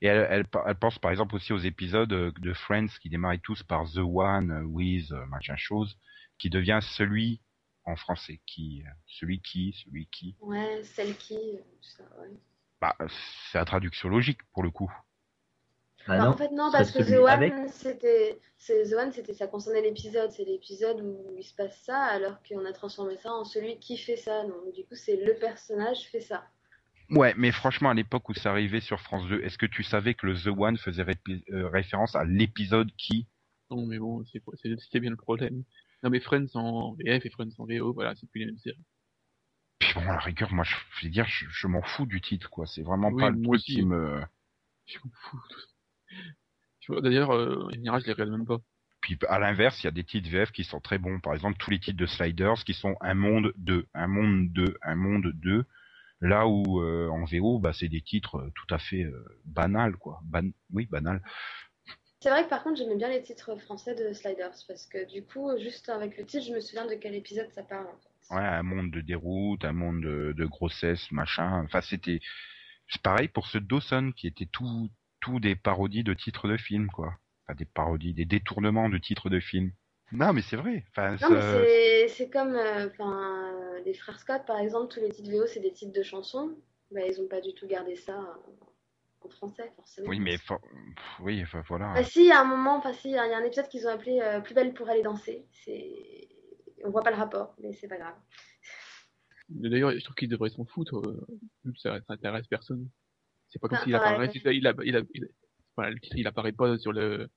et 0.01 0.07
elle, 0.07 0.27
elle, 0.29 0.45
elle 0.65 0.75
pense 0.75 0.99
par 0.99 1.11
exemple 1.11 1.35
aussi 1.35 1.53
aux 1.53 1.59
épisodes 1.59 2.11
euh, 2.11 2.31
de 2.39 2.53
Friends 2.53 2.87
qui 3.01 3.09
démarraient 3.09 3.39
tous 3.39 3.63
par 3.63 3.89
The 3.91 3.99
One 3.99 4.51
euh, 4.51 4.63
with 4.63 5.11
euh, 5.11 5.25
machin 5.27 5.55
chose, 5.55 5.97
qui 6.37 6.49
devient 6.49 6.79
celui 6.81 7.41
en 7.85 7.95
français, 7.95 8.39
qui, 8.45 8.83
euh, 8.85 8.89
celui 9.07 9.41
qui, 9.41 9.73
celui 9.83 10.07
qui. 10.07 10.35
ouais, 10.41 10.83
celle 10.83 11.15
qui, 11.15 11.35
euh, 11.37 11.57
tout 11.81 11.89
ça, 11.89 12.03
ouais. 12.21 12.29
Bah, 12.81 12.95
c'est 13.51 13.57
la 13.57 13.65
traduction 13.65 14.09
logique 14.09 14.39
pour 14.53 14.63
le 14.63 14.69
coup. 14.71 14.91
Bah 16.07 16.17
Bah, 16.17 16.25
non, 16.25 16.29
en 16.31 16.37
fait, 16.37 16.51
non, 16.51 16.67
ce 16.67 16.71
parce 16.77 16.91
que 16.91 16.99
The 16.99 17.17
One, 17.19 17.27
avec. 17.29 17.53
c'était, 17.69 18.39
c'est- 18.57 18.83
The 18.89 18.93
One, 18.93 19.11
c'était, 19.11 19.33
ça 19.33 19.47
concernait 19.47 19.81
l'épisode, 19.81 20.31
c'est 20.31 20.45
l'épisode 20.45 21.01
où 21.01 21.35
il 21.37 21.43
se 21.43 21.55
passe 21.55 21.79
ça, 21.81 21.97
alors 22.03 22.41
qu'on 22.43 22.63
a 22.65 22.73
transformé 22.73 23.17
ça 23.17 23.31
en 23.33 23.43
celui 23.43 23.79
qui 23.79 23.97
fait 23.97 24.17
ça. 24.17 24.43
Donc, 24.43 24.73
du 24.73 24.83
coup, 24.85 24.95
c'est 24.95 25.15
le 25.15 25.33
personnage 25.35 26.01
fait 26.11 26.21
ça. 26.21 26.47
Ouais, 27.09 27.33
mais 27.37 27.51
franchement, 27.51 27.89
à 27.89 27.93
l'époque 27.93 28.29
où 28.29 28.33
ça 28.33 28.49
arrivait 28.51 28.81
sur 28.81 28.99
France 28.99 29.27
2, 29.27 29.41
est-ce 29.41 29.57
que 29.57 29.65
tu 29.67 29.83
savais 29.83 30.15
que 30.15 30.25
le 30.25 30.35
The 30.35 30.47
One 30.47 30.77
faisait 30.77 31.05
euh, 31.51 31.67
référence 31.69 32.15
à 32.15 32.23
l'épisode 32.23 32.91
qui? 32.97 33.27
Non, 33.71 33.85
mais 33.85 33.97
bon, 33.99 34.23
c'est 34.31 34.41
c'est- 34.61 34.79
c'était 34.79 34.99
bien 34.99 35.11
le 35.11 35.15
problème. 35.15 35.63
Non, 36.05 36.11
mais 36.11 36.19
Friends 36.19 36.53
en 36.53 36.93
VF 36.93 37.25
et 37.25 37.31
Friends 37.31 37.49
en 37.57 37.65
VO, 37.65 37.91
voilà, 37.91 38.13
c'est 38.13 38.29
plus 38.29 38.41
les 38.41 38.45
mêmes 38.45 38.59
séries. 38.59 38.77
Puis 39.79 39.91
bon, 39.95 40.01
à 40.01 40.13
la 40.13 40.19
rigueur, 40.19 40.53
moi, 40.53 40.63
je, 40.63 40.75
je 40.99 41.05
veux 41.07 41.11
dire, 41.11 41.25
je, 41.25 41.47
je 41.49 41.65
m'en 41.65 41.81
fous 41.81 42.05
du 42.05 42.21
titre, 42.21 42.47
quoi. 42.51 42.67
C'est 42.67 42.83
vraiment 42.83 43.09
Oui, 43.09 43.23
pas 43.23 43.31
le 43.31 43.41
truc 43.41 43.61
qui 43.61 43.83
me. 43.83 44.21
Je 44.85 44.99
m'en 45.03 45.11
fous. 45.15 45.41
D'ailleurs, 47.01 47.31
euh, 47.31 47.65
en 47.65 47.69
général, 47.71 48.01
je 48.01 48.05
les 48.05 48.11
regarde 48.13 48.29
même 48.29 48.45
pas. 48.45 48.59
Puis 49.01 49.17
à 49.27 49.39
l'inverse, 49.39 49.81
il 49.81 49.85
y 49.85 49.87
a 49.87 49.91
des 49.91 50.03
titres 50.03 50.29
VF 50.29 50.51
qui 50.51 50.63
sont 50.63 50.79
très 50.79 50.99
bons. 50.99 51.19
Par 51.19 51.33
exemple, 51.33 51.57
tous 51.57 51.71
les 51.71 51.79
titres 51.79 51.97
de 51.97 52.05
Sliders 52.05 52.63
qui 52.63 52.75
sont 52.75 52.95
un 53.01 53.15
monde 53.15 53.51
2, 53.57 53.87
un 53.95 54.07
monde 54.07 54.49
2, 54.49 54.77
un 54.83 54.95
monde 54.95 55.31
2. 55.33 55.65
Là 56.21 56.47
où 56.47 56.83
euh, 56.83 57.09
en 57.09 57.25
VO, 57.25 57.57
bah, 57.57 57.73
c'est 57.73 57.89
des 57.89 58.01
titres 58.01 58.37
euh, 58.37 58.51
tout 58.53 58.71
à 58.73 58.77
fait 58.77 59.03
euh, 59.03 59.25
banals, 59.45 59.97
quoi. 59.97 60.19
Ban... 60.23 60.49
Oui, 60.71 60.85
banal. 60.85 61.23
C'est 62.25 62.31
vrai 62.31 62.45
que 62.45 62.49
par 62.49 62.63
contre, 62.63 62.77
j'aimais 62.77 62.95
bien 62.95 63.09
les 63.09 63.21
titres 63.21 63.55
français 63.55 63.93
de 63.93 64.11
Sliders, 64.11 64.55
parce 64.67 64.87
que 64.87 65.05
du 65.05 65.23
coup, 65.23 65.47
juste 65.59 65.89
avec 65.89 66.17
le 66.17 66.25
titre, 66.25 66.43
je 66.47 66.53
me 66.53 66.59
souviens 66.59 66.87
de 66.87 66.95
quel 66.95 67.13
épisode 67.13 67.51
ça 67.51 67.61
parle, 67.61 67.85
en 67.85 67.97
fait. 67.99 68.33
Ouais, 68.33 68.41
un 68.41 68.63
monde 68.63 68.89
de 68.89 68.99
déroute, 69.01 69.63
un 69.63 69.73
monde 69.73 70.01
de, 70.01 70.33
de 70.35 70.45
grossesse, 70.45 71.11
machin. 71.11 71.61
Enfin, 71.65 71.81
c'était 71.81 72.21
c'est 72.89 73.03
pareil 73.03 73.27
pour 73.27 73.45
ce 73.45 73.59
Dawson 73.59 74.11
qui 74.17 74.25
était 74.25 74.47
tout 74.51 74.89
tout 75.21 75.39
des 75.39 75.55
parodies 75.55 76.03
de 76.03 76.15
titres 76.15 76.47
de 76.47 76.57
films, 76.57 76.87
quoi. 76.87 77.13
Enfin, 77.45 77.53
des 77.53 77.65
parodies, 77.65 78.15
des 78.15 78.25
détournements 78.25 78.89
de 78.89 78.97
titres 78.97 79.29
de 79.29 79.39
films. 79.39 79.71
Non, 80.11 80.33
mais 80.33 80.41
c'est 80.41 80.55
vrai. 80.55 80.83
Enfin, 80.89 81.11
Non, 81.21 81.29
ça- 81.29 81.29
mais 81.29 82.07
c'est, 82.07 82.31
comme, 82.31 82.55
euh, 82.55 82.89
euh, 83.01 83.79
les 83.85 83.93
frères 83.93 84.19
Scott, 84.19 84.41
par 84.47 84.57
exemple, 84.57 84.91
tous 84.91 84.99
les 84.99 85.09
titres 85.09 85.29
VO, 85.29 85.45
c'est 85.45 85.59
des 85.59 85.71
titres 85.71 85.93
de 85.93 86.01
chansons. 86.01 86.55
Bah, 86.89 87.01
ils 87.07 87.21
ont 87.21 87.27
pas 87.27 87.41
du 87.41 87.53
tout 87.53 87.67
gardé 87.67 87.95
ça 87.95 88.19
euh, 88.19 88.65
en 89.25 89.29
français, 89.29 89.71
forcément. 89.75 90.07
Oui, 90.09 90.19
mais 90.19 90.37
for- 90.37 90.61
oui, 91.21 91.41
enfin, 91.43 91.63
voilà. 91.67 91.93
Bah 91.93 92.03
si, 92.03 92.31
à 92.31 92.41
un 92.41 92.45
moment, 92.45 92.77
enfin 92.77 92.93
si, 92.93 93.09
il 93.09 93.15
y 93.15 93.17
a 93.17 93.37
un 93.37 93.43
épisode 93.43 93.67
qu'ils 93.67 93.87
ont 93.87 93.91
appelé 93.91 94.19
euh, 94.21 94.39
Plus 94.41 94.53
belle 94.53 94.73
pour 94.73 94.89
aller 94.89 95.01
danser. 95.01 95.45
C'est... 95.51 96.27
On 96.83 96.91
voit 96.91 97.01
pas 97.01 97.11
le 97.11 97.17
rapport, 97.17 97.55
mais 97.61 97.73
c'est 97.73 97.87
pas 97.87 97.97
grave. 97.97 98.15
Mais 99.49 99.69
D'ailleurs, 99.69 99.91
je 99.91 100.03
trouve 100.03 100.15
qu'il 100.15 100.29
devrait 100.29 100.49
s'en 100.49 100.65
foutre, 100.65 100.97
euh, 100.97 101.25
ça, 101.77 101.97
ça 102.07 102.13
intéresse 102.13 102.47
personne. 102.47 102.89
C'est 103.49 103.59
pas 103.59 103.67
comme 103.67 103.77
Ah, 103.79 103.83
s'il 103.83 103.95
apparaît, 103.95 104.17
ouais. 104.27 104.31
il, 104.33 104.47
a, 104.47 104.51
il, 104.51 104.67
a, 104.67 104.73
il, 104.83 104.95
a, 104.97 105.01
il 105.13 105.23
a- 105.23 105.27
voilà, 105.75 105.91
le 105.91 105.99
titre, 105.99 106.15
il 106.17 106.27
apparaît 106.27 106.51
pas 106.51 106.77
sur 106.77 106.91
le, 106.93 107.27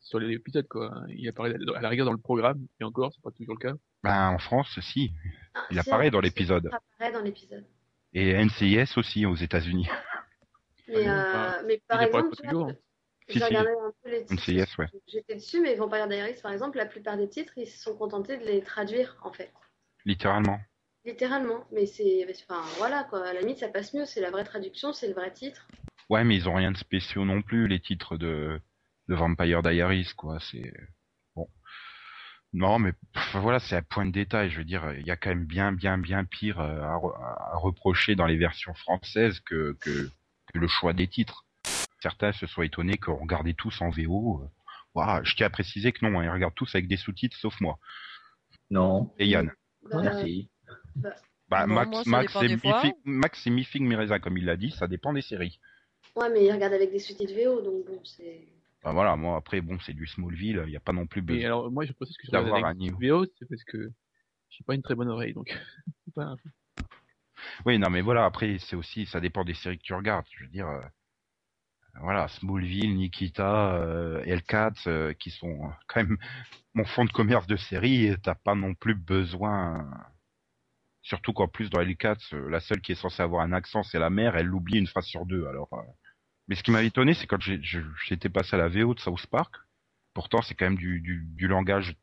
sur 0.00 0.18
l'épisode, 0.18 0.68
quoi. 0.68 0.92
Il 1.08 1.28
apparaît 1.28 1.54
à 1.76 1.80
la 1.80 1.88
rigueur 1.88 2.06
dans 2.06 2.12
le 2.12 2.18
programme, 2.18 2.66
et 2.80 2.84
encore, 2.84 3.12
c'est 3.12 3.22
pas 3.22 3.30
toujours 3.30 3.54
le 3.54 3.60
cas. 3.70 3.74
Ben, 4.02 4.30
en 4.30 4.38
France, 4.38 4.78
si. 4.80 5.12
Ah, 5.54 5.66
Il 5.70 5.74
si, 5.82 5.88
apparaît 5.88 6.10
dans 6.10 6.20
l'épisode. 6.20 6.68
Il 6.70 6.74
apparaît 6.74 7.12
dans 7.12 7.24
l'épisode. 7.24 7.66
Et 8.14 8.32
NCIS 8.42 8.96
aussi 8.96 9.26
aux 9.26 9.34
États-Unis. 9.36 9.86
Mais, 10.88 11.06
Ah, 11.06 11.58
euh, 11.58 11.62
mais 11.66 11.82
par 11.86 12.02
exemple, 12.02 12.34
J'ai 13.28 13.44
regardé 13.44 13.70
un 13.70 13.92
peu 14.02 14.10
les 14.10 14.24
titres. 14.24 14.78
Ouais. 14.78 14.86
J'étais 15.06 15.34
dessus, 15.34 15.60
mais 15.60 15.74
Vampire 15.74 16.08
Diaries, 16.08 16.40
par 16.42 16.52
exemple, 16.52 16.78
la 16.78 16.86
plupart 16.86 17.16
des 17.16 17.28
titres, 17.28 17.52
ils 17.56 17.66
se 17.66 17.78
sont 17.78 17.94
contentés 17.96 18.38
de 18.38 18.44
les 18.44 18.62
traduire, 18.62 19.16
en 19.22 19.32
fait. 19.32 19.52
Littéralement. 20.04 20.58
Littéralement. 21.04 21.66
Mais 21.72 21.86
c'est. 21.86 22.26
Enfin, 22.48 22.62
voilà, 22.78 23.04
quoi. 23.04 23.26
À 23.26 23.32
la 23.34 23.40
limite, 23.40 23.58
ça 23.58 23.68
passe 23.68 23.92
mieux. 23.92 24.06
C'est 24.06 24.20
la 24.20 24.30
vraie 24.30 24.44
traduction, 24.44 24.92
c'est 24.92 25.08
le 25.08 25.14
vrai 25.14 25.32
titre. 25.32 25.68
Ouais, 26.08 26.24
mais 26.24 26.36
ils 26.36 26.48
ont 26.48 26.54
rien 26.54 26.72
de 26.72 26.78
spéciaux 26.78 27.24
non 27.26 27.42
plus, 27.42 27.68
les 27.68 27.80
titres 27.80 28.16
de, 28.16 28.60
de 29.08 29.14
Vampire 29.14 29.62
Diaries, 29.62 30.12
quoi. 30.16 30.38
C'est 30.40 30.72
bon. 31.36 31.48
Non, 32.54 32.78
mais 32.78 32.92
pff, 33.12 33.36
voilà, 33.36 33.58
c'est 33.58 33.76
à 33.76 33.82
point 33.82 34.06
de 34.06 34.10
détail. 34.12 34.48
Je 34.48 34.56
veux 34.58 34.64
dire, 34.64 34.94
il 34.94 35.06
y 35.06 35.10
a 35.10 35.16
quand 35.16 35.28
même 35.28 35.44
bien, 35.44 35.70
bien, 35.72 35.98
bien 35.98 36.24
pire 36.24 36.60
euh, 36.60 36.80
à, 36.80 36.96
re- 36.96 37.14
à 37.20 37.58
reprocher 37.58 38.14
dans 38.14 38.24
les 38.26 38.38
versions 38.38 38.72
françaises 38.72 39.40
que, 39.40 39.76
que, 39.82 40.08
que 40.52 40.58
le 40.58 40.68
choix 40.68 40.92
des 40.92 41.08
titres. 41.08 41.44
Certains 42.02 42.32
se 42.32 42.46
sont 42.46 42.62
étonnés 42.62 42.96
qu'on 42.96 43.16
regardait 43.16 43.54
tous 43.54 43.80
en 43.80 43.90
VO. 43.90 44.42
euh. 44.42 44.48
Ouah, 44.94 45.20
je 45.24 45.34
tiens 45.36 45.46
à 45.46 45.50
préciser 45.50 45.92
que 45.92 46.04
non, 46.06 46.18
hein, 46.18 46.24
ils 46.24 46.30
regardent 46.30 46.54
tous 46.54 46.74
avec 46.74 46.88
des 46.88 46.96
sous-titres, 46.96 47.36
sauf 47.36 47.60
moi. 47.60 47.78
Non. 48.70 49.12
Et 49.18 49.26
Yann. 49.26 49.50
Bah, 49.90 50.02
Merci. 50.02 50.48
bah, 50.96 51.10
Bah, 51.48 51.66
Non, 51.66 51.74
Max, 51.74 52.06
moi, 52.06 52.24
et 52.44 52.48
des 52.48 52.58
fois. 52.58 52.82
mi-fi- 52.82 52.94
Max 53.04 53.46
et 53.46 53.50
mi-figue, 53.50 53.82
mi-raisin, 53.82 54.18
comme 54.18 54.36
il 54.38 54.44
l'a 54.44 54.56
dit, 54.56 54.70
ça 54.70 54.86
dépend 54.86 55.12
des 55.12 55.22
séries. 55.22 55.58
ouais, 56.16 56.30
mais 56.30 56.44
ils 56.44 56.52
regardent 56.52 56.74
avec 56.74 56.90
des 56.92 56.98
sous-titres 56.98 57.32
VO, 57.34 57.60
donc 57.62 57.86
bon, 57.86 58.00
c'est. 58.04 58.46
Bah, 58.82 58.92
voilà, 58.92 59.16
moi 59.16 59.36
après, 59.36 59.60
bon, 59.60 59.78
c'est 59.80 59.92
du 59.92 60.06
Smallville, 60.06 60.62
il 60.66 60.70
n'y 60.70 60.76
a 60.76 60.80
pas 60.80 60.92
non 60.92 61.06
plus 61.06 61.20
Mais 61.22 61.26
besoin. 61.34 61.46
alors, 61.46 61.70
moi, 61.70 61.84
je 61.84 61.92
précise 61.92 62.16
que 62.16 62.24
je 62.26 62.30
regarde 62.30 62.44
D'avoir 62.46 62.64
avec 62.66 62.76
un 62.76 62.78
niveau. 62.78 62.98
VO, 63.00 63.26
c'est 63.38 63.48
parce 63.48 63.64
que 63.64 63.90
j'ai 64.50 64.64
pas 64.64 64.74
une 64.74 64.82
très 64.82 64.94
bonne 64.94 65.08
oreille, 65.08 65.34
donc. 65.34 65.56
Oui, 67.66 67.78
non, 67.78 67.90
mais 67.90 68.00
voilà, 68.00 68.24
après, 68.24 68.58
c'est 68.58 68.76
aussi, 68.76 69.06
ça 69.06 69.20
dépend 69.20 69.44
des 69.44 69.54
séries 69.54 69.78
que 69.78 69.82
tu 69.82 69.94
regardes. 69.94 70.26
Je 70.30 70.44
veux 70.44 70.50
dire, 70.50 70.68
euh, 70.68 70.80
voilà, 72.00 72.28
Smallville, 72.28 72.96
Nikita, 72.96 73.74
euh, 73.76 74.22
Hellcat, 74.24 74.72
euh, 74.86 75.12
qui 75.14 75.30
sont 75.30 75.64
euh, 75.64 75.68
quand 75.88 76.00
même 76.02 76.18
mon 76.74 76.84
fond 76.84 77.04
de 77.04 77.12
commerce 77.12 77.46
de 77.46 77.56
série, 77.56 78.06
et 78.06 78.16
t'as 78.18 78.34
pas 78.36 78.54
non 78.54 78.74
plus 78.74 78.94
besoin. 78.94 79.90
Surtout 81.02 81.32
qu'en 81.32 81.48
plus, 81.48 81.70
dans 81.70 81.80
Hellcat, 81.80 82.16
euh, 82.32 82.48
la 82.50 82.60
seule 82.60 82.80
qui 82.80 82.92
est 82.92 82.94
censée 82.94 83.22
avoir 83.22 83.42
un 83.42 83.52
accent, 83.52 83.82
c'est 83.82 83.98
la 83.98 84.10
mère, 84.10 84.36
elle 84.36 84.46
l'oublie 84.46 84.78
une 84.78 84.86
phrase 84.86 85.06
sur 85.06 85.26
deux, 85.26 85.46
alors. 85.46 85.68
Mais 86.48 86.54
ce 86.54 86.62
qui 86.62 86.70
m'avait 86.70 86.86
étonné, 86.86 87.14
c'est 87.14 87.26
quand 87.26 87.40
j'étais 87.40 88.28
passé 88.28 88.56
à 88.56 88.58
la 88.58 88.68
VO 88.68 88.94
de 88.94 89.00
South 89.00 89.26
Park. 89.26 89.54
Pourtant, 90.14 90.42
c'est 90.42 90.54
quand 90.54 90.66
même 90.66 90.76
du, 90.78 91.00
du, 91.00 91.48
langage, 91.48 91.94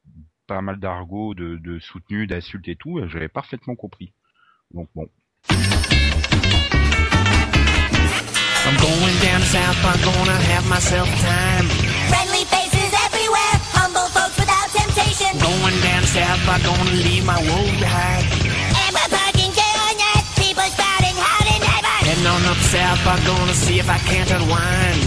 pas 0.48 0.62
mal 0.62 0.80
d'argot, 0.80 1.34
de, 1.34 1.58
de 1.58 1.80
soutenu, 1.80 2.28
d'insultes 2.28 2.68
et 2.68 2.76
tout, 2.76 3.02
j'avais 3.08 3.28
parfaitement 3.30 3.76
compris. 3.76 4.14
Donc 4.72 4.90
bon. 4.96 5.10
I'm 8.66 8.78
going 8.82 9.18
down 9.22 9.40
to 9.42 9.48
South 9.48 9.78
Park, 9.82 10.02
gonna 10.02 10.38
have 10.52 10.66
myself 10.68 11.10
time. 11.22 11.68
Friendly 12.10 12.46
faces 12.50 12.92
everywhere, 13.06 13.56
humble 13.78 14.10
folks 14.10 14.38
without 14.42 14.70
temptation. 14.74 15.38
Going 15.38 15.78
down 15.86 16.02
to 16.02 16.08
South 16.08 16.42
Park, 16.46 16.64
gonna 16.64 16.98
leave 17.06 17.26
my 17.26 17.38
woe 17.38 17.70
behind. 17.78 18.26
And 18.82 18.92
we're 18.96 19.12
parking 19.14 19.54
on 19.54 19.94
that, 20.02 20.24
people 20.36 20.66
spouting 20.74 21.18
howdy 21.18 21.58
neighbor. 21.62 21.98
Heading 22.10 22.26
on 22.26 22.42
up 22.50 22.58
to 22.58 22.64
South 22.74 23.00
Park, 23.06 23.22
gonna 23.26 23.54
see 23.54 23.78
if 23.80 23.90
I 23.90 24.00
can't 24.00 24.32
unwind. 24.32 25.02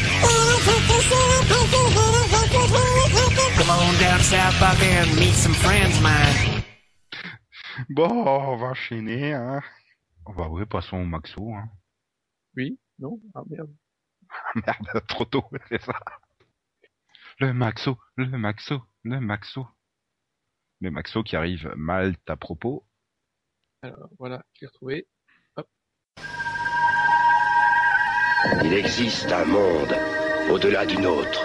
Come 3.59 3.71
on 3.71 3.95
down 3.99 4.19
to 4.19 4.25
South 4.25 4.55
Park 4.59 4.81
and 4.83 5.17
meet 5.17 5.35
some 5.35 5.55
friends 5.55 5.97
of 5.97 6.03
mine. 6.03 6.63
Bon, 7.91 8.27
on 8.27 8.57
va 8.57 8.69
enchaîner, 8.71 9.35
hein. 9.35 9.63
On 10.29 10.33
va, 10.33 10.47
oui, 10.51 10.67
passons 10.67 10.99
au 10.99 11.05
Maxo, 11.07 11.55
hein. 11.55 11.71
Oui? 12.55 12.79
Non? 12.99 13.19
Ah 13.35 13.43
merde. 13.49 13.75
Merde, 14.55 15.07
trop 15.09 15.25
tôt, 15.25 15.45
c'est 15.71 15.81
ça. 15.81 15.99
Le 17.39 17.55
Maxo, 17.55 17.97
le 18.17 18.27
Maxo, 18.37 18.83
le 19.05 19.21
Maxo. 19.21 19.67
Le 20.83 20.91
Maxo 20.91 21.23
qui 21.23 21.35
arrive 21.35 21.73
mal 21.77 22.15
à 22.27 22.37
propos. 22.37 22.85
Alors, 23.81 24.11
voilà, 24.19 24.45
je 24.53 24.61
l'ai 24.61 24.67
retrouvé. 24.67 25.09
Il 28.65 28.75
existe 28.75 29.33
un 29.33 29.47
monde 29.47 29.97
au-delà 30.51 30.85
du 30.85 30.99
nôtre, 30.99 31.43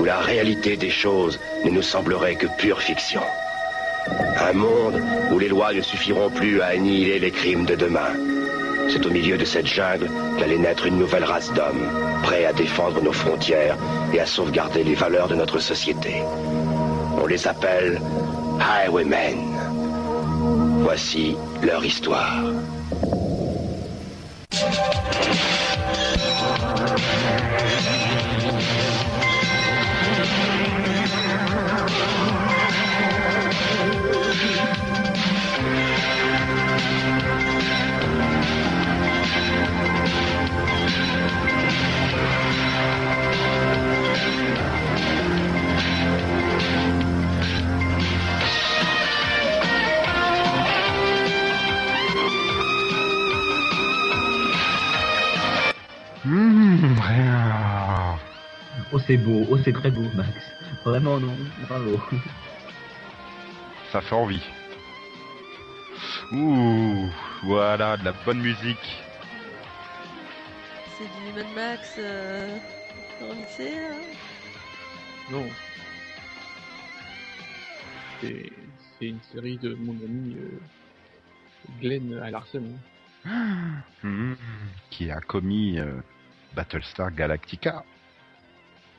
où 0.00 0.04
la 0.04 0.20
réalité 0.20 0.76
des 0.76 0.90
choses 0.90 1.38
ne 1.64 1.70
nous 1.70 1.82
semblerait 1.82 2.34
que 2.34 2.48
pure 2.58 2.82
fiction. 2.82 3.22
Un 4.38 4.52
monde 4.52 5.00
où 5.32 5.38
les 5.38 5.48
lois 5.48 5.72
ne 5.72 5.80
suffiront 5.80 6.30
plus 6.30 6.60
à 6.60 6.66
annihiler 6.66 7.18
les 7.18 7.30
crimes 7.30 7.64
de 7.64 7.74
demain. 7.74 8.12
C'est 8.88 9.06
au 9.06 9.10
milieu 9.10 9.38
de 9.38 9.44
cette 9.44 9.66
jungle 9.66 10.10
qu'allait 10.38 10.58
naître 10.58 10.86
une 10.86 10.98
nouvelle 10.98 11.24
race 11.24 11.52
d'hommes, 11.52 11.88
prêts 12.22 12.44
à 12.44 12.52
défendre 12.52 13.02
nos 13.02 13.12
frontières 13.12 13.76
et 14.12 14.20
à 14.20 14.26
sauvegarder 14.26 14.84
les 14.84 14.94
valeurs 14.94 15.28
de 15.28 15.34
notre 15.34 15.58
société. 15.58 16.22
On 17.20 17.26
les 17.26 17.48
appelle 17.48 18.00
Highwaymen. 18.60 19.38
Voici 20.82 21.36
leur 21.62 21.84
histoire. 21.84 22.42
Beau. 59.24 59.46
Oh, 59.50 59.58
c'est 59.64 59.72
très 59.72 59.90
beau, 59.90 60.04
Max. 60.14 60.30
Vraiment, 60.84 61.18
non. 61.18 61.34
Bravo. 61.68 62.00
Ça 63.92 64.00
fait 64.00 64.14
envie. 64.14 64.42
Ouh, 66.32 67.08
voilà, 67.44 67.96
de 67.96 68.04
la 68.04 68.12
bonne 68.24 68.40
musique. 68.40 69.02
C'est 70.96 71.04
du 71.04 71.32
Mad 71.36 71.54
Max 71.54 71.94
euh, 71.98 72.56
remixé, 73.20 73.74
là 73.74 73.94
Non. 75.30 75.46
C'est, 78.20 78.50
une 79.00 79.20
série 79.32 79.58
de 79.58 79.74
mon 79.74 79.92
ami 79.92 80.36
euh, 80.38 80.58
Glenn 81.80 82.18
à 82.22 82.30
Larson. 82.30 82.62
hein. 83.26 83.74
Hum, 84.04 84.36
qui 84.90 85.10
a 85.10 85.20
commis 85.20 85.78
euh, 85.78 85.92
Battlestar 86.54 87.10
Galactica. 87.12 87.84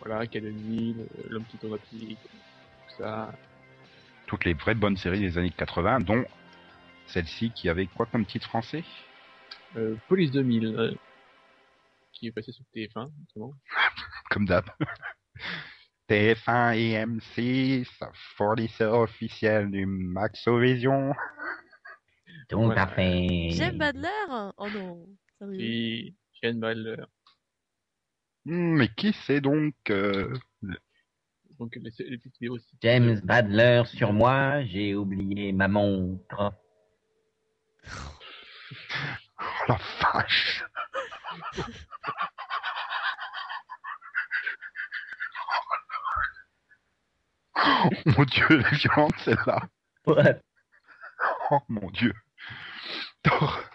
Voilà, 0.06 0.22
Academy, 0.22 0.96
l'homme 1.30 1.46
photographique, 1.46 2.20
tout 2.22 2.96
ça. 3.00 3.34
Toutes 4.28 4.46
les 4.46 4.54
vraies 4.54 4.76
bonnes 4.76 4.98
séries 4.98 5.20
des 5.20 5.38
années 5.40 5.50
80, 5.50 6.02
dont 6.02 6.24
celle-ci 7.08 7.50
qui 7.52 7.70
avait 7.70 7.88
quoi 7.88 8.06
comme 8.06 8.24
titre 8.24 8.48
français? 8.48 8.84
Euh, 9.76 9.96
Police 10.08 10.30
2000, 10.30 10.66
euh, 10.68 10.94
qui 12.14 12.28
est 12.28 12.32
passé 12.32 12.52
sur 12.52 12.64
TF1, 12.76 13.10
notamment. 13.20 13.54
Comme 14.30 14.46
d'hab. 14.46 14.66
TF1 16.10 16.78
et 16.78 17.04
M6, 17.04 17.88
fournisseur 18.38 19.00
officiel 19.00 19.72
du 19.72 19.88
Maxovision. 19.88 21.16
Tout 22.48 22.72
à 22.76 22.86
fait. 22.88 23.50
J'aime 23.50 23.80
Badler 23.80 24.10
Oh 24.30 24.70
non, 24.70 25.08
sérieux. 25.40 25.60
Et 25.60 26.14
Shane 26.40 26.60
Butler. 26.60 27.04
Hmm, 28.46 28.76
mais 28.78 28.90
qui 28.90 29.16
c'est 29.26 29.42
donc 29.42 29.74
euh, 29.90 30.34
Donc, 31.60 31.76
les, 31.76 31.92
les 32.00 32.18
petites 32.18 32.34
vidéos 32.40 32.56
aussi. 32.56 32.78
James 32.82 33.20
Badler 33.24 33.84
sur 33.86 34.14
moi, 34.14 34.64
j'ai 34.66 34.94
oublié 34.96 35.52
ma 35.52 35.68
montre. 35.68 36.54
Oh 39.40 39.44
la 39.68 39.80
vache 40.02 40.64
Oh 47.58 47.90
mon 48.06 48.24
dieu, 48.26 48.46
elle 48.50 48.60
est 48.62 48.76
violente 48.76 49.16
celle-là 49.24 49.62
Ouais. 50.08 50.40
Oh 51.52 51.60
mon 51.70 51.90
dieu 51.92 52.14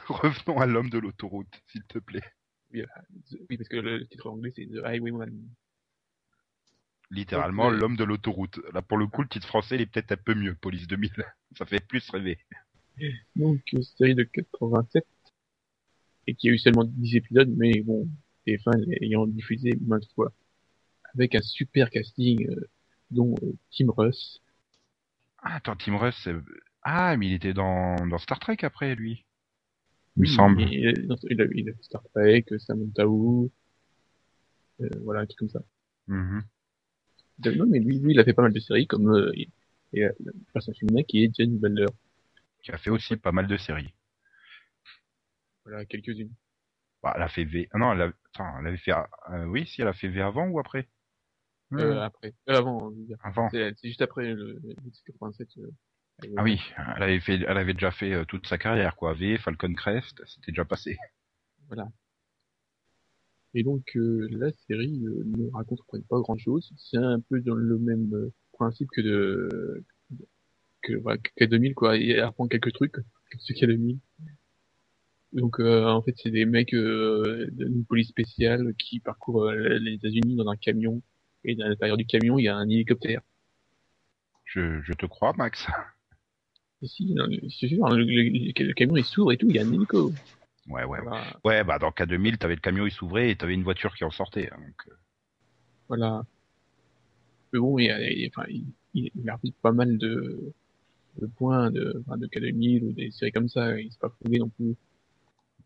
Revenons 0.08 0.60
à 0.60 0.66
l'homme 0.66 0.90
de 0.90 0.98
l'autoroute, 0.98 1.60
s'il 1.66 1.84
te 1.84 1.98
plaît. 1.98 2.22
Oui, 2.72 2.82
euh, 2.82 2.86
oui, 3.48 3.56
parce 3.56 3.68
que 3.68 3.76
le 3.76 4.06
titre 4.06 4.28
anglais 4.28 4.52
c'est 4.54 4.66
The 4.66 4.84
Highwayman. 4.84 5.30
Littéralement, 7.10 7.70
euh, 7.70 7.76
l'homme 7.76 7.96
de 7.96 8.04
l'autoroute. 8.04 8.60
Là, 8.72 8.82
pour 8.82 8.96
le 8.96 9.08
coup, 9.08 9.22
le 9.22 9.28
titre 9.28 9.48
français, 9.48 9.74
il 9.74 9.80
est 9.80 9.86
peut-être 9.86 10.12
un 10.12 10.16
peu 10.16 10.34
mieux, 10.34 10.54
Police 10.54 10.86
2000. 10.86 11.10
Ça 11.58 11.66
fait 11.66 11.84
plus 11.84 12.08
rêver. 12.10 12.38
Donc, 13.34 13.62
euh, 13.74 13.82
série 13.82 14.14
de 14.14 14.22
87, 14.22 15.04
et 16.28 16.34
qui 16.34 16.48
a 16.48 16.52
eu 16.52 16.58
seulement 16.58 16.84
10 16.84 17.16
épisodes, 17.16 17.52
mais 17.56 17.80
bon, 17.82 18.08
TF1 18.46 18.72
ayant 19.02 19.26
diffusé 19.26 19.72
maintes 19.80 20.08
fois. 20.14 20.32
avec 21.14 21.34
un 21.34 21.40
super 21.42 21.90
casting, 21.90 22.48
euh, 22.48 22.68
dont 23.10 23.34
euh, 23.42 23.52
Tim 23.76 23.86
Russ. 23.90 24.40
Ah, 25.42 25.56
attends, 25.56 25.74
Tim 25.74 25.96
Russ, 25.96 26.14
c'est- 26.22 26.36
ah, 26.82 27.16
mais 27.16 27.26
il 27.26 27.32
était 27.32 27.52
dans, 27.52 27.96
dans 28.06 28.18
Star 28.18 28.38
Trek 28.38 28.58
après, 28.62 28.94
lui. 28.94 29.24
Il 30.20 30.24
me 30.24 30.26
Oui, 30.26 30.34
semble. 30.34 30.60
Il, 30.62 31.06
il 31.30 31.40
a, 31.40 31.44
il 31.54 31.70
a 31.70 31.72
fait 31.72 31.82
Star 31.82 32.02
Trek, 32.14 32.44
Samantha 32.58 33.06
Woo, 33.06 33.50
euh, 34.80 34.88
voilà, 35.02 35.20
un 35.20 35.26
truc 35.26 35.38
comme 35.38 35.48
ça. 35.48 35.62
Mhm. 36.08 36.42
De- 37.38 37.52
Non, 37.52 37.66
mais 37.66 37.78
lui, 37.78 37.98
lui, 37.98 38.12
il 38.12 38.20
a 38.20 38.24
fait 38.24 38.34
pas 38.34 38.42
mal 38.42 38.52
de 38.52 38.60
séries, 38.60 38.86
comme 38.86 39.08
euh, 39.08 39.30
il- 39.34 39.50
et 39.92 40.04
euh, 40.04 40.12
le 40.24 40.32
personnage 40.52 40.78
féminin 40.78 41.02
qui 41.04 41.24
est 41.24 41.34
Jen 41.34 41.58
Butler. 41.58 41.86
Qui 42.62 42.70
a 42.72 42.78
fait 42.78 42.90
aussi 42.90 43.16
pas 43.16 43.32
mal 43.32 43.46
de 43.46 43.56
séries. 43.56 43.94
Voilà, 45.64 45.84
quelques-unes. 45.86 46.30
Bah, 47.02 47.14
elle 47.16 47.22
a 47.22 47.28
fait 47.28 47.44
V. 47.44 47.68
Ah 47.72 47.78
non, 47.78 47.92
elle, 47.92 48.02
a... 48.02 48.12
Attends, 48.34 48.58
elle 48.60 48.66
avait 48.66 48.76
fait. 48.76 48.92
euh, 48.92 49.44
oui, 49.46 49.66
si 49.66 49.80
elle 49.80 49.88
a 49.88 49.92
fait 49.94 50.08
V 50.08 50.20
avant 50.20 50.48
ou 50.48 50.60
après? 50.60 50.86
Euh, 51.72 51.94
Hmm. 51.94 52.02
après. 52.02 52.34
Euh, 52.48 52.56
avant. 52.58 52.92
Avant. 53.22 53.48
C'est 53.50 53.74
juste 53.82 54.02
après 54.02 54.34
le, 54.34 54.60
le 54.62 54.74
87. 55.06 55.48
Euh, 56.24 56.34
Ah 56.36 56.42
oui, 56.42 56.60
elle 56.96 57.02
avait 57.02 57.20
fait, 57.20 57.40
elle 57.46 57.58
avait 57.58 57.74
déjà 57.74 57.90
fait 57.90 58.12
euh, 58.12 58.24
toute 58.24 58.46
sa 58.46 58.58
carrière, 58.58 58.96
quoi. 58.96 59.14
V, 59.14 59.38
Falcon 59.38 59.74
Crest, 59.74 60.22
c'était 60.26 60.52
déjà 60.52 60.64
passé. 60.64 60.98
Voilà. 61.68 61.88
Et 63.54 63.62
donc, 63.64 63.96
euh, 63.96 64.28
la 64.30 64.52
série 64.66 65.04
euh, 65.06 65.24
ne 65.26 65.50
raconte 65.52 65.80
pas 66.08 66.20
grand 66.20 66.36
chose. 66.38 66.72
C'est 66.76 66.98
un 66.98 67.20
peu 67.20 67.40
dans 67.40 67.54
le 67.54 67.78
même 67.78 68.14
euh, 68.14 68.32
principe 68.52 68.88
que 68.92 69.00
de, 69.00 69.84
que, 70.82 70.94
voilà, 70.94 71.18
que 71.36 71.44
2000, 71.44 71.74
quoi. 71.74 71.96
Et 71.96 72.10
elle 72.10 72.20
apprend 72.20 72.46
quelques 72.48 72.72
trucs, 72.72 72.96
a 72.96 73.66
2000. 73.66 73.98
Donc, 75.32 75.60
euh, 75.60 75.86
en 75.86 76.02
fait, 76.02 76.14
c'est 76.16 76.30
des 76.30 76.44
mecs 76.44 76.74
euh, 76.74 77.48
d'une 77.52 77.84
police 77.84 78.08
spéciale 78.08 78.74
qui 78.78 79.00
parcourent 79.00 79.44
euh, 79.50 79.78
les 79.78 79.94
États-Unis 79.94 80.36
dans 80.36 80.48
un 80.48 80.56
camion. 80.56 81.02
Et 81.44 81.56
à 81.60 81.68
l'intérieur 81.68 81.96
du 81.96 82.06
camion, 82.06 82.38
il 82.38 82.44
y 82.44 82.48
a 82.48 82.56
un 82.56 82.68
hélicoptère. 82.68 83.22
Je, 84.44 84.80
je 84.82 84.92
te 84.92 85.06
crois, 85.06 85.32
Max. 85.36 85.66
Si, 86.82 87.14
non, 87.14 87.26
c'est 87.58 87.68
sûr, 87.68 87.88
le, 87.88 88.04
le- 88.04 88.52
le 88.66 88.72
camion 88.74 88.96
il 88.96 89.04
s'ouvre 89.04 89.32
et 89.32 89.36
tout, 89.38 89.48
il 89.48 89.56
y 89.56 89.58
a 89.58 89.62
un 89.62 89.72
hélico. 89.72 90.14
Ouais, 90.68 90.84
ouais, 90.84 91.00
ouais. 91.00 91.04
Voilà. 91.04 91.38
Ouais, 91.44 91.64
bah 91.64 91.78
dans 91.78 91.90
K2000, 91.90 92.38
t'avais 92.38 92.54
le 92.54 92.60
camion, 92.60 92.86
il 92.86 92.92
s'ouvrait 92.92 93.30
et 93.30 93.36
t'avais 93.36 93.54
une 93.54 93.62
voiture 93.64 93.94
qui 93.94 94.04
en 94.04 94.10
sortait. 94.10 94.50
hein, 94.52 94.58
donc, 94.58 94.88
euh, 94.88 94.94
Voilà. 95.88 96.24
Mais 97.52 97.58
bon, 97.58 97.78
il, 97.78 97.90
a- 97.90 98.10
il- 98.10 98.28
enfin, 98.28 98.44
il, 98.48 98.64
il 98.94 99.10
il 99.14 99.28
arbitre 99.30 99.56
pas 99.62 99.72
mal 99.72 99.98
de, 99.98 100.52
de 101.20 101.26
points 101.26 101.70
de, 101.72 102.02
de 102.16 102.26
K2000 102.28 102.84
ou 102.84 102.92
des 102.92 103.10
séries 103.12 103.32
comme 103.32 103.48
ça. 103.50 103.78
Il 103.80 103.92
s'est 103.92 103.98
pas 104.00 104.10
prouvé 104.10 104.38
non 104.40 104.48
plus. 104.50 104.76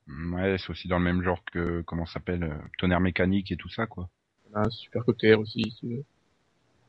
Ouais, 0.08 0.56
c'est 0.56 0.70
aussi 0.70 0.88
dans 0.88 0.98
le 0.98 1.04
même 1.04 1.22
genre 1.22 1.44
que, 1.44 1.82
comment 1.82 2.06
ça 2.06 2.14
s'appelle, 2.14 2.44
euh, 2.44 2.56
tonnerre 2.78 3.00
mécanique 3.00 3.52
et 3.52 3.56
tout 3.58 3.68
ça, 3.68 3.86
quoi. 3.86 4.08
Voilà, 4.50 4.70
Supercopter 4.70 5.34
aussi, 5.34 5.60
si 5.64 5.76
tu 5.80 5.86
veux. 5.88 6.04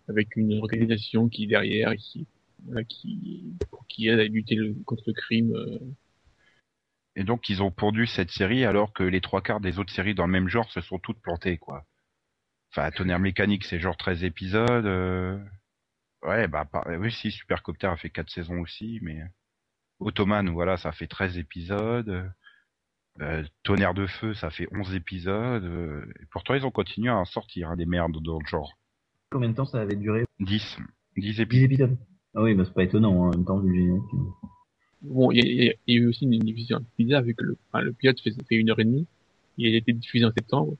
avec 0.07 0.35
une 0.35 0.53
organisation 0.59 1.29
qui 1.29 1.43
est 1.45 1.47
derrière 1.47 1.93
ici, 1.93 2.25
qui, 2.87 3.53
qui 3.89 4.07
aide 4.07 4.19
à 4.19 4.23
lutter 4.25 4.55
le- 4.55 4.73
contre 4.85 5.03
le 5.07 5.13
crime. 5.13 5.53
euh, 5.55 5.79
Et 7.15 7.23
donc, 7.23 7.49
ils 7.49 7.63
ont 7.63 7.71
pondu 7.71 8.07
cette 8.07 8.31
série 8.31 8.65
alors 8.65 8.93
que 8.93 9.03
les 9.03 9.21
trois 9.21 9.41
quarts 9.41 9.61
des 9.61 9.79
autres 9.79 9.93
séries 9.93 10.15
dans 10.15 10.25
le 10.25 10.31
même 10.33 10.49
genre 10.49 10.69
se 10.71 10.81
sont 10.81 10.99
toutes 10.99 11.19
plantées, 11.21 11.57
quoi. 11.57 11.85
Enfin, 12.71 12.91
tonnerre 12.91 13.19
mécanique, 13.19 13.63
c'est 13.63 13.79
genre 13.79 13.97
13 13.97 14.23
épisodes. 14.23 14.85
euh, 14.85 15.37
Ouais, 16.23 16.47
bah, 16.47 16.65
par- 16.65 16.87
oui, 16.99 17.11
si, 17.11 17.31
Supercopter 17.31 17.87
a 17.87 17.97
fait 17.97 18.09
4 18.09 18.29
saisons 18.31 18.59
aussi, 18.61 18.99
mais... 19.01 19.21
Ottoman, 19.99 20.49
voilà, 20.49 20.75
ça 20.77 20.91
fait 20.91 21.07
13 21.07 21.37
épisodes. 21.37 22.29
Euh, 23.21 23.43
Tonnerre 23.63 23.93
de 23.93 24.07
Feu, 24.07 24.33
ça 24.33 24.49
fait 24.49 24.67
11 24.73 24.93
épisodes. 24.93 25.63
euh, 25.63 26.05
Et 26.21 26.25
pourtant, 26.31 26.53
ils 26.53 26.65
ont 26.65 26.71
continué 26.71 27.09
à 27.09 27.15
en 27.17 27.25
sortir, 27.25 27.69
hein, 27.69 27.77
des 27.77 27.85
merdes 27.85 28.21
dans 28.21 28.39
le 28.39 28.45
genre. 28.45 28.73
Combien 29.31 29.49
de 29.49 29.55
temps 29.55 29.65
ça 29.65 29.79
avait 29.81 29.95
duré? 29.95 30.25
10. 30.41 30.77
10 31.15 31.39
10 31.47 31.63
épisodes. 31.63 31.97
Ah 32.35 32.41
oui, 32.43 32.53
bah 32.53 32.63
c'est 32.65 32.73
pas 32.73 32.83
étonnant 32.83 33.25
hein, 33.25 33.27
en 33.29 33.31
même 33.31 33.45
temps 33.45 33.59
vu 33.59 33.69
le 33.69 33.75
générique. 33.75 34.03
Bon, 35.01 35.31
il 35.31 35.37
y, 35.45 35.69
a- 35.69 35.73
y 35.87 35.93
y 35.93 35.95
eu 35.95 36.07
aussi 36.07 36.25
une 36.25 36.39
diffusion 36.39 36.85
bizarre 36.97 37.21
vu 37.23 37.35
que 37.35 37.43
le, 37.43 37.57
enfin, 37.71 37.83
le 37.83 37.93
pilote 37.93 38.19
fait, 38.21 38.31
fait 38.47 38.55
une 38.55 38.69
heure 38.69 38.79
et 38.79 38.83
demie. 38.85 39.07
Il 39.57 39.73
a 39.73 39.77
été 39.77 39.93
diffusé 39.93 40.25
en 40.25 40.31
septembre. 40.31 40.75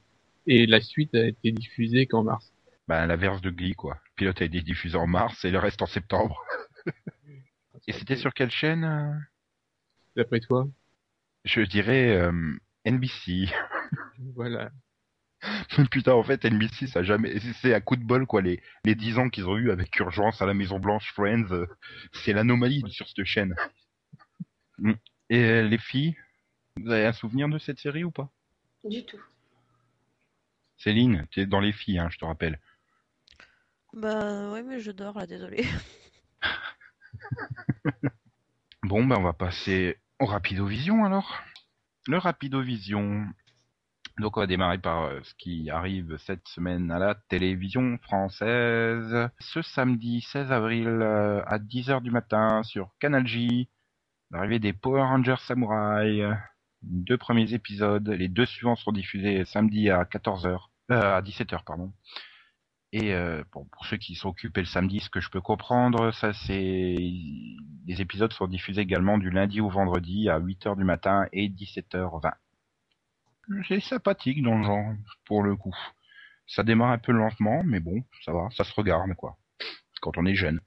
Et 0.48 0.66
la 0.66 0.82
suite 0.82 1.16
a 1.16 1.26
été 1.28 1.52
diffusée 1.52 2.06
qu'en 2.08 2.24
mars. 2.24 2.52
Bah, 2.88 3.06
l'inverse 3.06 3.42
de 3.42 3.50
Glee, 3.50 3.74
quoi. 3.74 3.96
Le 3.96 4.16
pilote 4.16 4.42
a 4.42 4.46
été 4.46 4.62
diffusé 4.62 4.98
en 4.98 5.08
mars 5.08 5.44
et 5.46 5.52
le 5.52 5.60
reste 5.60 5.82
en 5.82 5.86
septembre. 5.88 6.44
et 7.88 7.94
c'était 7.94 8.16
sur 8.16 8.34
quelle 8.34 8.52
chaîne 8.52 8.84
euh? 8.84 9.14
D'après 10.16 10.40
toi? 10.40 10.68
Je 11.46 11.62
dirais 11.62 12.16
euh, 12.18 12.32
NBC. 12.86 13.48
Voilà. 14.36 14.72
Putain, 15.92 16.14
en 16.14 16.24
fait, 16.24 16.46
NBC, 16.46 16.88
ça 16.88 17.00
a 17.00 17.04
jamais, 17.04 17.40
c'est 17.62 17.74
à 17.74 17.82
coup 17.82 17.96
de 17.96 18.04
bol, 18.04 18.26
quoi. 18.26 18.42
Les, 18.42 18.62
les 18.84 18.96
10 18.96 19.20
ans 19.20 19.30
qu'ils 19.30 19.48
ont 19.48 19.58
eu 19.58 19.72
avec 19.72 19.98
Urgence 20.00 20.42
à 20.42 20.46
la 20.46 20.54
Maison 20.54 20.80
Blanche, 20.80 21.12
Friends, 21.14 21.52
euh, 21.52 21.68
c'est 22.14 22.34
l'anomalie 22.34 22.84
sur 22.90 23.08
cette 23.08 23.26
chaîne. 23.26 23.56
Mm. 24.78 24.94
Et 25.30 25.40
euh, 25.40 25.68
les 25.68 25.78
filles, 25.78 26.16
vous 26.78 26.92
avez 26.92 27.06
un 27.06 27.14
souvenir 27.14 27.48
de 27.50 27.58
cette 27.58 27.80
série 27.80 28.04
ou 28.04 28.12
pas? 28.12 28.30
Du 28.84 29.06
tout. 29.06 29.22
Céline, 30.78 31.26
t'es 31.32 31.46
dans 31.46 31.62
les 31.62 31.72
filles, 31.72 32.00
hein, 32.00 32.10
je 32.12 32.18
te 32.18 32.26
rappelle. 32.26 32.60
Bah 33.94 34.52
ouais, 34.52 34.62
mais 34.62 34.80
je 34.80 34.92
dors 34.92 35.18
là, 35.18 35.26
désolé. 35.26 35.66
Bon, 38.84 39.04
ben 39.04 39.16
on 39.18 39.24
va 39.24 39.34
passer 39.34 39.98
au 40.20 40.26
Rapidovision 40.26 41.06
alors. 41.06 41.42
Le 42.06 42.20
Rapidovision. 42.20 43.26
Donc 44.20 44.38
on 44.38 44.40
va 44.40 44.48
démarrer 44.48 44.78
par 44.78 45.04
euh, 45.04 45.20
ce 45.24 45.34
qui 45.36 45.70
arrive 45.70 46.18
cette 46.18 46.48
semaine 46.48 46.90
à 46.92 47.00
la 47.00 47.16
télévision 47.28 47.98
française. 47.98 49.30
Ce 49.40 49.62
samedi 49.62 50.22
16 50.22 50.52
avril 50.52 50.88
euh, 50.88 51.44
à 51.46 51.60
10h 51.60 52.02
du 52.02 52.12
matin 52.12 52.64
sur 52.64 52.92
Canal 53.00 53.28
J. 53.28 53.70
L'arrivée 54.32 54.60
des 54.60 54.74
Power 54.74 55.02
Rangers 55.02 55.36
Samurai. 55.40 56.30
Deux 56.82 57.18
premiers 57.18 57.54
épisodes. 57.54 58.08
Les 58.08 58.30
deux 58.30 58.46
suivants 58.46 58.76
seront 58.76 58.92
diffusés 58.92 59.44
samedi 59.46 59.90
à 59.90 60.04
14h. 60.04 60.60
Euh, 60.92 61.18
à 61.18 61.22
17h, 61.22 61.64
pardon. 61.64 61.92
Et 62.92 63.14
euh, 63.14 63.44
pour 63.52 63.68
ceux 63.86 63.98
qui 63.98 64.18
occupés 64.24 64.62
le 64.62 64.68
samedi, 64.68 65.00
ce 65.00 65.10
que 65.10 65.20
je 65.20 65.30
peux 65.30 65.42
comprendre, 65.42 66.12
ça 66.12 66.32
c'est 66.34 66.96
les 67.88 68.02
épisodes 68.02 68.32
sont 68.32 68.48
diffusés 68.48 68.82
également 68.82 69.18
du 69.18 69.30
lundi 69.30 69.62
au 69.62 69.70
vendredi 69.70 70.30
à 70.30 70.40
8h 70.40 70.78
du 70.78 70.84
matin 70.84 71.28
et 71.34 71.50
17h20. 71.50 72.32
C'est 73.68 73.80
sympathique 73.80 74.42
dans 74.42 74.58
le 74.58 74.64
genre 74.64 74.94
pour 75.26 75.44
le 75.44 75.56
coup. 75.56 75.76
Ça 76.48 76.64
démarre 76.64 76.92
un 76.92 76.98
peu 76.98 77.12
lentement, 77.12 77.64
mais 77.64 77.80
bon, 77.80 78.04
ça 78.24 78.32
va, 78.32 78.50
ça 78.52 78.64
se 78.64 78.74
regarde 78.74 79.14
quoi. 79.16 79.38
Quand 80.02 80.18
on 80.18 80.26
est 80.26 80.36
jeune. 80.36 80.62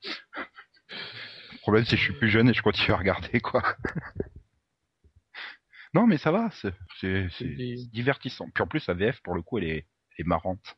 Le 1.52 1.58
problème 1.60 1.84
c'est 1.84 1.96
que 1.96 2.02
je 2.02 2.10
suis 2.10 2.18
plus 2.18 2.30
jeune 2.30 2.48
et 2.48 2.54
je 2.54 2.62
continue 2.62 2.92
à 2.92 2.96
regarder 2.96 3.40
quoi. 3.40 3.62
non 5.94 6.06
mais 6.06 6.18
ça 6.18 6.32
va, 6.32 6.50
c'est 7.00 7.28
divertissant. 7.92 8.48
Puis 8.54 8.62
en 8.62 8.66
plus 8.66 8.86
la 8.86 8.94
VF 8.94 9.20
pour 9.22 9.34
le 9.34 9.42
coup 9.42 9.58
elle 9.58 9.64
est, 9.64 9.86
elle 10.16 10.24
est 10.24 10.24
marrante 10.24 10.76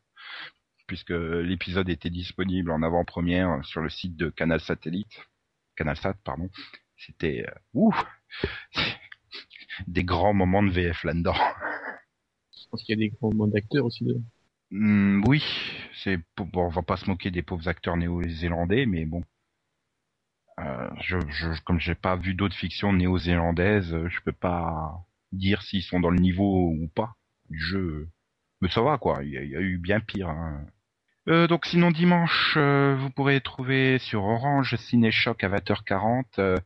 puisque 0.91 1.11
l'épisode 1.11 1.87
était 1.87 2.09
disponible 2.09 2.69
en 2.69 2.83
avant-première 2.83 3.63
sur 3.63 3.81
le 3.81 3.89
site 3.89 4.17
de 4.17 4.29
Canal 4.29 4.59
Satellite, 4.59 5.21
CanalSat, 5.77 6.15
pardon. 6.25 6.49
C'était 6.97 7.45
euh, 7.47 7.59
ouh, 7.73 7.95
des 9.87 10.03
grands 10.03 10.33
moments 10.33 10.63
de 10.63 10.69
VF 10.69 11.05
là-dedans. 11.05 11.35
Je 12.71 12.77
pense 12.77 12.83
qu'il 12.85 12.97
y 12.97 13.03
a 13.03 13.09
des 13.09 13.09
grands 13.09 13.31
moments 13.31 13.47
d'acteurs 13.47 13.83
aussi 13.85 14.05
dedans. 14.05 14.23
Hmm, 14.71 15.21
oui, 15.27 15.43
c'est 16.01 16.17
bon, 16.37 16.47
on 16.53 16.69
va 16.69 16.81
pas 16.83 16.95
se 16.95 17.09
moquer 17.09 17.29
des 17.29 17.41
pauvres 17.41 17.67
acteurs 17.67 17.97
néo-zélandais, 17.97 18.85
mais 18.85 19.03
bon. 19.03 19.23
Euh, 20.59 20.89
je, 21.01 21.17
je, 21.29 21.61
comme 21.63 21.81
j'ai 21.81 21.95
pas 21.95 22.15
vu 22.15 22.33
d'autres 22.33 22.55
fictions 22.55 22.93
néo-zélandaises, 22.93 24.07
je 24.07 24.21
peux 24.23 24.31
pas 24.31 25.03
dire 25.33 25.61
s'ils 25.63 25.83
sont 25.83 25.99
dans 25.99 26.11
le 26.11 26.19
niveau 26.21 26.69
ou 26.69 26.87
pas 26.95 27.15
du 27.49 27.59
jeu. 27.59 28.07
Mais 28.61 28.69
ça 28.69 28.81
va 28.81 28.97
quoi, 28.97 29.21
il 29.25 29.31
y, 29.31 29.37
a- 29.37 29.43
il 29.43 29.49
y 29.49 29.55
a 29.57 29.61
eu 29.61 29.77
bien 29.77 29.99
pire. 29.99 30.29
hein. 30.29 30.65
Euh, 31.27 31.47
donc 31.47 31.65
sinon 31.65 31.91
dimanche, 31.91 32.53
euh, 32.55 32.95
vous 32.97 33.09
pourrez 33.09 33.41
trouver 33.41 33.99
sur 33.99 34.23
Orange 34.23 34.77
Ciné 34.77 35.11
Choc 35.11 35.43
à 35.43 35.49
20h40 35.49 36.39
euh, 36.39 36.57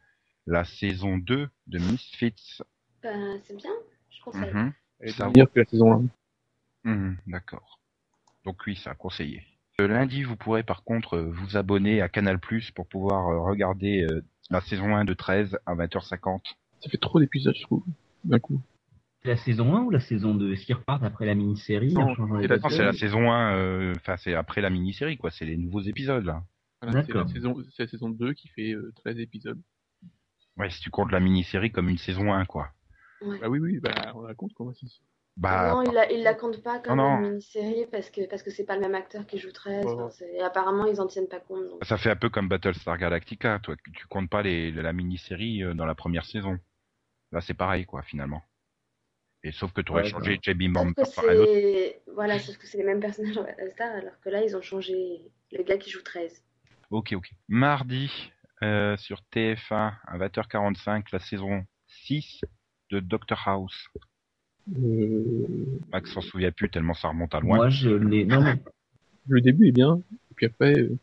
la 0.46 0.66
saison 0.66 1.18
2 1.18 1.50
de 1.66 1.80
Misfits. 1.80 2.62
Ben, 3.02 3.40
c'est 3.44 3.56
bien, 3.58 3.72
je 4.12 4.22
conseille. 4.22 4.54
Mhm. 4.54 4.74
Elle 5.00 5.10
est 5.10 5.20
meilleure 5.30 5.52
que 5.52 5.60
la 5.60 5.66
saison 5.66 6.10
1. 6.86 6.90
Mhm, 6.92 7.18
D'accord. 7.28 7.80
Donc 8.44 8.58
oui, 8.68 8.76
ça 8.76 8.92
a 8.92 8.96
conseillé. 8.96 9.44
Le 9.78 9.88
lundi, 9.88 10.24
vous 10.24 10.36
pourrez 10.38 10.64
par 10.64 10.84
contre 10.84 11.18
euh, 11.18 11.32
vous 11.32 11.58
abonner 11.58 12.02
à 12.02 12.08
Canal 12.10 12.40
Plus 12.40 12.72
pour 12.72 12.88
pouvoir 12.88 13.28
euh, 13.30 13.40
regarder 13.42 14.06
euh, 14.10 14.24
la 14.50 14.62
saison 14.62 14.96
1 14.96 15.04
de 15.06 15.14
13 15.14 15.58
à 15.66 15.76
20h50. 15.76 16.42
Ça 16.80 16.90
fait 16.90 16.98
trop 16.98 17.20
d'épisodes, 17.20 17.56
je 17.56 17.64
trouve, 17.64 17.84
d'un 18.24 18.40
coup. 18.40 18.62
C'est 19.24 19.30
la 19.30 19.38
saison 19.38 19.76
1 19.76 19.82
ou 19.82 19.90
la 19.90 20.00
saison 20.00 20.36
2 20.36 20.54
Est-ce 20.54 20.66
qu'ils 20.66 20.76
repartent 20.76 21.04
après 21.04 21.26
la 21.26 21.34
mini-série 21.36 21.94
Non, 21.94 22.14
c'est 22.42 22.48
la- 22.48 22.60
c'est 22.70 22.84
saison 22.94 23.32
1, 23.32 23.56
euh, 23.58 23.94
enfin 23.98 24.16
c'est 24.18 24.36
après 24.36 24.62
la 24.62 24.70
mini-série 24.70 25.18
quoi, 25.18 25.32
c'est 25.32 25.46
les 25.46 25.58
nouveaux 25.58 25.82
épisodes 25.82 26.24
là. 26.24 26.44
Voilà, 26.82 27.00
c'est 27.08 27.14
la 27.14 27.22
c'est 27.76 27.84
la 27.84 27.88
saison 27.88 28.10
2 28.10 28.34
qui 28.34 28.48
fait 28.50 28.74
euh, 28.74 28.94
13 29.04 29.18
épisodes. 29.20 29.60
Ouais, 30.58 30.70
si 30.70 30.80
tu 30.80 30.92
comptes 30.92 31.12
la 31.12 31.20
mini-série 31.20 31.72
comme 31.72 31.90
une 31.90 31.98
saison 31.98 32.32
1 32.34 32.46
quoi. 32.46 32.70
Ouais. 33.22 33.40
Bah 33.40 33.48
oui, 33.50 33.60
oui, 33.60 33.80
bah 33.80 33.94
on 34.16 34.22
la 34.22 34.34
compte 34.36 34.54
comment 34.54 34.74
c'est. 34.74 34.88
Bah, 35.38 35.70
non, 35.74 35.82
il 35.84 35.94
la, 35.94 36.10
il 36.12 36.24
la 36.24 36.34
compte 36.34 36.64
pas 36.64 36.80
comme 36.80 36.96
Non, 36.98 37.18
non. 37.18 37.26
une 37.26 37.30
mini-série 37.32 37.86
parce 37.92 38.10
que 38.10 38.26
parce 38.30 38.42
que 38.42 38.52
c'est 38.52 38.64
pas 38.64 38.76
le 38.76 38.82
même 38.82 38.96
acteur 38.96 39.26
qui 39.26 39.38
joue 39.38 39.52
13. 39.52 39.86
Ouais. 39.86 39.92
enfin, 39.92 40.10
c'est- 40.10 40.34
et 40.34 40.42
apparemment, 40.42 40.86
ils 40.86 41.02
en 41.02 41.08
tiennent 41.08 41.28
pas 41.28 41.42
compte. 41.42 41.68
donc. 41.70 41.84
ça 41.84 41.98
fait 41.98 42.10
un 42.10 42.16
peu 42.16 42.30
comme 42.30 42.48
Battlestar 42.48 42.98
Galactica, 42.98 43.60
toi. 43.60 43.76
Tu 43.94 44.08
comptes 44.08 44.30
pas 44.30 44.42
les, 44.44 44.72
la 44.72 44.94
mini-série 44.94 45.62
euh, 45.64 45.74
dans 45.74 45.86
la 45.86 45.96
première 45.96 46.24
saison. 46.26 46.58
Là, 47.34 47.42
c'est 47.42 47.54
pareil, 47.54 47.86
quoi, 47.86 48.02
finalement. 48.04 48.42
Et 49.44 49.52
sauf 49.52 49.74
que 49.74 49.82
tu 49.82 49.92
aurais 49.92 50.04
Ouais, 50.04 50.10
changé 50.10 50.36
bah. 50.36 50.42
J.B. 50.42 50.72
Bamber 50.72 50.94
que 51.04 51.16
par 51.16 51.26
un 51.26 51.36
autre. 51.36 51.52
c'est 51.54 52.02
voilà, 52.14 52.40
sauf 52.40 52.58
que 52.58 52.66
c'est 52.66 52.78
les 52.78 52.84
mêmes 52.86 53.02
personnages 53.02 53.36
dans 53.36 53.46
Star, 53.74 53.94
alors 53.94 54.18
que 54.22 54.30
là, 54.30 54.42
ils 54.42 54.56
ont 54.56 54.62
changé 54.62 55.22
le 55.52 55.64
gars 55.64 55.78
qui 55.78 55.90
joue 55.90 56.02
13. 56.02 56.44
Ok, 56.92 57.12
ok. 57.14 57.30
Mardi, 57.50 58.32
euh, 58.64 58.96
sur 58.96 59.22
TF1, 59.34 59.94
à 60.08 60.18
20h45, 60.18 61.08
la 61.12 61.20
saison 61.20 61.66
6 61.88 62.42
de 62.92 63.00
Doctor 63.00 63.42
House. 63.48 63.88
Euh, 64.76 65.80
Max 65.92 66.12
s'en 66.12 66.22
souvient 66.22 66.52
plus 66.52 66.70
tellement 66.70 66.94
ça 66.94 67.10
remonte 67.10 67.36
à 67.36 67.40
loin. 67.40 67.58
Moi, 67.58 67.70
je 67.70 67.90
l'ai. 67.90 68.26
Non, 68.26 68.42
mais 68.42 68.56
le 69.28 69.42
début 69.42 69.68
est 69.68 69.72
bien, 69.72 69.98
et 70.32 70.34
puis 70.36 70.46
après, 70.48 70.80
euh, 70.80 70.98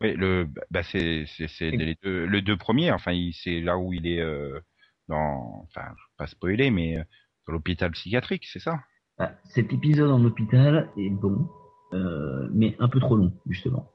Oui, 0.00 0.14
le, 0.14 0.48
bah, 0.70 0.82
c'est, 0.82 1.24
c'est, 1.26 1.48
c'est 1.48 1.70
les 1.70 1.96
deux, 2.02 2.26
le 2.26 2.42
deux 2.42 2.56
premiers. 2.56 2.92
Enfin, 2.92 3.12
il, 3.12 3.32
c'est 3.32 3.60
là 3.60 3.78
où 3.78 3.92
il 3.92 4.06
est 4.06 4.20
euh, 4.20 4.60
dans, 5.08 5.66
enfin, 5.68 5.86
je 5.88 6.02
vais 6.02 6.16
pas 6.18 6.26
spoiler, 6.26 6.70
mais 6.70 6.98
euh, 6.98 7.02
dans 7.46 7.54
l'hôpital 7.54 7.90
psychiatrique, 7.92 8.46
c'est 8.46 8.58
ça? 8.60 8.80
ah, 9.18 9.32
cet 9.44 9.72
épisode 9.72 10.10
en 10.10 10.24
hôpital 10.24 10.90
est 10.96 11.10
bon, 11.10 11.48
euh, 11.92 12.48
mais 12.52 12.76
un 12.80 12.88
peu 12.88 12.98
trop 13.00 13.16
long, 13.16 13.32
justement. 13.46 13.88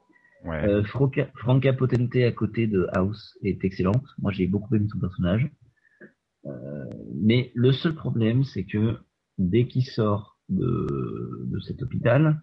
Ouais. 0.44 0.64
Euh, 0.64 0.84
Franca, 0.84 1.28
Franca 1.34 1.72
Potente 1.72 2.14
à 2.16 2.32
côté 2.32 2.66
de 2.66 2.86
House 2.92 3.36
est 3.42 3.64
excellente. 3.64 4.04
Moi, 4.18 4.32
j'ai 4.32 4.46
beaucoup 4.46 4.74
aimé 4.74 4.86
son 4.90 5.00
personnage. 5.00 5.50
Euh, 6.48 6.84
mais 7.14 7.52
le 7.54 7.72
seul 7.72 7.94
problème, 7.94 8.44
c'est 8.44 8.64
que 8.64 8.96
dès 9.38 9.66
qu'il 9.66 9.84
sort 9.84 10.38
de, 10.48 11.58
cet 11.66 11.82
hôpital, 11.82 12.42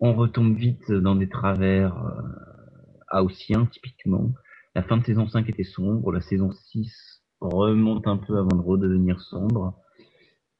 on 0.00 0.14
retombe 0.14 0.56
vite 0.56 0.92
dans 0.92 1.16
des 1.16 1.28
travers 1.28 1.96
euh, 1.96 3.20
haussiens, 3.20 3.66
typiquement. 3.66 4.32
La 4.74 4.82
fin 4.82 4.96
de 4.96 5.04
saison 5.04 5.26
5 5.26 5.48
était 5.48 5.64
sombre, 5.64 6.12
la 6.12 6.20
saison 6.20 6.52
6 6.52 7.22
remonte 7.40 8.06
un 8.06 8.16
peu 8.16 8.36
avant 8.36 8.56
de 8.56 8.62
redevenir 8.62 9.20
sombre. 9.20 9.80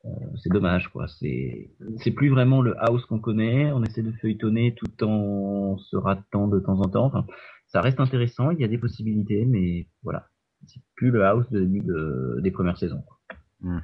Euh, 0.05 0.09
c'est 0.43 0.53
dommage, 0.53 0.89
quoi. 0.89 1.09
C'est, 1.09 1.71
c'est 1.99 2.13
plus 2.13 2.29
vraiment 2.29 2.63
le 2.63 2.75
house 2.79 3.05
qu'on 3.07 3.21
connaît. 3.21 3.73
On 3.73 3.83
essaie 3.83 4.03
de 4.03 4.13
feuilletonner 4.13 4.75
tout 4.75 5.05
en 5.05 5.77
se 5.79 5.97
ratant 5.97 6.49
de 6.49 6.61
temps 6.61 6.81
en 6.81 6.89
temps. 6.89 7.07
Enfin, 7.07 7.27
ça 7.67 7.81
reste 7.81 8.01
intéressant. 8.01 8.51
Il 8.51 8.61
y 8.61 8.65
a 8.65 8.69
des 8.69 8.79
possibilités, 8.79 9.45
mais 9.45 9.89
voilà. 10.03 10.27
C'est 10.67 10.81
plus 10.97 11.11
le 11.11 11.25
house 11.25 11.49
de 11.51 11.61
début 11.61 11.81
de- 11.81 12.41
des 12.43 12.51
premières 12.51 12.79
saisons. 12.79 13.03
quoi. 13.03 13.19
Mhm. 13.61 13.83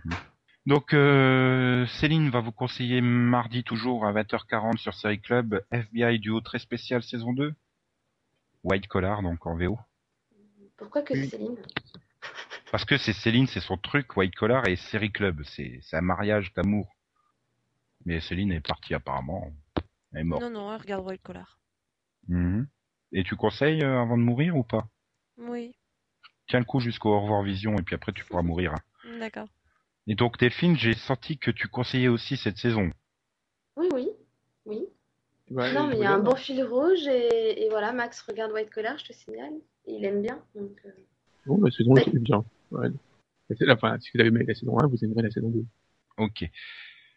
Donc, 0.66 0.94
euh, 0.94 1.84
Céline 1.86 2.30
va 2.30 2.40
vous 2.40 2.52
conseiller 2.52 3.00
mardi 3.02 3.64
toujours 3.64 4.06
à 4.06 4.12
20h40 4.12 4.78
sur 4.78 4.94
Série 4.94 5.20
Club 5.20 5.62
FBI 5.70 6.18
duo 6.18 6.40
très 6.40 6.58
spécial 6.58 7.02
saison 7.02 7.32
2. 7.32 7.54
White 8.62 8.86
Collar, 8.88 9.22
donc 9.22 9.46
en 9.46 9.56
VO. 9.56 9.78
Pourquoi 10.76 11.02
que 11.02 11.14
Céline? 11.14 11.56
Parce 12.72 12.84
que 12.86 12.96
c'est 12.96 13.12
Céline, 13.12 13.46
c'est 13.46 13.60
son 13.60 13.76
truc, 13.76 14.16
White 14.16 14.34
Collar 14.34 14.66
et 14.66 14.76
Série 14.76 15.12
Club. 15.12 15.42
C'est, 15.44 15.78
c'est 15.82 15.96
un 15.96 16.00
mariage 16.00 16.52
d'amour. 16.54 16.90
Mais 18.06 18.20
Céline 18.20 18.52
est 18.52 18.66
partie 18.66 18.94
apparemment. 18.94 19.52
Elle 20.12 20.20
est 20.20 20.24
morte. 20.24 20.42
Non, 20.42 20.50
non, 20.50 20.72
elle 20.74 20.80
regarde 20.80 21.06
White 21.06 21.22
Collar. 21.22 21.58
Mhm. 22.28 22.66
Et 23.12 23.22
tu 23.22 23.36
conseilles 23.36 23.82
euh, 23.84 24.00
avant 24.00 24.16
de 24.16 24.22
mourir 24.22 24.56
ou 24.56 24.64
pas? 24.64 24.88
Oui, 25.36 25.74
Tiens 26.46 26.58
le 26.60 26.64
coup 26.64 26.80
jusqu'au 26.80 27.10
au 27.10 27.20
revoir 27.20 27.42
vision 27.42 27.76
et 27.78 27.82
puis 27.82 27.94
après 27.94 28.12
tu 28.12 28.24
pourras 28.24 28.42
mourir. 28.42 28.72
hein. 28.74 29.18
d'accord. 29.18 29.48
Et 30.06 30.14
donc 30.14 30.38
Delphine, 30.38 30.76
j'ai 30.76 30.94
senti 30.94 31.38
que 31.38 31.50
tu 31.50 31.68
conseillais 31.68 32.08
aussi 32.08 32.36
cette 32.36 32.58
saison. 32.58 32.90
Oui, 33.76 33.88
oui, 33.94 34.08
oui. 34.66 34.84
ouais, 35.50 35.72
non, 35.72 35.88
mais 35.88 35.96
il 35.96 36.02
y 36.02 36.04
a 36.04 36.12
un 36.12 36.18
bon 36.18 36.36
fil 36.36 36.62
rouge 36.62 37.06
et, 37.06 37.64
et 37.64 37.68
voilà, 37.70 37.92
Max 37.92 38.20
regarde 38.22 38.52
White 38.52 38.70
Collar, 38.70 38.98
je 38.98 39.06
te 39.06 39.12
signale. 39.12 39.54
Il 39.86 40.04
aime 40.04 40.22
bien. 40.22 40.42
Donc, 40.54 40.78
euh, 40.84 40.90
Bon, 41.46 41.60
la 41.62 41.70
saison 41.70 41.94
est 41.96 42.18
bien. 42.18 42.44
Ouais. 42.70 42.88
Enfin, 43.68 43.98
si 44.00 44.10
vous 44.14 44.20
avez 44.20 44.28
aimé 44.28 44.44
la 44.46 44.54
saison 44.54 44.78
1, 44.78 44.86
vous 44.86 45.04
aimerez 45.04 45.22
la 45.22 45.30
saison 45.30 45.48
2. 45.50 45.64
Ok. 46.18 46.44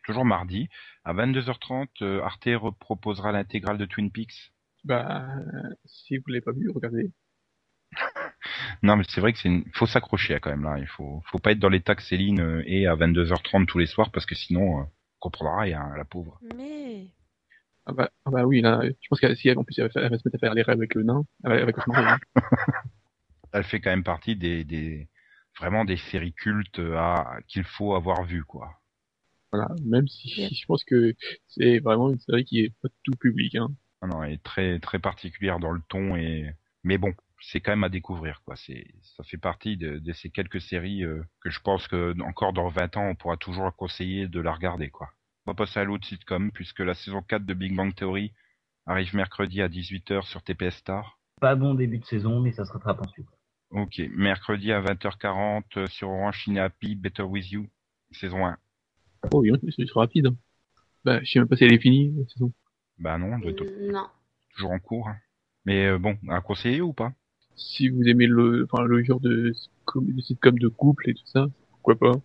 Toujours 0.03 0.25
mardi, 0.25 0.67
à 1.03 1.13
22h30, 1.13 1.87
euh, 2.01 2.21
Arte 2.21 2.47
reproposera 2.53 3.31
l'intégrale 3.31 3.77
de 3.77 3.85
Twin 3.85 4.11
Peaks. 4.11 4.53
Bah, 4.83 5.27
si 5.85 6.17
vous 6.17 6.23
l'avez 6.27 6.41
pas 6.41 6.51
vu, 6.53 6.69
regardez. 6.69 7.11
Non, 8.83 8.95
mais 8.95 9.03
c'est 9.09 9.21
vrai 9.21 9.33
que 9.33 9.39
c'est 9.39 9.49
une... 9.49 9.63
faut 9.73 9.85
s'accrocher 9.87 10.35
hein, 10.35 10.39
quand 10.41 10.49
même 10.49 10.63
là. 10.63 10.77
Il 10.79 10.87
faut, 10.87 11.21
faut 11.25 11.39
pas 11.39 11.51
être 11.51 11.59
dans 11.59 11.69
l'état 11.69 11.95
que 11.95 12.03
Céline 12.03 12.39
euh, 12.39 12.63
est 12.65 12.85
à 12.85 12.95
22h30 12.95 13.65
tous 13.65 13.79
les 13.79 13.87
soirs 13.87 14.11
parce 14.11 14.25
que 14.25 14.35
sinon, 14.35 14.79
euh, 14.79 14.83
on 14.83 15.19
comprendra 15.19 15.61
rien, 15.61 15.91
la 15.95 16.05
pauvre. 16.05 16.39
Mais 16.55 17.07
Ah 17.85 17.93
bah, 17.93 18.11
ah 18.25 18.31
bah 18.31 18.45
oui, 18.45 18.61
là, 18.61 18.81
je 18.83 19.07
pense 19.09 19.19
qu'elle, 19.19 19.35
si 19.37 19.49
elle, 19.49 19.57
en 19.57 19.63
plus, 19.63 19.79
elle 19.79 19.89
va, 19.93 20.01
elle 20.01 20.11
va 20.11 20.17
se 20.17 20.27
mettre 20.27 20.35
à 20.35 20.39
faire 20.39 20.53
les 20.53 20.61
rêves 20.61 20.77
avec 20.77 20.95
le 20.95 21.03
nain, 21.03 21.25
elle 21.43 21.51
va, 21.51 21.57
elle 21.57 21.65
va 21.65 22.11
hein. 22.13 22.19
Elle 23.53 23.63
fait 23.63 23.79
quand 23.79 23.89
même 23.89 24.03
partie 24.03 24.35
des, 24.35 24.63
des 24.65 25.09
vraiment 25.59 25.85
des 25.85 25.97
séries 25.97 26.33
cultes 26.33 26.79
à 26.79 27.39
qu'il 27.47 27.63
faut 27.63 27.95
avoir 27.95 28.23
vu 28.23 28.43
quoi. 28.43 28.71
Voilà, 29.51 29.69
même 29.85 30.07
si 30.07 30.29
je 30.53 30.65
pense 30.65 30.83
que 30.83 31.15
c'est 31.47 31.79
vraiment 31.79 32.09
une 32.09 32.19
série 32.19 32.43
qui 32.43 32.59
est 32.59 32.73
pas 32.81 32.89
tout 33.03 33.15
public, 33.19 33.55
hein. 33.55 33.69
Ah 34.01 34.07
non, 34.07 34.21
elle 34.23 34.33
est 34.33 34.43
très 34.43 34.79
très 34.79 34.99
particulière 34.99 35.59
dans 35.59 35.71
le 35.71 35.81
ton 35.89 36.15
et 36.15 36.51
mais 36.83 36.97
bon, 36.97 37.13
c'est 37.41 37.61
quand 37.61 37.71
même 37.71 37.83
à 37.83 37.89
découvrir 37.89 38.41
quoi. 38.45 38.55
C'est 38.55 38.87
ça 39.01 39.23
fait 39.23 39.37
partie 39.37 39.77
de, 39.77 39.99
de 39.99 40.13
ces 40.13 40.29
quelques 40.29 40.61
séries 40.61 41.03
euh, 41.03 41.21
que 41.41 41.49
je 41.49 41.59
pense 41.61 41.87
que 41.87 42.13
encore 42.23 42.53
dans 42.53 42.67
20 42.67 42.97
ans 42.97 43.07
on 43.09 43.15
pourra 43.15 43.37
toujours 43.37 43.73
conseiller 43.75 44.27
de 44.27 44.39
la 44.41 44.53
regarder 44.53 44.89
quoi. 44.89 45.09
On 45.45 45.51
va 45.51 45.55
passer 45.55 45.79
à 45.79 45.83
l'autre 45.83 46.05
sitcom 46.07 46.51
puisque 46.51 46.79
la 46.79 46.93
saison 46.93 47.21
4 47.21 47.45
de 47.45 47.53
Big 47.53 47.75
Bang 47.75 47.93
Theory 47.95 48.33
arrive 48.85 49.15
mercredi 49.15 49.61
à 49.61 49.67
18h 49.69 50.23
sur 50.23 50.41
TPS 50.41 50.75
Star. 50.77 51.19
Pas 51.39 51.55
bon 51.55 51.73
début 51.73 51.99
de 51.99 52.05
saison, 52.05 52.39
mais 52.41 52.51
ça 52.51 52.65
se 52.65 52.71
rattrape 52.73 53.01
ensuite. 53.01 53.27
Ok, 53.69 54.01
mercredi 54.11 54.71
à 54.71 54.81
20h40 54.81 55.63
euh, 55.77 55.87
sur 55.87 56.09
Orange 56.09 56.43
Cine 56.43 56.57
Happy 56.57 56.95
Better 56.95 57.23
With 57.23 57.51
You 57.51 57.67
saison 58.11 58.45
1. 58.45 58.57
Oh 59.31 59.41
oui, 59.41 59.51
c'est 59.75 59.91
rapide. 59.91 60.29
Bah, 61.03 61.19
je 61.23 61.31
sais 61.31 61.39
même 61.39 61.47
pas 61.47 61.55
si 61.57 61.65
elle 61.65 61.73
est 61.73 61.79
finie, 61.79 62.13
la 62.17 62.25
saison. 62.27 62.51
Bah 62.97 63.17
non, 63.17 63.35
elle 63.35 63.41
doit 63.41 63.51
être 63.51 63.61
euh, 63.61 63.91
non. 63.91 64.07
toujours 64.55 64.71
en 64.71 64.79
cours. 64.79 65.07
hein. 65.09 65.17
Mais 65.65 65.85
euh, 65.85 65.97
bon, 65.99 66.17
à 66.29 66.41
conseiller 66.41 66.81
ou 66.81 66.93
pas? 66.93 67.11
Si 67.57 67.89
vous 67.89 68.03
aimez 68.03 68.27
le, 68.27 68.67
enfin, 68.69 68.83
le 68.83 69.03
genre 69.03 69.19
de, 69.19 69.51
de 69.95 70.21
sitcom 70.21 70.57
de 70.57 70.67
couple 70.67 71.09
et 71.09 71.13
tout 71.13 71.25
ça, 71.25 71.47
pourquoi 71.71 71.95
pas. 71.95 72.19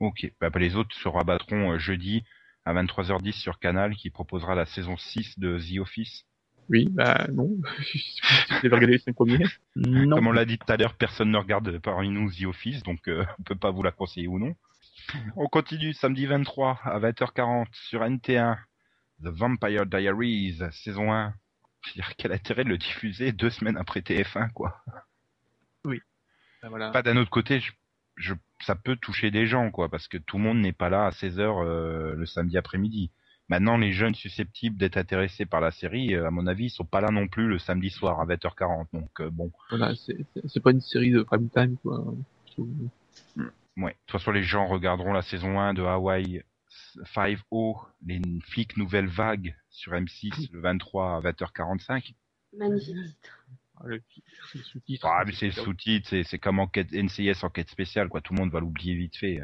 Ok, 0.00 0.30
bah, 0.40 0.50
bah, 0.50 0.60
les 0.60 0.76
autres 0.76 0.94
se 0.94 1.08
rabattront 1.08 1.72
euh, 1.72 1.78
jeudi 1.78 2.22
à 2.64 2.74
23h10 2.74 3.32
sur 3.32 3.58
Canal 3.58 3.94
qui 3.96 4.10
proposera 4.10 4.54
la 4.54 4.66
saison 4.66 4.96
6 4.96 5.38
de 5.38 5.58
The 5.58 5.78
Office. 5.80 6.24
Oui, 6.68 6.88
bah, 6.90 7.26
non. 7.32 7.50
si 7.82 8.20
vous 8.48 8.56
avez 8.56 8.68
regardé 8.68 8.92
les 8.92 8.98
cinq 8.98 9.14
premiers. 9.14 9.44
Non. 9.76 10.16
Comme 10.16 10.26
on 10.26 10.32
l'a 10.32 10.44
dit 10.44 10.58
tout 10.58 10.70
à 10.72 10.76
l'heure, 10.76 10.94
personne 10.94 11.30
ne 11.30 11.38
regarde 11.38 11.78
parmi 11.78 12.10
nous 12.10 12.30
The 12.30 12.44
Office, 12.44 12.82
donc 12.82 13.08
euh, 13.08 13.24
on 13.38 13.42
peut 13.42 13.54
pas 13.54 13.70
vous 13.70 13.82
la 13.82 13.92
conseiller 13.92 14.28
ou 14.28 14.38
non. 14.38 14.54
On 15.36 15.46
continue 15.46 15.92
samedi 15.92 16.26
23 16.26 16.80
à 16.84 16.98
20h40 17.00 17.66
sur 17.72 18.00
NT1, 18.00 18.56
The 19.22 19.28
Vampire 19.28 19.86
Diaries, 19.86 20.58
saison 20.72 21.12
1. 21.12 21.34
Dire, 21.92 22.12
quel 22.16 22.32
intérêt 22.32 22.64
de 22.64 22.70
le 22.70 22.78
diffuser 22.78 23.32
deux 23.32 23.50
semaines 23.50 23.76
après 23.76 24.00
TF1, 24.00 24.50
quoi. 24.52 24.82
Bah, 26.62 26.68
voilà. 26.70 26.90
Pas 26.90 27.02
d'un 27.02 27.16
autre 27.18 27.30
côté, 27.30 27.60
je, 27.60 27.72
je- 28.16 28.34
ça 28.60 28.74
peut 28.74 28.96
toucher 28.96 29.30
des 29.30 29.46
gens, 29.46 29.70
quoi, 29.70 29.88
parce 29.90 30.08
que 30.08 30.16
tout 30.16 30.38
le 30.38 30.44
monde 30.44 30.58
n'est 30.60 30.72
pas 30.72 30.88
là 30.88 31.06
à 31.06 31.10
16h 31.10 31.40
euh, 31.64 32.14
le 32.14 32.24
samedi 32.26 32.56
après-midi. 32.56 33.10
Maintenant, 33.50 33.76
les 33.76 33.92
jeunes 33.92 34.14
susceptibles 34.14 34.78
d'être 34.78 34.96
intéressés 34.96 35.44
par 35.44 35.60
la 35.60 35.70
série, 35.70 36.14
euh, 36.14 36.26
à 36.26 36.30
mon 36.30 36.46
avis, 36.46 36.66
ils 36.66 36.70
sont 36.70 36.86
pas 36.86 37.02
là 37.02 37.10
non 37.10 37.28
plus 37.28 37.46
le 37.46 37.58
samedi 37.58 37.90
soir 37.90 38.18
à 38.18 38.24
20h40. 38.24 38.86
Donc 38.94 39.20
euh, 39.20 39.28
bon, 39.30 39.52
Voilà, 39.68 39.92
c'est, 39.94 40.60
pas 40.62 40.70
une 40.70 40.80
série 40.80 41.10
de 41.10 41.22
prime 41.22 41.50
time, 41.50 41.76
quoi. 41.82 42.02
trouve. 42.52 42.68
ouais. 43.76 43.90
De 43.92 43.96
toute 44.06 44.12
façon, 44.12 44.30
les 44.32 44.42
gens 44.42 44.66
regarderont 44.66 45.12
la 45.12 45.20
saison 45.20 45.60
1 45.60 45.74
de 45.74 45.82
Hawaii 45.82 46.42
5O, 47.14 47.86
les 48.06 48.20
flics 48.42 48.76
nouvelle 48.76 49.06
vague 49.06 49.56
sur 49.70 49.92
M6 49.92 50.50
le 50.52 50.60
23 50.60 51.16
à 51.16 51.20
20h45. 51.20 52.14
Magnifique 52.56 52.96
titre. 52.96 53.44
Ah, 53.76 53.86
le, 53.86 54.00
le 54.54 54.62
sous-titre. 54.62 55.06
Ah, 55.06 55.24
mais 55.26 55.32
c'est 55.32 55.46
le 55.46 55.52
sous-titre, 55.52 56.08
c'est, 56.08 56.22
c'est 56.22 56.38
comme 56.38 56.60
enquête, 56.60 56.92
NCIS 56.92 57.42
enquête 57.42 57.68
spéciale, 57.68 58.08
quoi. 58.08 58.20
Tout 58.20 58.34
le 58.34 58.40
monde 58.40 58.50
va 58.50 58.60
l'oublier 58.60 58.94
vite 58.94 59.16
fait. 59.16 59.40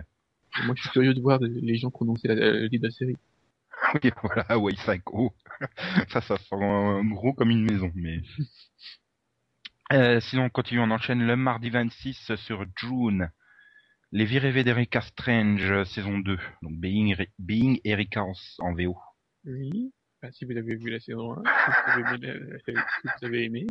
Moi, 0.64 0.74
je 0.76 0.82
suis 0.82 0.90
curieux 0.90 1.14
de 1.14 1.20
voir 1.20 1.40
les 1.40 1.76
gens 1.76 1.90
prononcer 1.90 2.28
la, 2.28 2.34
le 2.34 2.68
titre 2.68 2.82
de 2.82 2.88
la 2.88 2.92
série. 2.92 3.16
Oui, 3.94 4.10
voilà, 4.22 4.42
Hawaii 4.42 4.76
5O. 4.76 5.32
ça, 6.10 6.20
ça 6.20 6.36
sent 6.36 6.54
euh, 6.54 7.02
gros 7.04 7.32
comme 7.32 7.50
une 7.50 7.64
maison, 7.64 7.90
mais. 7.94 8.22
Euh, 9.92 10.20
sinon, 10.20 10.44
on 10.44 10.50
continue, 10.50 10.78
on 10.80 10.92
enchaîne 10.92 11.26
le 11.26 11.34
mardi 11.34 11.68
26 11.68 12.36
sur 12.36 12.64
June. 12.76 13.28
Les 14.12 14.24
vies 14.24 14.38
rêvées 14.40 14.64
d'Erika 14.64 15.00
Strange, 15.02 15.84
saison 15.84 16.18
2. 16.18 16.36
Donc, 16.62 16.72
Being, 16.78 17.14
Being 17.38 17.78
Erika 17.84 18.24
en, 18.24 18.32
en 18.58 18.74
VO. 18.74 18.96
Oui. 19.44 19.92
Bah, 20.22 20.30
si 20.32 20.44
vous 20.44 20.50
avez 20.52 20.74
vu 20.76 20.90
la 20.90 21.00
saison 21.00 21.32
1, 21.32 21.42
si 21.44 22.02
vous 22.02 22.06
avez 22.08 22.14
aimé, 22.16 22.40
la- 22.50 22.58
si 22.58 22.72
vous 23.20 23.26
avez 23.26 23.44
aimé. 23.44 23.66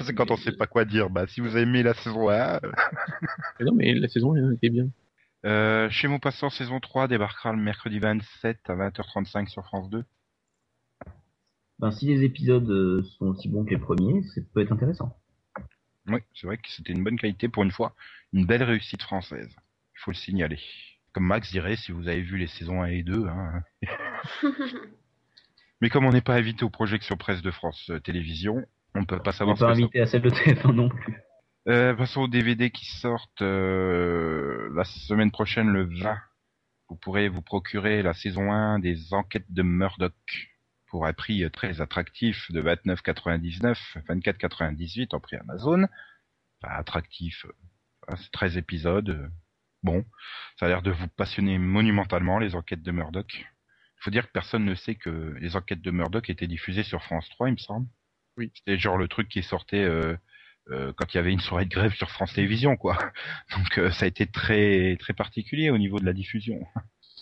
C'est 0.00 0.14
quand 0.14 0.30
on 0.30 0.36
sait 0.36 0.52
pas 0.52 0.66
quoi 0.66 0.84
dire. 0.84 1.08
Bah, 1.08 1.26
si 1.26 1.40
vous 1.40 1.48
avez 1.56 1.62
aimé 1.62 1.82
la 1.82 1.94
saison 1.94 2.28
1. 2.28 2.56
euh, 2.56 2.58
Mais 3.58 3.64
non, 3.64 3.72
mais 3.74 3.94
la 3.94 4.08
saison 4.08 4.34
1 4.34 4.52
était 4.52 4.68
bien. 4.70 4.88
Euh, 5.46 5.88
chez 5.88 6.06
mon 6.08 6.18
passant 6.18 6.50
saison 6.50 6.80
3 6.80 7.08
débarquera 7.08 7.52
le 7.52 7.58
mercredi 7.62 7.98
27 7.98 8.58
à 8.68 8.74
20h35 8.74 9.48
sur 9.48 9.64
France 9.64 9.88
2. 9.88 10.04
Ben, 11.78 11.90
si 11.92 12.06
les 12.08 12.24
épisodes 12.24 12.68
euh, 12.68 13.02
sont 13.18 13.26
aussi 13.28 13.48
bons 13.48 13.64
que 13.64 13.70
les 13.70 13.78
premiers, 13.78 14.22
ça 14.34 14.42
peut 14.52 14.60
être 14.60 14.72
intéressant. 14.72 15.16
Oui, 16.10 16.20
c'est 16.34 16.46
vrai 16.46 16.56
que 16.56 16.68
c'était 16.68 16.92
une 16.92 17.04
bonne 17.04 17.18
qualité 17.18 17.48
pour 17.48 17.62
une 17.62 17.70
fois, 17.70 17.94
une 18.32 18.46
belle 18.46 18.62
réussite 18.62 19.02
française. 19.02 19.54
Il 19.94 20.00
faut 20.00 20.10
le 20.10 20.16
signaler. 20.16 20.60
Comme 21.12 21.26
Max 21.26 21.50
dirait, 21.50 21.76
si 21.76 21.92
vous 21.92 22.08
avez 22.08 22.20
vu 22.20 22.36
les 22.36 22.46
saisons 22.46 22.82
1 22.82 22.86
et 22.86 23.02
2. 23.02 23.26
Hein. 23.26 23.62
Mais 25.80 25.88
comme 25.88 26.04
on 26.04 26.10
n'est 26.10 26.20
pas 26.20 26.34
invité 26.34 26.64
aux 26.64 26.70
projections 26.70 27.16
presse 27.16 27.42
de 27.42 27.50
France 27.50 27.90
euh, 27.90 28.00
Télévisions, 28.00 28.64
on 28.94 29.04
peut 29.04 29.18
pas 29.18 29.30
On 29.30 29.34
savoir 29.34 29.56
n'est 29.56 29.60
pas 29.60 29.74
ça 29.74 29.80
invité 29.80 30.00
à 30.00 30.06
celle 30.06 30.22
de 30.22 30.30
TF1 30.30 30.72
non 30.72 30.88
plus. 30.88 31.22
Euh, 31.68 31.94
passons 31.94 32.22
aux 32.22 32.28
DVD 32.28 32.70
qui 32.70 32.86
sortent 32.86 33.42
euh, 33.42 34.70
la 34.74 34.84
semaine 34.84 35.30
prochaine, 35.30 35.68
le 35.68 35.84
20. 35.84 36.18
Vous 36.88 36.96
pourrez 36.96 37.28
vous 37.28 37.42
procurer 37.42 38.02
la 38.02 38.14
saison 38.14 38.50
1 38.50 38.78
des 38.80 39.14
enquêtes 39.14 39.50
de 39.50 39.62
Murdoch 39.62 40.49
pour 40.90 41.06
un 41.06 41.12
prix 41.12 41.48
très 41.52 41.80
attractif 41.80 42.50
de 42.52 42.60
29,99, 42.62 43.76
24,98 44.08 45.14
en 45.14 45.20
prix 45.20 45.36
Amazon. 45.36 45.84
Enfin, 46.62 46.74
attractif, 46.74 47.46
euh, 48.10 48.16
c'est 48.16 48.32
13 48.32 48.56
épisodes. 48.56 49.10
euh, 49.10 49.28
Bon, 49.82 50.04
ça 50.58 50.66
a 50.66 50.68
l'air 50.68 50.82
de 50.82 50.90
vous 50.90 51.08
passionner 51.08 51.58
monumentalement, 51.58 52.38
les 52.38 52.54
enquêtes 52.54 52.82
de 52.82 52.90
Murdoch. 52.92 53.34
Il 53.38 54.02
faut 54.04 54.10
dire 54.10 54.26
que 54.26 54.32
personne 54.32 54.64
ne 54.64 54.74
sait 54.74 54.94
que 54.94 55.36
les 55.40 55.56
enquêtes 55.56 55.80
de 55.82 55.90
Murdoch 55.90 56.28
étaient 56.28 56.46
diffusées 56.46 56.82
sur 56.82 57.02
France 57.02 57.28
3, 57.30 57.48
il 57.48 57.52
me 57.52 57.58
semble. 57.58 57.86
Oui. 58.36 58.50
C'était 58.54 58.78
genre 58.78 58.98
le 58.98 59.08
truc 59.08 59.28
qui 59.28 59.42
sortait 59.42 59.82
euh, 59.82 60.16
euh, 60.70 60.92
quand 60.96 61.12
il 61.14 61.16
y 61.16 61.20
avait 61.20 61.32
une 61.32 61.40
soirée 61.40 61.64
de 61.64 61.70
grève 61.70 61.94
sur 61.94 62.10
France 62.10 62.34
Télévisions, 62.34 62.76
quoi. 62.76 62.98
Donc 63.56 63.78
euh, 63.78 63.90
ça 63.90 64.04
a 64.04 64.08
été 64.08 64.26
très 64.26 64.96
très 64.98 65.14
particulier 65.14 65.70
au 65.70 65.78
niveau 65.78 65.98
de 65.98 66.04
la 66.04 66.12
diffusion. 66.12 66.60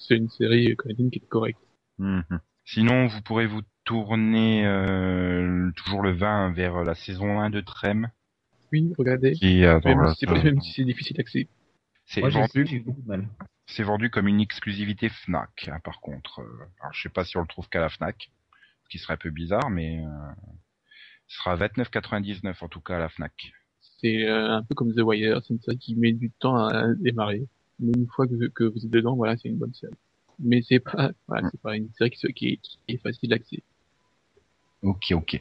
C'est 0.07 0.17
une 0.17 0.29
série 0.29 0.77
qui 1.13 1.19
est 1.19 1.29
correcte. 1.29 1.61
Mhm. 1.99 2.41
Sinon, 2.71 3.07
vous 3.07 3.23
pourrez 3.23 3.47
vous 3.47 3.63
tourner 3.85 4.67
euh, 4.67 5.71
toujours 5.75 6.03
le 6.03 6.13
20 6.13 6.53
vers 6.53 6.85
la 6.85 6.95
saison 6.95 7.41
1 7.41 7.49
de 7.49 7.63
Trem. 7.63 8.11
Oui, 8.73 8.93
regardez. 8.99 9.33
Qui, 9.33 9.65
attends, 9.65 9.89
même, 9.97 10.09
si 10.13 10.17
c'est 10.21 10.27
ça- 10.27 10.35
pas- 10.35 10.43
même 10.43 10.61
si 10.61 10.73
c'est 10.75 10.85
difficile 10.85 11.17
d'accès. 11.17 11.49
C'est 12.05 12.21
vendu, 12.21 12.85
vendu 13.81 14.11
comme 14.11 14.29
une 14.29 14.41
exclusivité 14.41 15.09
Fnac, 15.09 15.71
hein, 15.73 15.79
par 15.83 16.01
contre. 16.01 16.41
Euh, 16.41 16.69
alors, 16.81 16.93
je 16.93 17.01
sais 17.01 17.09
pas 17.09 17.25
si 17.25 17.39
on 17.39 17.41
le 17.41 17.47
trouve 17.47 17.71
qu'à 17.71 17.81
la 17.81 17.89
Fnac, 17.89 18.31
ce 18.85 18.89
qui 18.91 18.99
serait 18.99 19.15
un 19.15 19.19
peu 19.19 19.31
bizarre, 19.31 19.71
mais 19.71 20.05
euh, 20.05 20.11
ce 21.27 21.39
sera 21.39 21.57
29,99 21.57 22.63
en 22.63 22.69
tout 22.69 22.81
cas 22.81 22.97
à 22.97 22.99
la 22.99 23.09
Fnac. 23.09 23.53
C'est 24.01 24.29
euh, 24.29 24.57
un 24.57 24.63
peu 24.63 24.75
comme 24.75 24.93
The 24.95 25.01
Wire, 25.01 25.41
c'est 25.43 25.55
une 25.55 25.61
série 25.61 25.79
qui 25.79 25.97
met 25.97 26.13
du 26.13 26.31
temps 26.33 26.57
à 26.67 26.93
démarrer. 26.95 27.47
Mais 27.81 27.93
une 27.97 28.09
fois 28.09 28.27
que, 28.27 28.49
que 28.49 28.65
vous 28.65 28.85
êtes 28.85 28.91
dedans, 28.91 29.17
voilà, 29.17 29.39
c'est 29.39 29.49
une 29.49 29.57
bonne 29.57 29.73
série. 29.73 29.95
Mais 30.39 30.63
c'est 30.63 30.81
pas, 30.81 31.11
voilà, 31.27 31.49
c'est 31.51 31.61
pas 31.61 31.77
une 31.77 31.91
série 31.95 32.11
qui, 32.11 32.49
est, 32.49 32.61
qui 32.61 32.81
est 32.89 33.03
facile 33.03 33.31
d'accès. 33.31 33.63
Ok, 34.83 35.07
ok. 35.11 35.41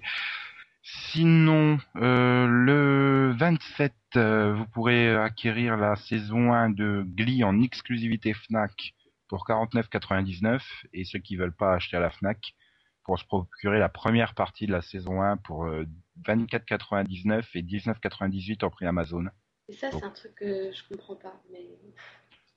Sinon, 0.82 1.78
euh, 1.98 2.48
le 2.48 3.36
27, 3.38 3.94
euh, 4.16 4.54
vous 4.54 4.66
pourrez 4.68 5.16
acquérir 5.16 5.76
la 5.76 5.96
saison 5.98 6.54
1 6.54 6.70
de 6.70 7.04
Glee 7.06 7.44
en 7.44 7.62
exclusivité 7.62 8.34
Fnac 8.34 8.94
pour 9.28 9.46
49,99 9.46 10.62
et 10.94 11.04
ceux 11.04 11.20
qui 11.20 11.36
veulent 11.36 11.56
pas 11.56 11.74
acheter 11.74 11.98
à 11.98 12.00
la 12.00 12.10
Fnac 12.10 12.56
pour 13.04 13.20
se 13.20 13.26
procurer 13.26 13.80
la 13.80 13.90
première 13.90 14.34
partie 14.34 14.66
de 14.66 14.72
la 14.72 14.82
saison 14.82 15.22
1 15.22 15.38
pour 15.38 15.66
euh, 15.66 15.86
24,99 16.26 17.44
et 17.56 17.64
19,98 17.64 18.64
en 18.64 18.70
prix 18.70 18.86
Amazon. 18.86 19.26
Et 19.68 19.74
ça, 19.74 19.92
c'est 19.92 20.04
un 20.04 20.10
truc 20.12 20.36
que 20.36 20.72
je 20.72 20.84
comprends 20.88 21.16
pas. 21.16 21.42
Mais 21.52 21.68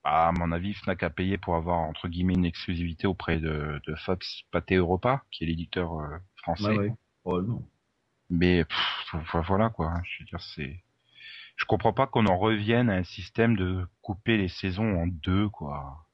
à 0.03 0.31
mon 0.31 0.51
avis, 0.51 0.73
Fnac 0.73 1.03
a 1.03 1.09
payé 1.09 1.37
pour 1.37 1.55
avoir 1.55 1.79
entre 1.79 2.07
guillemets 2.07 2.33
une 2.33 2.45
exclusivité 2.45 3.07
auprès 3.07 3.39
de, 3.39 3.81
de 3.85 3.95
Fox 3.95 4.43
Pathé 4.51 4.75
Europa, 4.75 5.23
qui 5.31 5.43
est 5.43 5.47
l'éditeur 5.47 5.99
euh, 5.99 6.17
français. 6.37 6.69
Ouais, 6.69 6.77
ouais. 6.77 6.93
Oh, 7.23 7.41
non. 7.41 7.63
Mais 8.29 8.63
pff, 8.65 9.15
voilà 9.47 9.69
quoi. 9.69 9.93
Je 10.03 10.23
veux 10.23 10.25
dire, 10.27 10.41
c'est. 10.41 10.81
Je 11.57 11.65
comprends 11.65 11.93
pas 11.93 12.07
qu'on 12.07 12.25
en 12.25 12.37
revienne 12.37 12.89
à 12.89 12.95
un 12.95 13.03
système 13.03 13.55
de 13.55 13.85
couper 14.01 14.37
les 14.37 14.47
saisons 14.47 15.03
en 15.03 15.05
deux 15.07 15.49
quoi. 15.49 16.07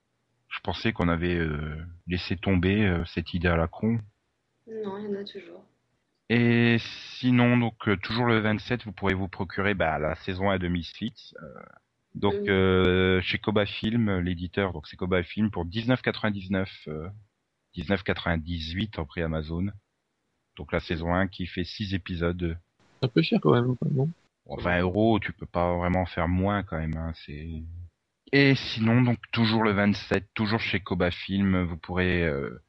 Je 0.49 0.59
pensais 0.61 0.91
qu'on 0.91 1.07
avait 1.07 1.35
euh, 1.35 1.77
laissé 2.07 2.35
tomber 2.35 2.85
euh, 2.85 3.05
cette 3.05 3.33
idée 3.33 3.47
à 3.47 3.55
la 3.55 3.67
con. 3.67 3.99
non, 4.67 4.97
il 4.97 5.05
y 5.05 5.07
en 5.07 5.21
a 5.21 5.23
toujours. 5.23 5.63
Et 6.29 6.77
sinon, 7.19 7.57
donc 7.57 7.87
euh, 7.87 7.95
toujours 7.97 8.25
le 8.25 8.39
27, 8.39 8.83
vous 8.83 8.91
pourrez 8.91 9.13
vous 9.13 9.29
procurer 9.29 9.73
bah, 9.73 9.97
la 9.99 10.15
saison 10.15 10.49
1 10.49 10.57
de 10.57 10.67
Misfits. 10.67 11.33
Euh, 12.17 12.19
donc 12.19 12.33
Mhm. 12.33 12.49
euh, 12.49 13.21
chez 13.21 13.37
Koba 13.37 13.65
Film, 13.65 14.19
l'éditeur, 14.19 14.73
donc 14.73 14.87
c'est 14.87 14.97
Koba 14.97 15.23
Film 15.23 15.51
pour 15.51 15.65
19,99, 15.65 16.69
euh, 16.87 17.09
19,98 17.75 18.99
en 18.99 19.05
prix 19.05 19.21
Amazon. 19.21 19.67
Donc 20.55 20.71
la 20.71 20.79
saison 20.79 21.13
1 21.13 21.27
qui 21.27 21.45
fait 21.45 21.63
6 21.63 21.93
épisodes. 21.93 22.57
Un 23.01 23.07
peu 23.07 23.21
cher 23.21 23.39
quand 23.41 23.53
même, 23.53 23.75
non? 23.91 24.09
Bon, 24.45 24.55
20 24.57 24.79
euros, 24.81 25.19
tu 25.19 25.31
peux 25.33 25.45
pas 25.45 25.75
vraiment 25.77 26.05
faire 26.05 26.27
moins 26.27 26.63
quand 26.63 26.77
même. 26.79 26.97
Hein, 26.97 27.13
c'est. 27.25 27.47
Et 28.33 28.55
sinon, 28.55 29.01
donc 29.01 29.19
toujours 29.31 29.63
le 29.63 29.71
27, 29.71 30.27
toujours 30.33 30.59
chez 30.59 30.79
Koba 30.79 31.11
Film, 31.11 31.63
vous 31.63 31.77
pourrez 31.77 32.23
euh, 32.25 32.61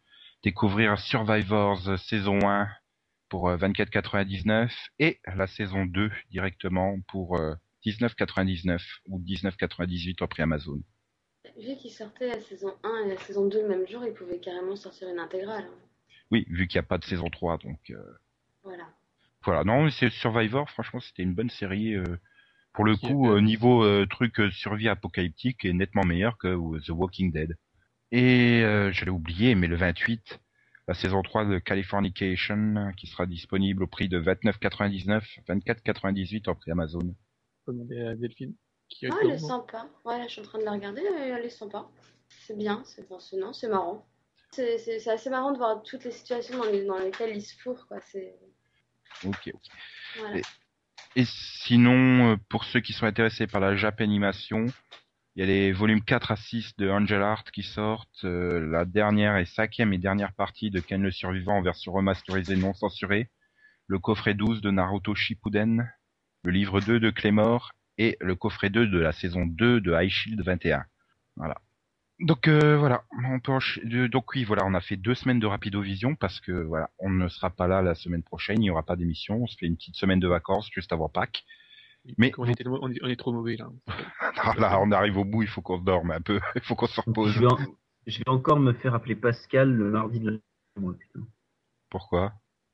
découvrir 0.45 0.99
Survivors 0.99 1.99
saison 1.99 2.49
1 2.49 2.69
pour 3.29 3.49
euh, 3.49 3.57
24,99 3.57 4.71
et 4.99 5.19
la 5.27 5.47
saison 5.47 5.87
2 5.87 6.11
directement 6.31 7.01
pour 7.09 7.39
euh, 7.41 7.55
19,99 7.85 8.81
ou 9.09 9.21
19,98 9.21 10.23
au 10.23 10.27
prix 10.27 10.43
Amazon. 10.43 10.81
Vu 11.59 11.77
qu'ils 11.77 11.91
sortaient 11.93 12.29
la 12.29 12.41
saison 12.41 12.75
1 12.85 13.05
et 13.07 13.09
la 13.15 13.19
saison 13.21 13.47
2 13.49 13.63
le 13.63 13.69
même 13.69 13.87
jour, 13.89 14.05
ils 14.05 14.13
pouvaient 14.13 14.39
carrément 14.41 14.77
sortir 14.77 15.09
une 15.09 15.19
intégrale. 15.19 15.65
hein. 15.65 15.79
Oui, 16.31 16.45
vu 16.49 16.67
qu'il 16.69 16.79
n'y 16.79 16.85
a 16.85 16.89
pas 16.89 16.99
de 16.99 17.05
saison 17.05 17.29
3, 17.31 17.59
donc 17.59 17.79
euh, 17.91 17.97
Voilà. 18.63 18.85
voilà. 19.43 19.65
Non, 19.65 19.85
mais 19.85 19.91
c'est 19.91 20.11
Survivor, 20.11 20.69
franchement, 20.71 21.01
c'était 21.01 21.23
une 21.23 21.35
bonne 21.35 21.49
série. 21.51 21.95
euh, 21.95 22.05
pour 22.75 22.85
le 22.85 22.97
coup, 22.97 23.31
euh, 23.33 23.41
niveau 23.41 23.83
euh, 23.83 24.07
truc 24.07 24.39
euh, 24.41 24.51
survie 24.51 24.89
apocalyptique, 24.89 25.65
est 25.65 25.73
nettement 25.73 26.05
meilleur 26.05 26.37
que 26.39 26.79
The 26.85 26.91
Walking 26.91 27.33
Dead. 27.33 27.57
Et 28.13 28.63
euh, 28.63 28.93
je 28.93 29.05
l'ai 29.05 29.11
oublié, 29.11 29.55
mais 29.55 29.67
le 29.69 29.77
28, 29.77 30.39
la 30.87 30.95
saison 30.95 31.23
3 31.23 31.45
de 31.47 31.59
Californication, 31.59 32.93
qui 32.97 33.07
sera 33.07 33.27
disponible 33.27 33.83
au 33.83 33.87
prix 33.87 34.09
de 34.09 34.21
29,99, 34.21 35.23
24,98 35.49 36.49
en 36.49 36.55
prix 36.55 36.71
Amazon. 36.71 37.15
Faut 37.69 37.75
demander 37.75 38.01
à 38.01 38.15
Delphine. 38.15 38.55
Qui 38.89 39.07
Ah, 39.09 39.15
elle 39.21 39.33
est 39.33 39.39
sympa. 39.39 39.87
Ouais, 40.07 40.17
là, 40.17 40.25
je 40.27 40.33
suis 40.33 40.41
en 40.41 40.45
train 40.45 40.59
de 40.59 40.65
la 40.65 40.73
regarder, 40.73 41.03
elle 41.03 41.33
elle 41.39 41.45
est 41.45 41.51
sympa. 41.51 41.87
C'est 42.31 42.57
bien, 42.57 42.83
c'est 42.87 43.07
passionnant, 43.07 43.53
c'est 43.53 43.69
marrant. 43.69 44.07
C'est 44.53 45.07
assez 45.07 45.29
marrant 45.29 45.53
de 45.53 45.59
voir 45.59 45.83
toutes 45.83 46.03
les 46.05 46.11
situations 46.11 46.57
dans, 46.57 46.65
les- 46.65 46.87
dans 46.87 46.97
lesquelles 46.97 47.37
ils 47.37 47.43
se 47.43 47.55
fourrent, 47.61 47.87
quoi. 47.87 47.99
Ok, 49.27 49.51
ok. 49.53 49.63
Voilà. 50.19 50.39
Et- 50.39 50.43
Et 51.17 51.25
sinon, 51.27 52.33
euh, 52.33 52.37
pour 52.49 52.65
ceux 52.65 52.81
qui 52.81 52.95
sont 52.95 53.05
intéressés 53.05 53.47
par 53.47 53.61
la 53.61 53.77
Japanimation, 53.77 54.65
il 55.37 55.41
y 55.41 55.43
a 55.43 55.47
les 55.47 55.71
volumes 55.73 56.03
4 56.03 56.31
à 56.33 56.37
6 56.37 56.75
de 56.79 56.89
Angel 56.89 57.21
Art 57.23 57.45
qui 57.53 57.63
sortent, 57.63 58.25
euh, 58.25 58.61
la 58.71 58.87
dernière 58.87 59.37
et 59.37 59.45
cinquième 59.45 59.93
et 59.93 59.99
dernière 59.99 60.33
partie 60.33 60.71
de 60.71 60.81
Ken 60.81 61.03
le 61.03 61.11
Survivant 61.11 61.59
en 61.59 61.63
version 61.63 61.93
remasterisée 61.93 62.57
non 62.57 62.73
censurée, 62.73 63.31
le 63.89 63.99
coffret 63.99 64.33
12 64.33 64.63
de 64.63 64.71
Naruto 64.71 65.15
Shippuden, 65.15 65.91
le 66.45 66.51
livre 66.53 66.81
2 66.81 67.01
de 67.01 67.11
Claymore 67.11 67.73
et 67.99 68.17
le 68.21 68.35
coffret 68.35 68.71
2 68.71 68.87
de 68.87 68.99
la 68.99 69.13
saison 69.13 69.47
2 69.47 69.81
de 69.81 69.93
High 69.93 70.09
Shield 70.11 70.41
21. 70.43 70.85
Voilà. 71.37 71.57
Donc 72.21 72.49
euh, 72.49 72.77
voilà, 72.77 73.05
on 73.31 73.39
peut 73.39 73.53
donc 74.09 74.35
oui 74.35 74.43
voilà, 74.43 74.65
on 74.67 74.75
a 74.75 74.81
fait 74.81 74.97
deux 74.97 75.15
semaines 75.15 75.39
de 75.39 75.47
Rapidovision 75.47 76.17
parce 76.17 76.41
que 76.41 76.51
voilà, 76.51 76.91
on 76.99 77.11
ne 77.11 77.29
sera 77.29 77.49
pas 77.51 77.69
là 77.69 77.81
la 77.81 77.95
semaine 77.95 78.25
prochaine, 78.25 78.57
il 78.59 78.63
n'y 78.63 78.71
aura 78.71 78.83
pas 78.83 78.97
d'émission, 78.97 79.43
on 79.43 79.47
se 79.47 79.57
fait 79.57 79.67
une 79.67 79.77
petite 79.77 79.95
semaine 79.95 80.19
de 80.19 80.27
vacances 80.27 80.69
juste 80.73 80.93
avant 80.93 81.09
Pâques. 81.09 81.45
Mais 82.17 82.33
On, 82.39 82.45
est 82.47 82.55
tellement- 82.55 82.79
on 82.83 82.91
est- 82.91 82.99
on 83.05 83.09
est 83.09 83.17
trop 83.17 83.33
mauvais 83.33 83.57
là. 83.57 83.69
Là, 84.59 84.81
on 84.81 84.91
arrive 84.91 85.17
au 85.19 85.25
bout, 85.25 85.43
il 85.43 85.49
faut 85.49 85.63
qu'on 85.63 85.79
se 85.79 85.85
dorme 85.85 86.11
un 86.11 86.21
peu, 86.21 86.41
il 86.57 86.63
faut 86.63 86.75
qu'on 86.75 86.87
se 86.89 87.01
repose. 87.01 87.33
Je 87.33 87.41
vais, 87.41 87.47
en- 87.47 87.59
je 88.07 88.19
vais 88.19 88.29
encore 88.29 88.59
me 88.59 88.73
faire 88.73 88.95
appeler 88.95 89.15
Pascal 89.15 89.71
le 89.73 89.91
mardi 89.91 90.19
de 90.19 90.31
la 90.31 90.93
putain. 90.93 91.21
Pourquoi? 91.91 92.33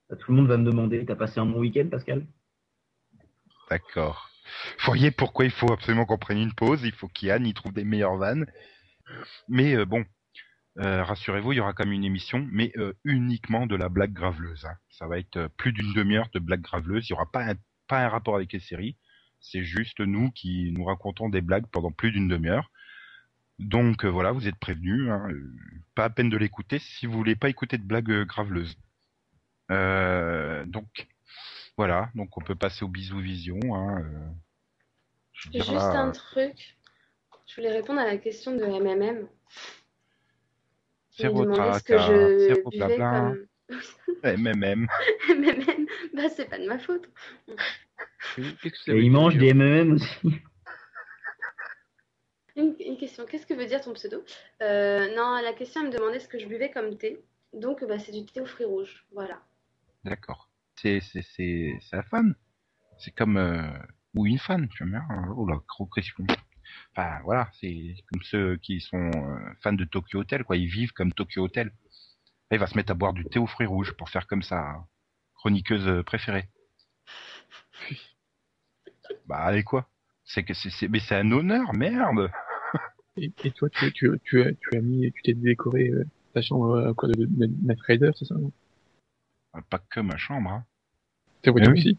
Bah, 0.09 0.17
Tout 0.17 0.33
le 0.33 0.39
monde 0.39 0.49
va 0.49 0.57
me 0.57 0.65
demander, 0.65 1.05
t'as 1.05 1.17
passé 1.17 1.41
un 1.41 1.47
bon 1.47 1.59
week-end, 1.61 1.89
Pascal? 1.91 2.27
D'accord. 3.71 4.31
Voyez 4.85 5.11
pourquoi 5.11 5.45
il 5.45 5.51
faut 5.51 5.73
absolument 5.73 6.07
qu'on 6.07 6.19
prenne 6.19 6.39
une 6.39 6.55
pause, 6.55 6.83
il 6.85 6.93
faut 6.93 7.09
qu'Yann 7.09 7.47
y 7.47 7.55
trouve 7.55 7.73
des 7.73 7.85
meilleures 7.85 8.17
vannes. 8.17 8.47
Mais 9.49 9.75
euh, 9.75 9.85
bon, 9.85 10.05
euh, 10.79 11.03
rassurez-vous, 11.03 11.53
il 11.53 11.57
y 11.57 11.61
aura 11.61 11.73
quand 11.73 11.85
même 11.85 11.95
une 11.95 12.05
émission, 12.05 12.47
mais 12.51 12.73
euh, 12.77 12.93
uniquement 13.05 13.67
de 13.67 13.77
la 13.77 13.89
blague 13.89 14.13
graveleuse. 14.13 14.65
hein. 14.67 14.77
Ça 14.91 15.07
va 15.07 15.19
être 15.19 15.49
plus 15.57 15.73
d'une 15.73 15.93
demi-heure 15.93 16.29
de 16.33 16.39
blague 16.39 16.63
graveleuse, 16.63 17.09
il 17.09 17.13
n'y 17.13 17.17
aura 17.17 17.31
pas 17.31 17.45
un, 17.45 18.09
rapport 18.09 18.37
avec 18.37 18.53
les 18.53 18.61
séries, 18.61 18.97
c'est 19.41 19.63
juste 19.65 20.01
nous 20.01 20.31
qui 20.33 20.73
nous 20.73 20.85
racontons 20.85 21.29
des 21.29 21.43
blagues 21.43 21.67
pendant 21.71 21.93
plus 21.93 22.13
d'une 22.13 22.29
demi-heure. 22.29 22.71
Donc 23.61 24.05
voilà, 24.05 24.33
vous 24.33 24.49
êtes 24.49 24.57
prévenus, 24.57 25.09
hein, 25.11 25.29
pas 25.95 26.05
à 26.05 26.11
peine 26.11 26.29
de 26.29 26.37
l'écouter 26.37 26.81
si 26.81 27.07
vous 27.07 27.13
voulez 27.13 27.37
pas 27.37 27.49
écouter 27.49 27.79
de 27.79 27.85
blagues 27.85 28.25
graveleuses. 28.25 28.77
Donc 29.69 31.07
voilà, 31.77 32.11
donc 32.15 32.37
on 32.37 32.41
peut 32.41 32.55
passer 32.55 32.85
au 32.85 32.89
bisou 32.89 33.19
vision. 33.19 33.59
Hein, 33.75 34.03
euh, 34.03 34.29
je 35.33 35.51
Juste 35.53 35.73
là, 35.73 36.01
un 36.01 36.11
truc. 36.11 36.77
Je 37.47 37.57
voulais 37.57 37.73
répondre 37.73 38.01
à 38.01 38.07
la 38.07 38.17
question 38.17 38.55
de 38.57 38.65
MMM. 38.65 39.29
Zéro 41.17 41.45
demandait 41.45 41.61
tracas, 41.61 41.79
ce 41.79 41.85
que 41.85 41.99
je 41.99 42.71
buvais 42.71 42.97
comme... 42.97 43.47
MMM. 44.23 44.87
MMM, 45.29 45.87
bah 46.15 46.29
c'est 46.29 46.49
pas 46.49 46.59
de 46.59 46.67
ma 46.67 46.79
faute. 46.79 47.09
Et 48.39 48.43
il 48.87 49.11
mange 49.11 49.37
des 49.37 49.53
MMM 49.55 49.93
aussi. 49.93 50.09
Une, 52.57 52.77
une 52.79 52.97
question, 52.97 53.27
qu'est-ce 53.27 53.47
que 53.47 53.55
veut 53.55 53.67
dire 53.67 53.81
ton 53.81 53.93
pseudo? 53.95 54.23
Euh, 54.63 55.13
Non, 55.17 55.41
la 55.43 55.53
question, 55.55 55.81
elle 55.81 55.89
me 55.89 55.93
demandait 55.93 56.21
ce 56.21 56.29
que 56.29 56.39
je 56.39 56.47
buvais 56.47 56.71
comme 56.71 56.97
thé. 56.97 57.21
Donc, 57.53 57.85
bah, 57.85 57.99
c'est 57.99 58.13
du 58.13 58.25
thé 58.25 58.41
aux 58.41 58.47
fruits 58.47 58.65
rouges. 58.65 59.05
Voilà. 59.11 59.43
D'accord. 60.05 60.49
C'est 60.77 61.01
c'est 61.01 61.23
c'est 61.23 61.79
c'est 61.83 61.97
un 61.97 62.03
fan. 62.03 62.35
C'est 62.99 63.15
comme 63.15 63.37
euh, 63.39 63.69
ou 64.15 64.27
une 64.27 64.39
fan, 64.39 64.69
tu 64.71 64.89
vois. 64.89 65.03
Oh 65.37 65.49
la 65.49 65.57
gros 65.69 65.87
question. 65.87 66.25
Enfin 66.97 67.21
voilà, 67.25 67.51
c'est 67.61 67.95
comme 68.13 68.23
ceux 68.23 68.57
qui 68.59 68.81
sont 68.81 69.11
euh, 69.15 69.39
fans 69.63 69.73
de 69.75 69.85
Tokyo 69.85 70.21
Hotel 70.21 70.45
quoi. 70.45 70.57
Ils 70.57 70.67
vivent 70.69 70.93
comme 70.93 71.13
Tokyo 71.13 71.45
Hotel. 71.45 71.73
Il 72.53 72.59
va 72.59 72.67
se 72.67 72.77
mettre 72.77 72.93
à 72.93 72.95
boire 72.95 73.13
du 73.15 73.25
thé 73.27 73.39
aux 73.41 73.47
fruits 73.47 73.67
rouges 73.67 73.93
pour 73.97 74.11
faire 74.11 74.27
comme 74.27 74.43
sa 74.43 74.87
chroniqueuse 75.37 76.05
préférée. 76.05 76.49
Bah 79.27 79.39
allez 79.39 79.65
quoi 79.65 79.89
C'est 80.25 80.45
que 80.45 80.55
c'est 80.55 80.89
mais 80.89 81.01
c'est 81.01 81.17
un 81.17 81.31
honneur, 81.33 81.75
merde. 81.75 82.31
Et, 83.17 83.33
et 83.45 83.51
toi, 83.53 83.69
tu, 83.71 83.93
tu, 83.93 84.11
tu, 84.25 84.57
tu 84.61 84.77
as 84.77 84.81
mis, 84.81 85.13
tu 85.13 85.23
t'es 85.23 85.35
décoré 85.35 85.89
euh, 85.91 86.05
ta 86.33 86.43
chambre 86.43 86.75
euh, 86.77 86.95
quoi, 86.95 87.09
de, 87.09 87.25
de, 87.27 87.47
de 87.47 88.13
c'est 88.17 88.25
ça 88.25 88.35
non? 88.35 88.53
Pas 89.71 89.79
que 89.79 90.01
ma 90.01 90.17
chambre. 90.17 90.51
Hein. 90.51 90.65
Voiture 91.47 91.69
Eh 91.69 91.73
oui. 91.73 91.79
aussi 91.79 91.99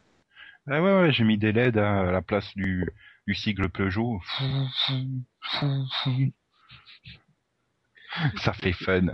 Ah 0.67 0.81
ouais 0.81 1.01
ouais, 1.01 1.11
j'ai 1.11 1.23
mis 1.23 1.37
des 1.37 1.51
LED 1.51 1.77
à 1.77 2.11
la 2.11 2.21
place 2.21 2.55
du 2.55 2.87
du 3.27 3.33
sigle 3.33 3.69
Peugeot. 3.69 4.21
Ça 8.37 8.53
fait 8.53 8.71
fun. 8.73 9.07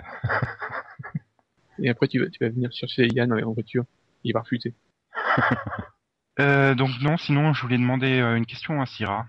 Et 1.79 1.89
après, 1.89 2.07
tu 2.07 2.19
vas, 2.19 2.29
tu 2.29 2.37
vas 2.43 2.49
venir 2.49 2.71
chercher 2.71 3.07
Yann 3.07 3.31
en 3.33 3.53
voiture. 3.53 3.85
Il 4.23 4.33
va 4.33 4.41
refuser. 4.41 4.73
Euh, 6.39 6.75
donc 6.75 6.89
non, 7.01 7.17
sinon 7.17 7.51
je 7.53 7.61
voulais 7.61 7.77
demander 7.77 8.19
euh, 8.21 8.37
une 8.37 8.45
question 8.45 8.81
à 8.81 8.85
Syrah. 8.85 9.27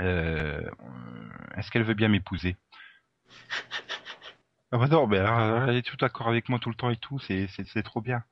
Euh, 0.00 0.62
Est-ce 1.56 1.72
qu'elle 1.72 1.82
veut 1.82 1.94
bien 1.94 2.08
m'épouser? 2.08 2.56
Ah 4.76 4.78
bah 4.78 4.88
non, 4.88 5.06
mais 5.06 5.16
alors, 5.16 5.70
elle 5.70 5.76
est 5.76 5.82
tout 5.82 5.96
d'accord 5.96 6.28
avec 6.28 6.50
moi 6.50 6.58
tout 6.58 6.68
le 6.68 6.74
temps 6.74 6.90
et 6.90 6.98
tout, 6.98 7.18
c'est 7.18 7.46
c'est 7.48 7.66
c'est 7.66 7.82
trop 7.82 8.02
bien. 8.02 8.22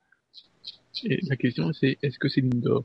Et 1.03 1.19
la 1.27 1.37
question, 1.37 1.73
c'est 1.73 1.97
est-ce 2.03 2.19
que 2.19 2.29
c'est 2.29 2.43
mine 2.43 2.61
d'or 2.61 2.83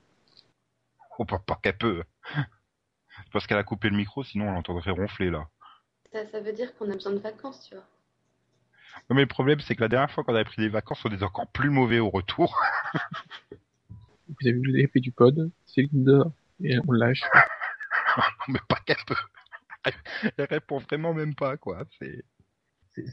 Oh, 1.19 1.27
pas, 1.27 1.41
pas 1.41 1.61
qu'elle 1.63 1.77
peut. 1.77 2.03
Parce 3.33 3.47
qu'elle 3.47 3.59
a 3.59 3.63
coupé 3.63 3.91
le 3.91 3.99
micro, 3.99 4.25
sinon 4.25 4.49
on 4.49 4.53
l'entendrait 4.53 4.93
ronfler 4.93 5.29
là. 5.29 5.47
Ça, 6.11 6.27
ça 6.29 6.41
veut 6.41 6.55
dire 6.55 6.75
qu'on 6.75 6.91
a 6.91 6.95
besoin 6.95 7.13
de 7.13 7.19
vacances, 7.19 7.69
tu 7.69 7.75
vois. 7.75 7.85
Non, 9.11 9.17
mais 9.17 9.21
le 9.21 9.29
problème, 9.29 9.61
c'est 9.61 9.75
que 9.77 9.83
la 9.83 9.89
dernière 9.89 10.11
fois 10.11 10.25
qu'on 10.25 10.35
avait 10.35 10.45
pris 10.45 10.63
des 10.63 10.71
vacances, 10.71 11.05
on 11.05 11.13
était 11.13 11.23
encore 11.23 11.49
plus 11.49 11.69
mauvais 11.69 11.99
au 11.99 12.09
retour. 12.09 12.59
Vous 13.91 14.49
avez 14.49 14.53
vu 14.53 14.73
l'effet 14.73 15.01
du 15.01 15.13
pod? 15.13 15.51
C'est 15.67 15.83
mine 15.93 16.05
d'or. 16.05 16.33
Et 16.65 16.79
on 16.89 16.93
lâche. 16.93 17.25
mais 18.49 18.61
pas 18.67 18.79
qu'elle 18.87 19.05
peut. 19.07 19.93
Elle 20.39 20.47
répond 20.47 20.79
vraiment 20.79 21.13
même 21.13 21.35
pas, 21.35 21.59
quoi. 21.59 21.85
C'est. 21.99 22.25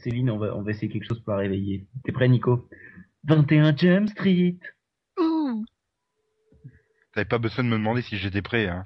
Céline, 0.02 0.30
on 0.30 0.38
va, 0.38 0.56
on 0.56 0.62
va 0.62 0.70
essayer 0.72 0.88
quelque 0.88 1.06
chose 1.06 1.20
pour 1.20 1.32
la 1.32 1.40
réveiller. 1.40 1.86
T'es 2.04 2.12
prêt, 2.12 2.28
Nico? 2.28 2.68
21 3.24 3.76
Jump 3.76 4.08
Street. 4.08 4.58
T'avais 7.12 7.28
pas 7.28 7.38
besoin 7.38 7.64
de 7.64 7.70
me 7.70 7.76
demander 7.76 8.02
si 8.02 8.16
j'étais 8.16 8.42
prêt, 8.42 8.66
hein. 8.68 8.84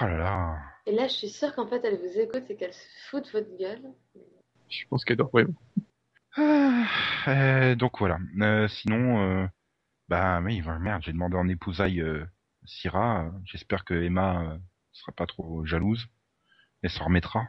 Oh 0.00 0.04
là 0.04 0.18
là. 0.18 0.58
Et 0.86 0.92
là, 0.92 1.08
je 1.08 1.14
suis 1.14 1.28
sûre 1.28 1.54
qu'en 1.54 1.66
fait, 1.66 1.84
elle 1.84 1.98
vous 1.98 2.18
écoute 2.18 2.44
et 2.48 2.56
qu'elle 2.56 2.72
se 2.72 2.86
fout 3.08 3.24
de 3.24 3.30
votre 3.30 3.56
gueule. 3.56 3.92
Je 4.68 4.84
pense 4.88 5.04
qu'elle 5.04 5.16
dort 5.16 5.30
vraiment. 5.30 5.54
Ah, 6.36 6.86
euh, 7.26 7.74
donc 7.74 7.98
voilà. 7.98 8.18
Euh, 8.40 8.68
sinon, 8.68 9.20
euh, 9.20 9.46
bah 10.08 10.40
oui, 10.42 10.60
voilà, 10.60 10.78
merde, 10.78 11.02
j'ai 11.04 11.12
demandé 11.12 11.36
en 11.36 11.48
épousaille 11.48 12.00
euh, 12.00 12.24
Syrah. 12.64 13.32
J'espère 13.44 13.84
que 13.84 13.94
Emma 13.94 14.42
euh, 14.44 14.58
sera 14.92 15.12
pas 15.12 15.26
trop 15.26 15.64
jalouse. 15.64 16.06
Elle 16.82 16.90
s'en 16.90 17.06
remettra. 17.06 17.48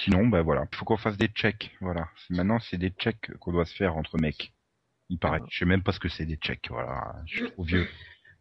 Sinon, 0.00 0.28
bah 0.28 0.42
voilà, 0.42 0.66
il 0.70 0.76
faut 0.76 0.84
qu'on 0.84 0.96
fasse 0.96 1.16
des 1.16 1.28
checks. 1.28 1.76
Voilà. 1.80 2.08
Maintenant, 2.30 2.58
c'est 2.60 2.78
des 2.78 2.90
checks 2.90 3.30
qu'on 3.40 3.52
doit 3.52 3.66
se 3.66 3.74
faire 3.74 3.96
entre 3.96 4.18
mecs. 4.18 4.52
Il 5.08 5.18
paraît. 5.18 5.40
Je 5.50 5.58
sais 5.58 5.64
même 5.64 5.82
pas 5.82 5.92
ce 5.92 6.00
que 6.00 6.08
c'est 6.08 6.26
des 6.26 6.36
checks. 6.36 6.68
Voilà, 6.70 7.16
je 7.26 7.38
suis 7.38 7.50
trop 7.52 7.64
vieux. 7.64 7.88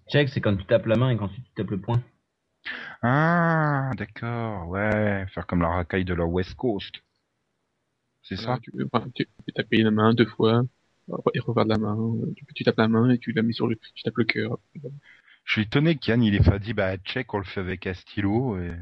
Check, 0.10 0.30
c'est 0.30 0.42
quand 0.42 0.56
tu 0.56 0.66
tapes 0.66 0.86
la 0.86 0.96
main 0.96 1.10
et 1.10 1.18
quand 1.18 1.30
tu 1.30 1.42
tapes 1.56 1.72
le 1.72 1.82
poing. 1.82 2.02
Ah, 3.02 3.92
d'accord, 3.96 4.68
ouais, 4.68 5.26
faire 5.34 5.46
comme 5.48 5.62
la 5.62 5.70
racaille 5.70 6.06
de 6.06 6.14
la 6.14 6.26
West 6.26 6.56
Coast. 6.56 6.96
C'est 8.22 8.36
Voilà, 8.36 8.56
ça 8.56 8.60
tu, 8.62 8.72
peux- 8.72 8.88
enfin, 8.92 9.08
tu 9.16 9.26
peux 9.46 9.52
taper 9.54 9.78
la 9.84 9.92
main 9.92 10.14
deux 10.14 10.26
fois 10.26 10.64
et 11.34 11.40
de 11.40 11.70
la 11.70 11.78
main. 11.78 11.98
Tu, 12.36 12.46
tu 12.54 12.64
tapes 12.64 12.78
la 12.78 12.88
main 12.88 13.10
et 13.10 13.18
tu 13.18 13.32
la 13.32 13.42
mets 13.42 13.54
sur 13.54 13.68
le, 13.68 13.76
tu 13.76 14.04
tapes 14.04 14.18
le 14.18 14.26
cœur. 14.26 14.58
Je 15.46 15.54
suis 15.54 15.62
étonné 15.62 15.96
qu'Yann 15.96 16.22
il 16.22 16.36
ait 16.36 16.40
pas 16.40 16.60
dit 16.60 16.74
bah 16.74 16.98
check 16.98 17.34
on 17.34 17.38
le 17.38 17.46
fait 17.46 17.62
avec 17.62 17.88
un 17.88 17.94
stylo 17.94 18.60
et 18.60 18.74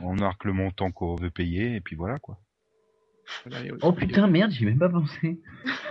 on 0.00 0.14
marque 0.14 0.44
le 0.44 0.52
montant 0.52 0.90
qu'on 0.90 1.14
veut 1.16 1.30
payer 1.30 1.76
et 1.76 1.80
puis 1.80 1.96
voilà 1.96 2.18
quoi. 2.18 2.38
Voilà, 3.44 3.60
aussi- 3.72 3.80
Oh 3.82 3.92
putain, 3.92 4.28
merde, 4.28 4.52
j'y 4.52 4.62
ai 4.62 4.66
même 4.66 4.78
pas 4.78 4.88
pensé. 4.88 5.40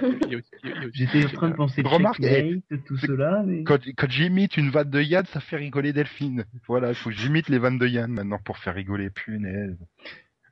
aussi- 0.02 0.92
J'étais 0.94 1.26
en 1.26 1.30
train 1.30 1.50
de 1.50 1.56
penser 1.56 1.82
Remarque, 1.82 2.22
checkmate, 2.22 2.86
tout 2.86 2.98
cela, 2.98 3.44
mais... 3.46 3.64
Quand, 3.66 3.80
quand 3.98 4.10
j'imite 4.10 4.56
une 4.56 4.70
vanne 4.70 4.90
de 4.90 5.02
Yann, 5.02 5.26
ça 5.26 5.42
fait 5.42 5.58
rigoler 5.58 5.92
Delphine. 5.92 6.46
Voilà, 6.68 6.90
il 6.90 6.96
faut 6.96 7.10
que 7.10 7.16
j'imite 7.18 7.50
les 7.50 7.58
vannes 7.58 7.78
de 7.78 7.88
Yann 7.88 8.10
maintenant 8.10 8.40
pour 8.40 8.58
faire 8.58 8.74
rigoler. 8.74 9.10
Punaise. 9.10 9.78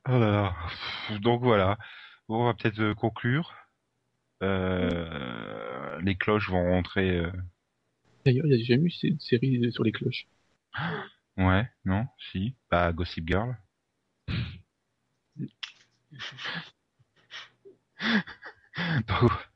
Oh 0.09 0.19
là 0.19 0.29
là. 1.09 1.19
Donc 1.19 1.41
voilà. 1.41 1.77
Bon, 2.27 2.41
on 2.41 2.45
va 2.47 2.53
peut-être 2.53 2.79
euh, 2.81 2.93
conclure. 2.93 3.53
Euh, 4.43 5.99
les 6.01 6.15
cloches 6.15 6.49
vont 6.49 6.63
rentrer. 6.69 7.17
euh, 7.17 7.31
D'ailleurs, 8.25 8.45
il 8.45 8.57
y 8.57 8.61
a 8.61 8.65
jamais 8.65 8.87
eu 8.87 8.89
cette 8.91 9.21
série 9.21 9.71
sur 9.71 9.83
les 9.85 9.91
cloches. 9.93 10.27
Ouais, 11.37 11.67
non, 11.85 12.07
si. 12.31 12.55
Bah 12.69 12.91
Gossip 12.93 13.27
Girl. 13.27 13.57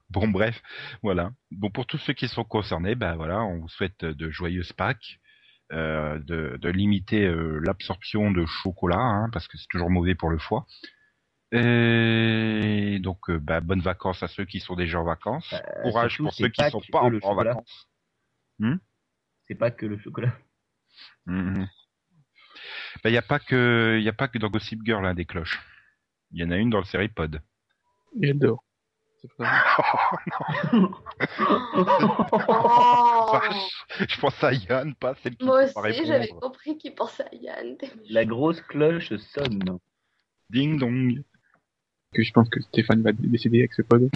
Bon 0.10 0.30
bref, 0.30 0.62
voilà. 1.04 1.32
Bon 1.52 1.70
pour 1.70 1.86
tous 1.86 1.98
ceux 1.98 2.14
qui 2.14 2.30
sont 2.30 2.46
concernés, 2.46 2.96
bah 2.96 3.16
voilà, 3.16 3.44
on 3.44 3.60
vous 3.60 3.68
souhaite 3.68 4.06
de 4.06 4.30
joyeuses 4.30 4.72
Pâques, 4.72 5.20
euh, 5.74 6.18
de, 6.20 6.58
de 6.62 6.70
limiter 6.70 7.26
euh, 7.26 7.60
l'absorption 7.60 8.32
de 8.32 8.46
chocolat, 8.46 9.00
hein, 9.00 9.30
parce 9.34 9.50
que 9.50 9.58
c'est 9.58 9.68
toujours 9.70 9.90
mauvais 9.90 10.16
pour 10.16 10.30
le 10.30 10.38
foie. 10.38 10.66
Et 11.52 13.00
donc, 13.02 13.30
euh, 13.30 13.38
bah, 13.38 13.60
bonnes 13.60 13.82
vacances 13.82 14.24
à 14.24 14.28
ceux 14.28 14.46
qui 14.46 14.62
sont 14.62 14.76
déjà 14.76 15.00
en 15.00 15.04
vacances. 15.04 15.54
Courage 15.84 16.12
surtout, 16.12 16.24
pour 16.24 16.34
ceux 16.34 16.50
qui 16.50 16.62
Pâques 16.62 16.72
sont 16.72 16.82
pas 16.92 17.02
en, 17.02 17.36
vacances. 17.36 17.90
Hmm? 18.60 18.76
C'est 19.48 19.56
pas 19.56 19.72
que 19.72 19.86
le 19.86 19.98
chocolat. 19.98 20.34
Mhm. 21.28 21.68
Bah, 23.04 23.10
y 23.10 23.18
a 23.18 23.22
pas 23.22 23.40
que, 23.40 24.00
y 24.02 24.10
a 24.10 24.14
pas 24.14 24.28
que 24.28 24.40
dans 24.40 24.50
Gossip 24.50 24.82
Girl, 24.84 25.06
hein, 25.06 25.14
des 25.14 25.26
cloches. 25.26 25.62
Il 26.32 26.42
y 26.42 26.44
en 26.44 26.52
a 26.52 26.58
une 26.58 26.70
dans 26.70 26.80
le 26.80 26.86
série 26.86 27.10
Pod. 27.10 27.42
Et. 28.22 28.34
C'est 29.22 29.34
pas 29.36 29.46
ça. 29.46 30.20
Oh 30.74 30.80
je 34.08 34.20
pense 34.20 34.44
à 34.44 34.54
Yann, 34.54 34.94
pas 34.96 35.16
celle 35.16 35.36
qui 35.36 35.46
Moi 35.46 35.64
aussi, 35.64 36.06
j'avais 36.06 36.28
compris 36.28 36.78
qu'il 36.78 36.94
pensait 36.96 37.24
à 37.24 37.36
Yann. 37.36 37.78
La 38.10 38.26
grosse 38.26 38.62
cloche 38.62 39.16
sonne. 39.18 39.80
Ding 40.50 40.80
dong. 40.80 41.24
Que 42.14 42.24
je 42.24 42.32
pense 42.32 42.50
que 42.50 42.62
Stéphane 42.62 43.02
va 43.02 43.12
décéder 43.12 43.60
avec 43.60 43.74
ce 43.74 43.82
pod. 43.82 44.10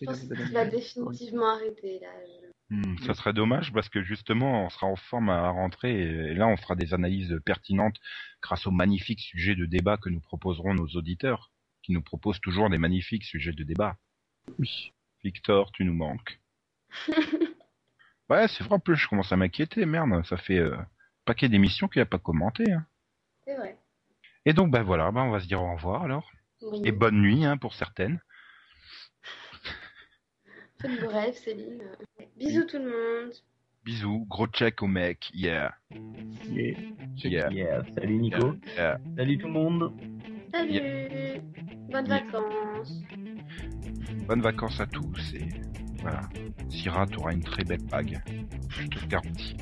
Je 0.00 0.04
pense 0.04 0.20
qu'il 0.20 0.52
va 0.52 0.64
définitivement 0.64 1.54
arrêter 1.54 2.00
là. 2.00 2.08
Hmm, 2.70 2.98
ça 2.98 3.14
serait 3.14 3.32
dommage 3.32 3.72
parce 3.72 3.88
que 3.88 4.02
justement, 4.02 4.66
on 4.66 4.68
sera 4.68 4.86
en 4.86 4.96
forme 4.96 5.30
à 5.30 5.40
la 5.40 5.50
rentrée 5.50 6.00
et 6.00 6.34
là, 6.34 6.46
on 6.48 6.56
fera 6.56 6.74
des 6.74 6.92
analyses 6.92 7.40
pertinentes 7.44 7.98
grâce 8.42 8.66
aux 8.66 8.70
magnifiques 8.70 9.20
sujets 9.20 9.54
de 9.54 9.64
débat 9.64 9.96
que 9.96 10.10
nous 10.10 10.20
proposeront 10.20 10.74
nos 10.74 10.88
auditeurs, 10.88 11.50
qui 11.82 11.92
nous 11.92 12.02
proposent 12.02 12.40
toujours 12.40 12.68
des 12.68 12.78
magnifiques 12.78 13.24
sujets 13.24 13.52
de 13.52 13.64
débat. 13.64 13.96
Oui. 14.58 14.92
Victor, 15.24 15.72
tu 15.72 15.84
nous 15.84 15.94
manques. 15.94 16.40
ouais, 18.28 18.48
c'est 18.48 18.64
vrai, 18.64 18.74
en 18.74 18.80
plus, 18.80 18.96
je 18.96 19.08
commence 19.08 19.32
à 19.32 19.36
m'inquiéter, 19.36 19.86
merde, 19.86 20.24
ça 20.26 20.36
fait 20.36 20.58
euh, 20.58 20.76
paquet 21.24 21.48
d'émissions 21.48 21.88
qu'il 21.88 22.00
n'y 22.00 22.04
a 22.04 22.06
pas 22.06 22.18
commenté. 22.18 22.70
Hein. 22.70 22.86
C'est 23.44 23.56
vrai. 23.56 23.78
Et 24.44 24.52
donc, 24.52 24.70
bah 24.70 24.82
voilà, 24.82 25.10
bah, 25.10 25.22
on 25.22 25.30
va 25.30 25.40
se 25.40 25.46
dire 25.46 25.62
au 25.62 25.74
revoir 25.74 26.02
alors. 26.02 26.30
Oui. 26.62 26.82
Et 26.84 26.92
bonne 26.92 27.20
nuit 27.20 27.44
hein, 27.44 27.56
pour 27.56 27.74
certaines. 27.74 28.20
Faites 30.80 31.00
vos 31.00 31.08
rêves, 31.08 31.34
Céline. 31.34 31.82
Bisous 32.38 32.64
tout 32.64 32.78
le 32.78 32.84
monde. 32.84 33.32
Bisous, 33.84 34.26
gros 34.28 34.46
check 34.48 34.82
au 34.82 34.86
mec, 34.86 35.30
yeah. 35.34 35.74
Yeah. 36.50 36.74
Yeah. 37.24 37.50
Yeah, 37.50 37.82
salut 37.96 38.18
Nico. 38.18 38.54
Yeah. 38.76 38.98
Salut 39.16 39.38
tout 39.38 39.46
le 39.46 39.52
monde. 39.52 39.92
Salut. 40.52 40.80
Bonnes 41.90 42.06
Yeah. 42.06 42.22
vacances. 42.22 43.02
Bonnes 44.26 44.42
vacances 44.42 44.80
à 44.80 44.86
tous 44.86 45.34
et 45.34 45.48
voilà. 46.00 46.28
Syrah, 46.68 47.06
t'auras 47.06 47.32
une 47.32 47.42
très 47.42 47.64
belle 47.64 47.82
bague. 47.90 48.20
Je 48.68 48.86
te 48.86 49.00
le 49.00 49.06
garantis. 49.06 49.56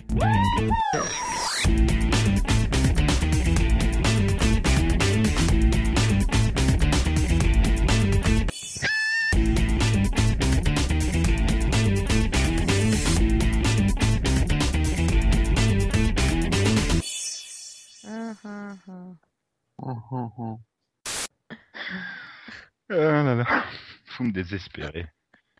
Ah 22.98 23.22
là 23.22 23.34
là. 23.34 23.44
Vous 24.16 24.24
me 24.24 24.32
désespérez. 24.32 25.06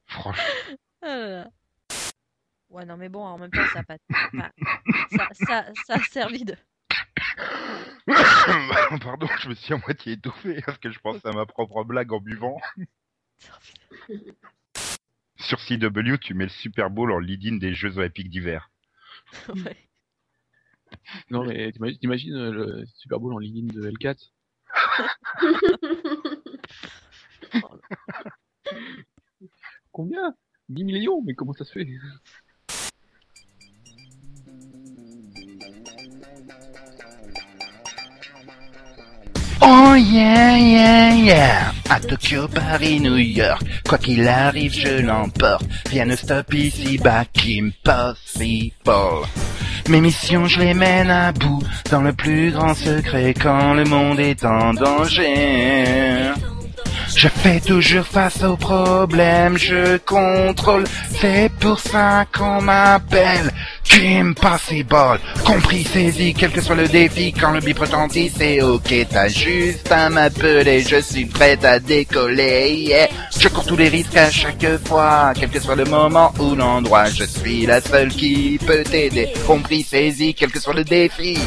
Franchement. 0.07 0.43
Ah 1.03 1.07
là 1.07 1.29
là. 1.29 1.51
Ouais, 2.71 2.87
non, 2.87 2.97
mais 2.97 3.11
bon, 3.11 3.25
en 3.25 3.39
même 3.39 3.51
temps, 3.51 3.67
ça 3.73 3.81
a 3.81 3.83
pas. 3.83 3.99
enfin, 4.11 4.51
ça, 5.11 5.29
ça, 5.47 5.67
ça 5.87 5.95
a 5.95 6.01
servi 6.01 6.45
de. 6.45 6.57
Pardon, 9.03 9.29
je 9.41 9.51
me 9.51 9.55
suis 9.55 9.75
à 9.75 9.77
moitié 9.77 10.15
étouffé 10.15 10.63
parce 10.65 10.79
que 10.79 10.91
je 10.91 10.99
pensais 10.99 11.29
à 11.29 11.33
ma 11.33 11.45
propre 11.45 11.85
blague 11.85 12.13
en 12.13 12.21
buvant. 12.21 12.59
Sur 15.39 15.59
CW, 15.59 16.17
tu 16.21 16.33
mets 16.33 16.45
le 16.45 16.51
Super 16.51 16.89
Bowl 16.89 17.13
en 17.13 17.19
lead-in 17.19 17.57
des 17.57 17.75
Jeux 17.75 17.99
Olympiques 17.99 18.31
d'hiver. 18.31 18.71
Ouais. 19.49 19.77
Non, 21.31 21.45
mais 21.45 21.71
t'imagines, 21.73 21.99
t'imagines, 21.99 22.35
euh, 22.35 22.53
le 22.53 22.87
Super 22.95 23.21
Bowl 23.21 23.35
en 23.35 23.39
ligne 23.39 23.69
de 23.69 23.91
L4 23.91 24.31
Combien? 29.93 30.35
10 30.69 30.85
millions? 30.85 31.23
Mais 31.25 31.35
comment 31.35 31.53
ça 31.53 31.65
se 31.65 31.73
fait? 31.73 31.87
Oh 39.63 39.95
yeah, 39.95 40.59
yeah, 40.59 41.15
yeah. 41.15 41.73
À 41.89 41.99
Tokyo, 41.99 42.47
Paris, 42.49 43.01
New 43.01 43.17
York. 43.17 43.63
Quoi 43.89 43.99
qu'il 43.99 44.27
arrive, 44.29 44.73
je 44.73 45.01
l'emporte. 45.01 45.65
Rien 45.91 46.05
ne 46.05 46.15
stoppe 46.15 46.55
ici, 46.55 46.99
bas 46.99 47.25
Kim 47.25 47.73
Possible. 47.83 49.27
Mes 49.89 50.01
missions, 50.01 50.47
je 50.47 50.61
les 50.61 50.75
mène 50.75 51.11
à 51.11 51.33
bout. 51.33 51.63
Dans 51.91 52.03
le 52.03 52.13
plus 52.13 52.51
grand 52.51 52.75
secret 52.75 53.35
quand 53.35 53.75
le 53.75 53.85
monde 53.85 54.21
est 54.21 54.45
en 54.45 54.75
danger. 54.75 56.33
Je 57.17 57.29
fais 57.29 57.61
toujours 57.61 58.05
face 58.05 58.43
aux 58.43 58.59
problèmes, 58.59 59.57
je 59.57 59.97
contrôle, 59.97 60.85
c'est 61.19 61.51
pour 61.59 61.81
ça 61.81 62.27
qu'on 62.37 62.61
m'appelle 62.61 63.51
Kim 63.85 64.35
Possible. 64.35 65.19
Compris, 65.43 65.85
saisi, 65.85 66.35
quel 66.35 66.51
que 66.51 66.61
soit 66.61 66.75
le 66.75 66.87
défi, 66.87 67.33
quand 67.33 67.53
le 67.53 67.61
bip 67.61 67.79
retentit, 67.79 68.31
c'est 68.37 68.61
ok, 68.61 69.07
t'as 69.09 69.29
juste 69.29 69.91
à 69.91 70.11
m'appeler, 70.11 70.83
je 70.83 71.01
suis 71.01 71.25
prête 71.25 71.65
à 71.65 71.79
décoller, 71.79 72.85
yeah. 72.87 73.09
Je 73.41 73.49
cours 73.49 73.65
tous 73.65 73.77
les 73.77 73.89
risques 73.89 74.17
à 74.19 74.31
chaque 74.31 74.67
fois, 74.87 75.33
quel 75.35 75.49
que 75.49 75.59
soit 75.59 75.77
le 75.77 75.87
moment 75.87 76.35
ou 76.39 76.55
l'endroit, 76.55 77.07
je 77.07 77.25
suis 77.25 77.65
la 77.65 77.81
seule 77.81 78.09
qui 78.09 78.59
peut 78.67 78.85
t'aider. 78.85 79.33
Compris, 79.47 79.83
saisi, 79.85 80.35
quel 80.35 80.51
que 80.51 80.61
soit 80.61 80.75
le 80.75 80.85
défi. 80.85 81.39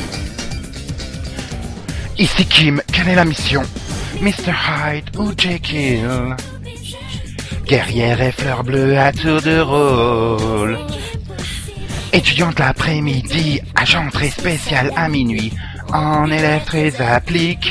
Ici 2.17 2.45
Kim, 2.45 2.82
quelle 2.91 3.09
est 3.09 3.15
la 3.15 3.26
mission? 3.26 3.61
Mr. 4.22 4.53
Hyde 4.53 5.15
ou 5.17 5.32
Jekyll 5.38 6.36
Guerrière 7.65 8.22
et 8.22 8.32
fleur 8.32 8.63
bleue 8.63 8.97
à 8.97 9.13
tour 9.13 9.41
de 9.41 9.59
rôle 9.59 10.78
Étudiante 12.11 12.59
l'après-midi, 12.59 13.61
agent 13.76 14.09
très 14.09 14.30
spécial 14.30 14.91
à 14.95 15.07
minuit, 15.07 15.53
en 15.93 16.30
élève 16.30 16.65
très 16.65 16.99
appliqué. 17.01 17.70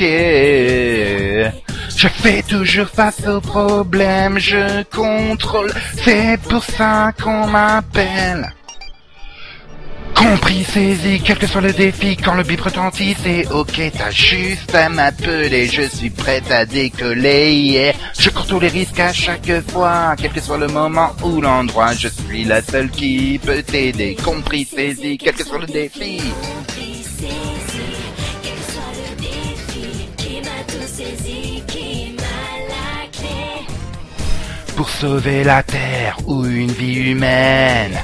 Je 1.95 2.07
fais 2.07 2.41
toujours 2.43 2.87
face 2.87 3.27
aux 3.27 3.41
problèmes, 3.41 4.39
je 4.39 4.83
contrôle, 4.83 5.73
c'est 6.01 6.39
pour 6.49 6.63
ça 6.63 7.11
qu'on 7.21 7.47
m'appelle. 7.47 8.53
Compris, 10.19 10.65
saisi, 10.65 11.21
quel 11.23 11.37
que 11.37 11.47
soit 11.47 11.61
le 11.61 11.71
défi, 11.71 12.17
quand 12.17 12.33
le 12.33 12.43
bip 12.43 12.59
retentit, 12.59 13.15
c'est 13.23 13.49
ok, 13.53 13.81
t'as 13.97 14.11
juste 14.11 14.75
à 14.75 14.89
m'appeler, 14.89 15.67
je 15.67 15.83
suis 15.83 16.09
prête 16.09 16.51
à 16.51 16.65
décoller, 16.65 17.53
yeah. 17.53 17.93
Je 18.19 18.29
cours 18.29 18.45
tous 18.45 18.59
les 18.59 18.67
risques 18.67 18.99
à 18.99 19.13
chaque 19.13 19.49
fois, 19.69 20.15
quel 20.17 20.31
que 20.31 20.41
soit 20.41 20.57
le 20.57 20.67
moment 20.67 21.11
ou 21.23 21.39
l'endroit, 21.39 21.93
je 21.93 22.09
suis 22.09 22.43
la 22.43 22.61
seule 22.61 22.89
qui 22.89 23.39
peut 23.41 23.63
t'aider. 23.63 24.17
Compris, 24.21 24.65
saisi, 24.65 25.17
quel 25.17 25.35
que 25.35 25.45
soit 25.45 25.59
le 25.59 25.67
défi. 25.67 26.19
Pour 34.75 34.89
sauver 34.89 35.45
la 35.45 35.63
terre 35.63 36.17
ou 36.27 36.45
une 36.45 36.71
vie 36.71 37.11
humaine. 37.11 37.97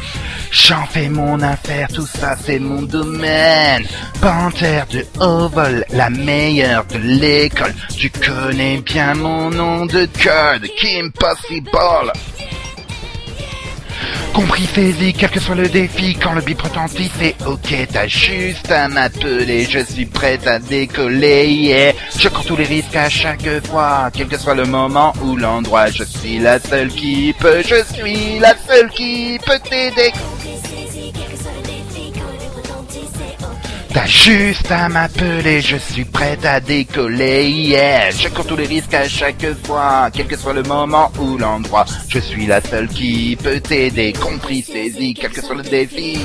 J'en 0.55 0.85
fais 0.85 1.09
mon 1.09 1.41
affaire, 1.41 1.89
tout 1.93 2.07
ça 2.07 2.37
c'est 2.41 2.59
mon 2.59 2.81
domaine. 2.83 3.85
Panthère 4.21 4.87
de 4.87 5.05
haut 5.19 5.49
vol, 5.49 5.83
la 5.91 6.09
meilleure 6.09 6.85
de 6.85 6.97
l'école. 6.97 7.75
Tu 7.97 8.09
connais 8.09 8.77
bien 8.77 9.15
mon 9.15 9.49
nom 9.49 9.85
de 9.85 10.07
code, 10.23 10.65
Kim 10.77 11.11
Possible. 11.11 11.69
Compris, 14.33 14.65
saisi, 14.73 15.13
quel 15.13 15.29
que 15.29 15.39
soit 15.41 15.55
le 15.55 15.67
défi, 15.67 16.15
quand 16.15 16.33
le 16.33 16.41
bip 16.41 16.61
retentit, 16.61 17.11
c'est 17.19 17.35
ok, 17.45 17.87
t'as 17.91 18.07
juste 18.07 18.71
à 18.71 18.87
m'appeler, 18.87 19.65
je 19.69 19.79
suis 19.79 20.05
prête 20.05 20.45
à 20.47 20.59
décoller, 20.59 21.47
yeah. 21.47 21.93
Je 22.17 22.27
cours 22.29 22.45
tous 22.45 22.57
les 22.57 22.65
risques 22.65 22.95
à 22.95 23.09
chaque 23.09 23.65
fois, 23.67 24.09
quel 24.13 24.27
que 24.27 24.37
soit 24.37 24.55
le 24.55 24.65
moment 24.65 25.13
ou 25.21 25.35
l'endroit, 25.37 25.87
je 25.89 26.03
suis 26.03 26.39
la 26.39 26.59
seule 26.59 26.89
qui 26.89 27.33
peut, 27.39 27.61
je 27.61 27.83
suis 27.93 28.39
la 28.39 28.55
seule 28.67 28.89
qui 28.89 29.39
peut 29.45 29.59
t'aider. 29.69 30.11
T'as 33.95 34.07
juste 34.07 34.69
à 34.71 34.89
m'appeler, 34.89 35.61
je 35.61 35.77
suis 35.77 36.03
prête 36.03 36.45
à 36.45 36.59
décoller, 36.59 37.49
yeah. 37.49 38.11
Je 38.11 38.27
cours 38.27 38.45
tous 38.45 38.57
les 38.57 38.65
risques 38.65 38.93
à 38.93 39.07
chaque 39.07 39.47
fois, 39.63 40.09
quel 40.11 40.27
que 40.27 40.35
soit 40.35 40.51
le 40.51 40.63
moment 40.63 41.13
ou 41.17 41.37
l'endroit. 41.37 41.85
Je 42.09 42.19
suis 42.19 42.45
la 42.45 42.59
seule 42.59 42.89
qui 42.89 43.37
peut 43.41 43.61
t'aider, 43.61 44.11
compris, 44.11 44.63
saisi, 44.63 45.13
quel 45.13 45.31
que 45.31 45.41
soit 45.41 45.55
le 45.55 45.63
défi. 45.63 46.19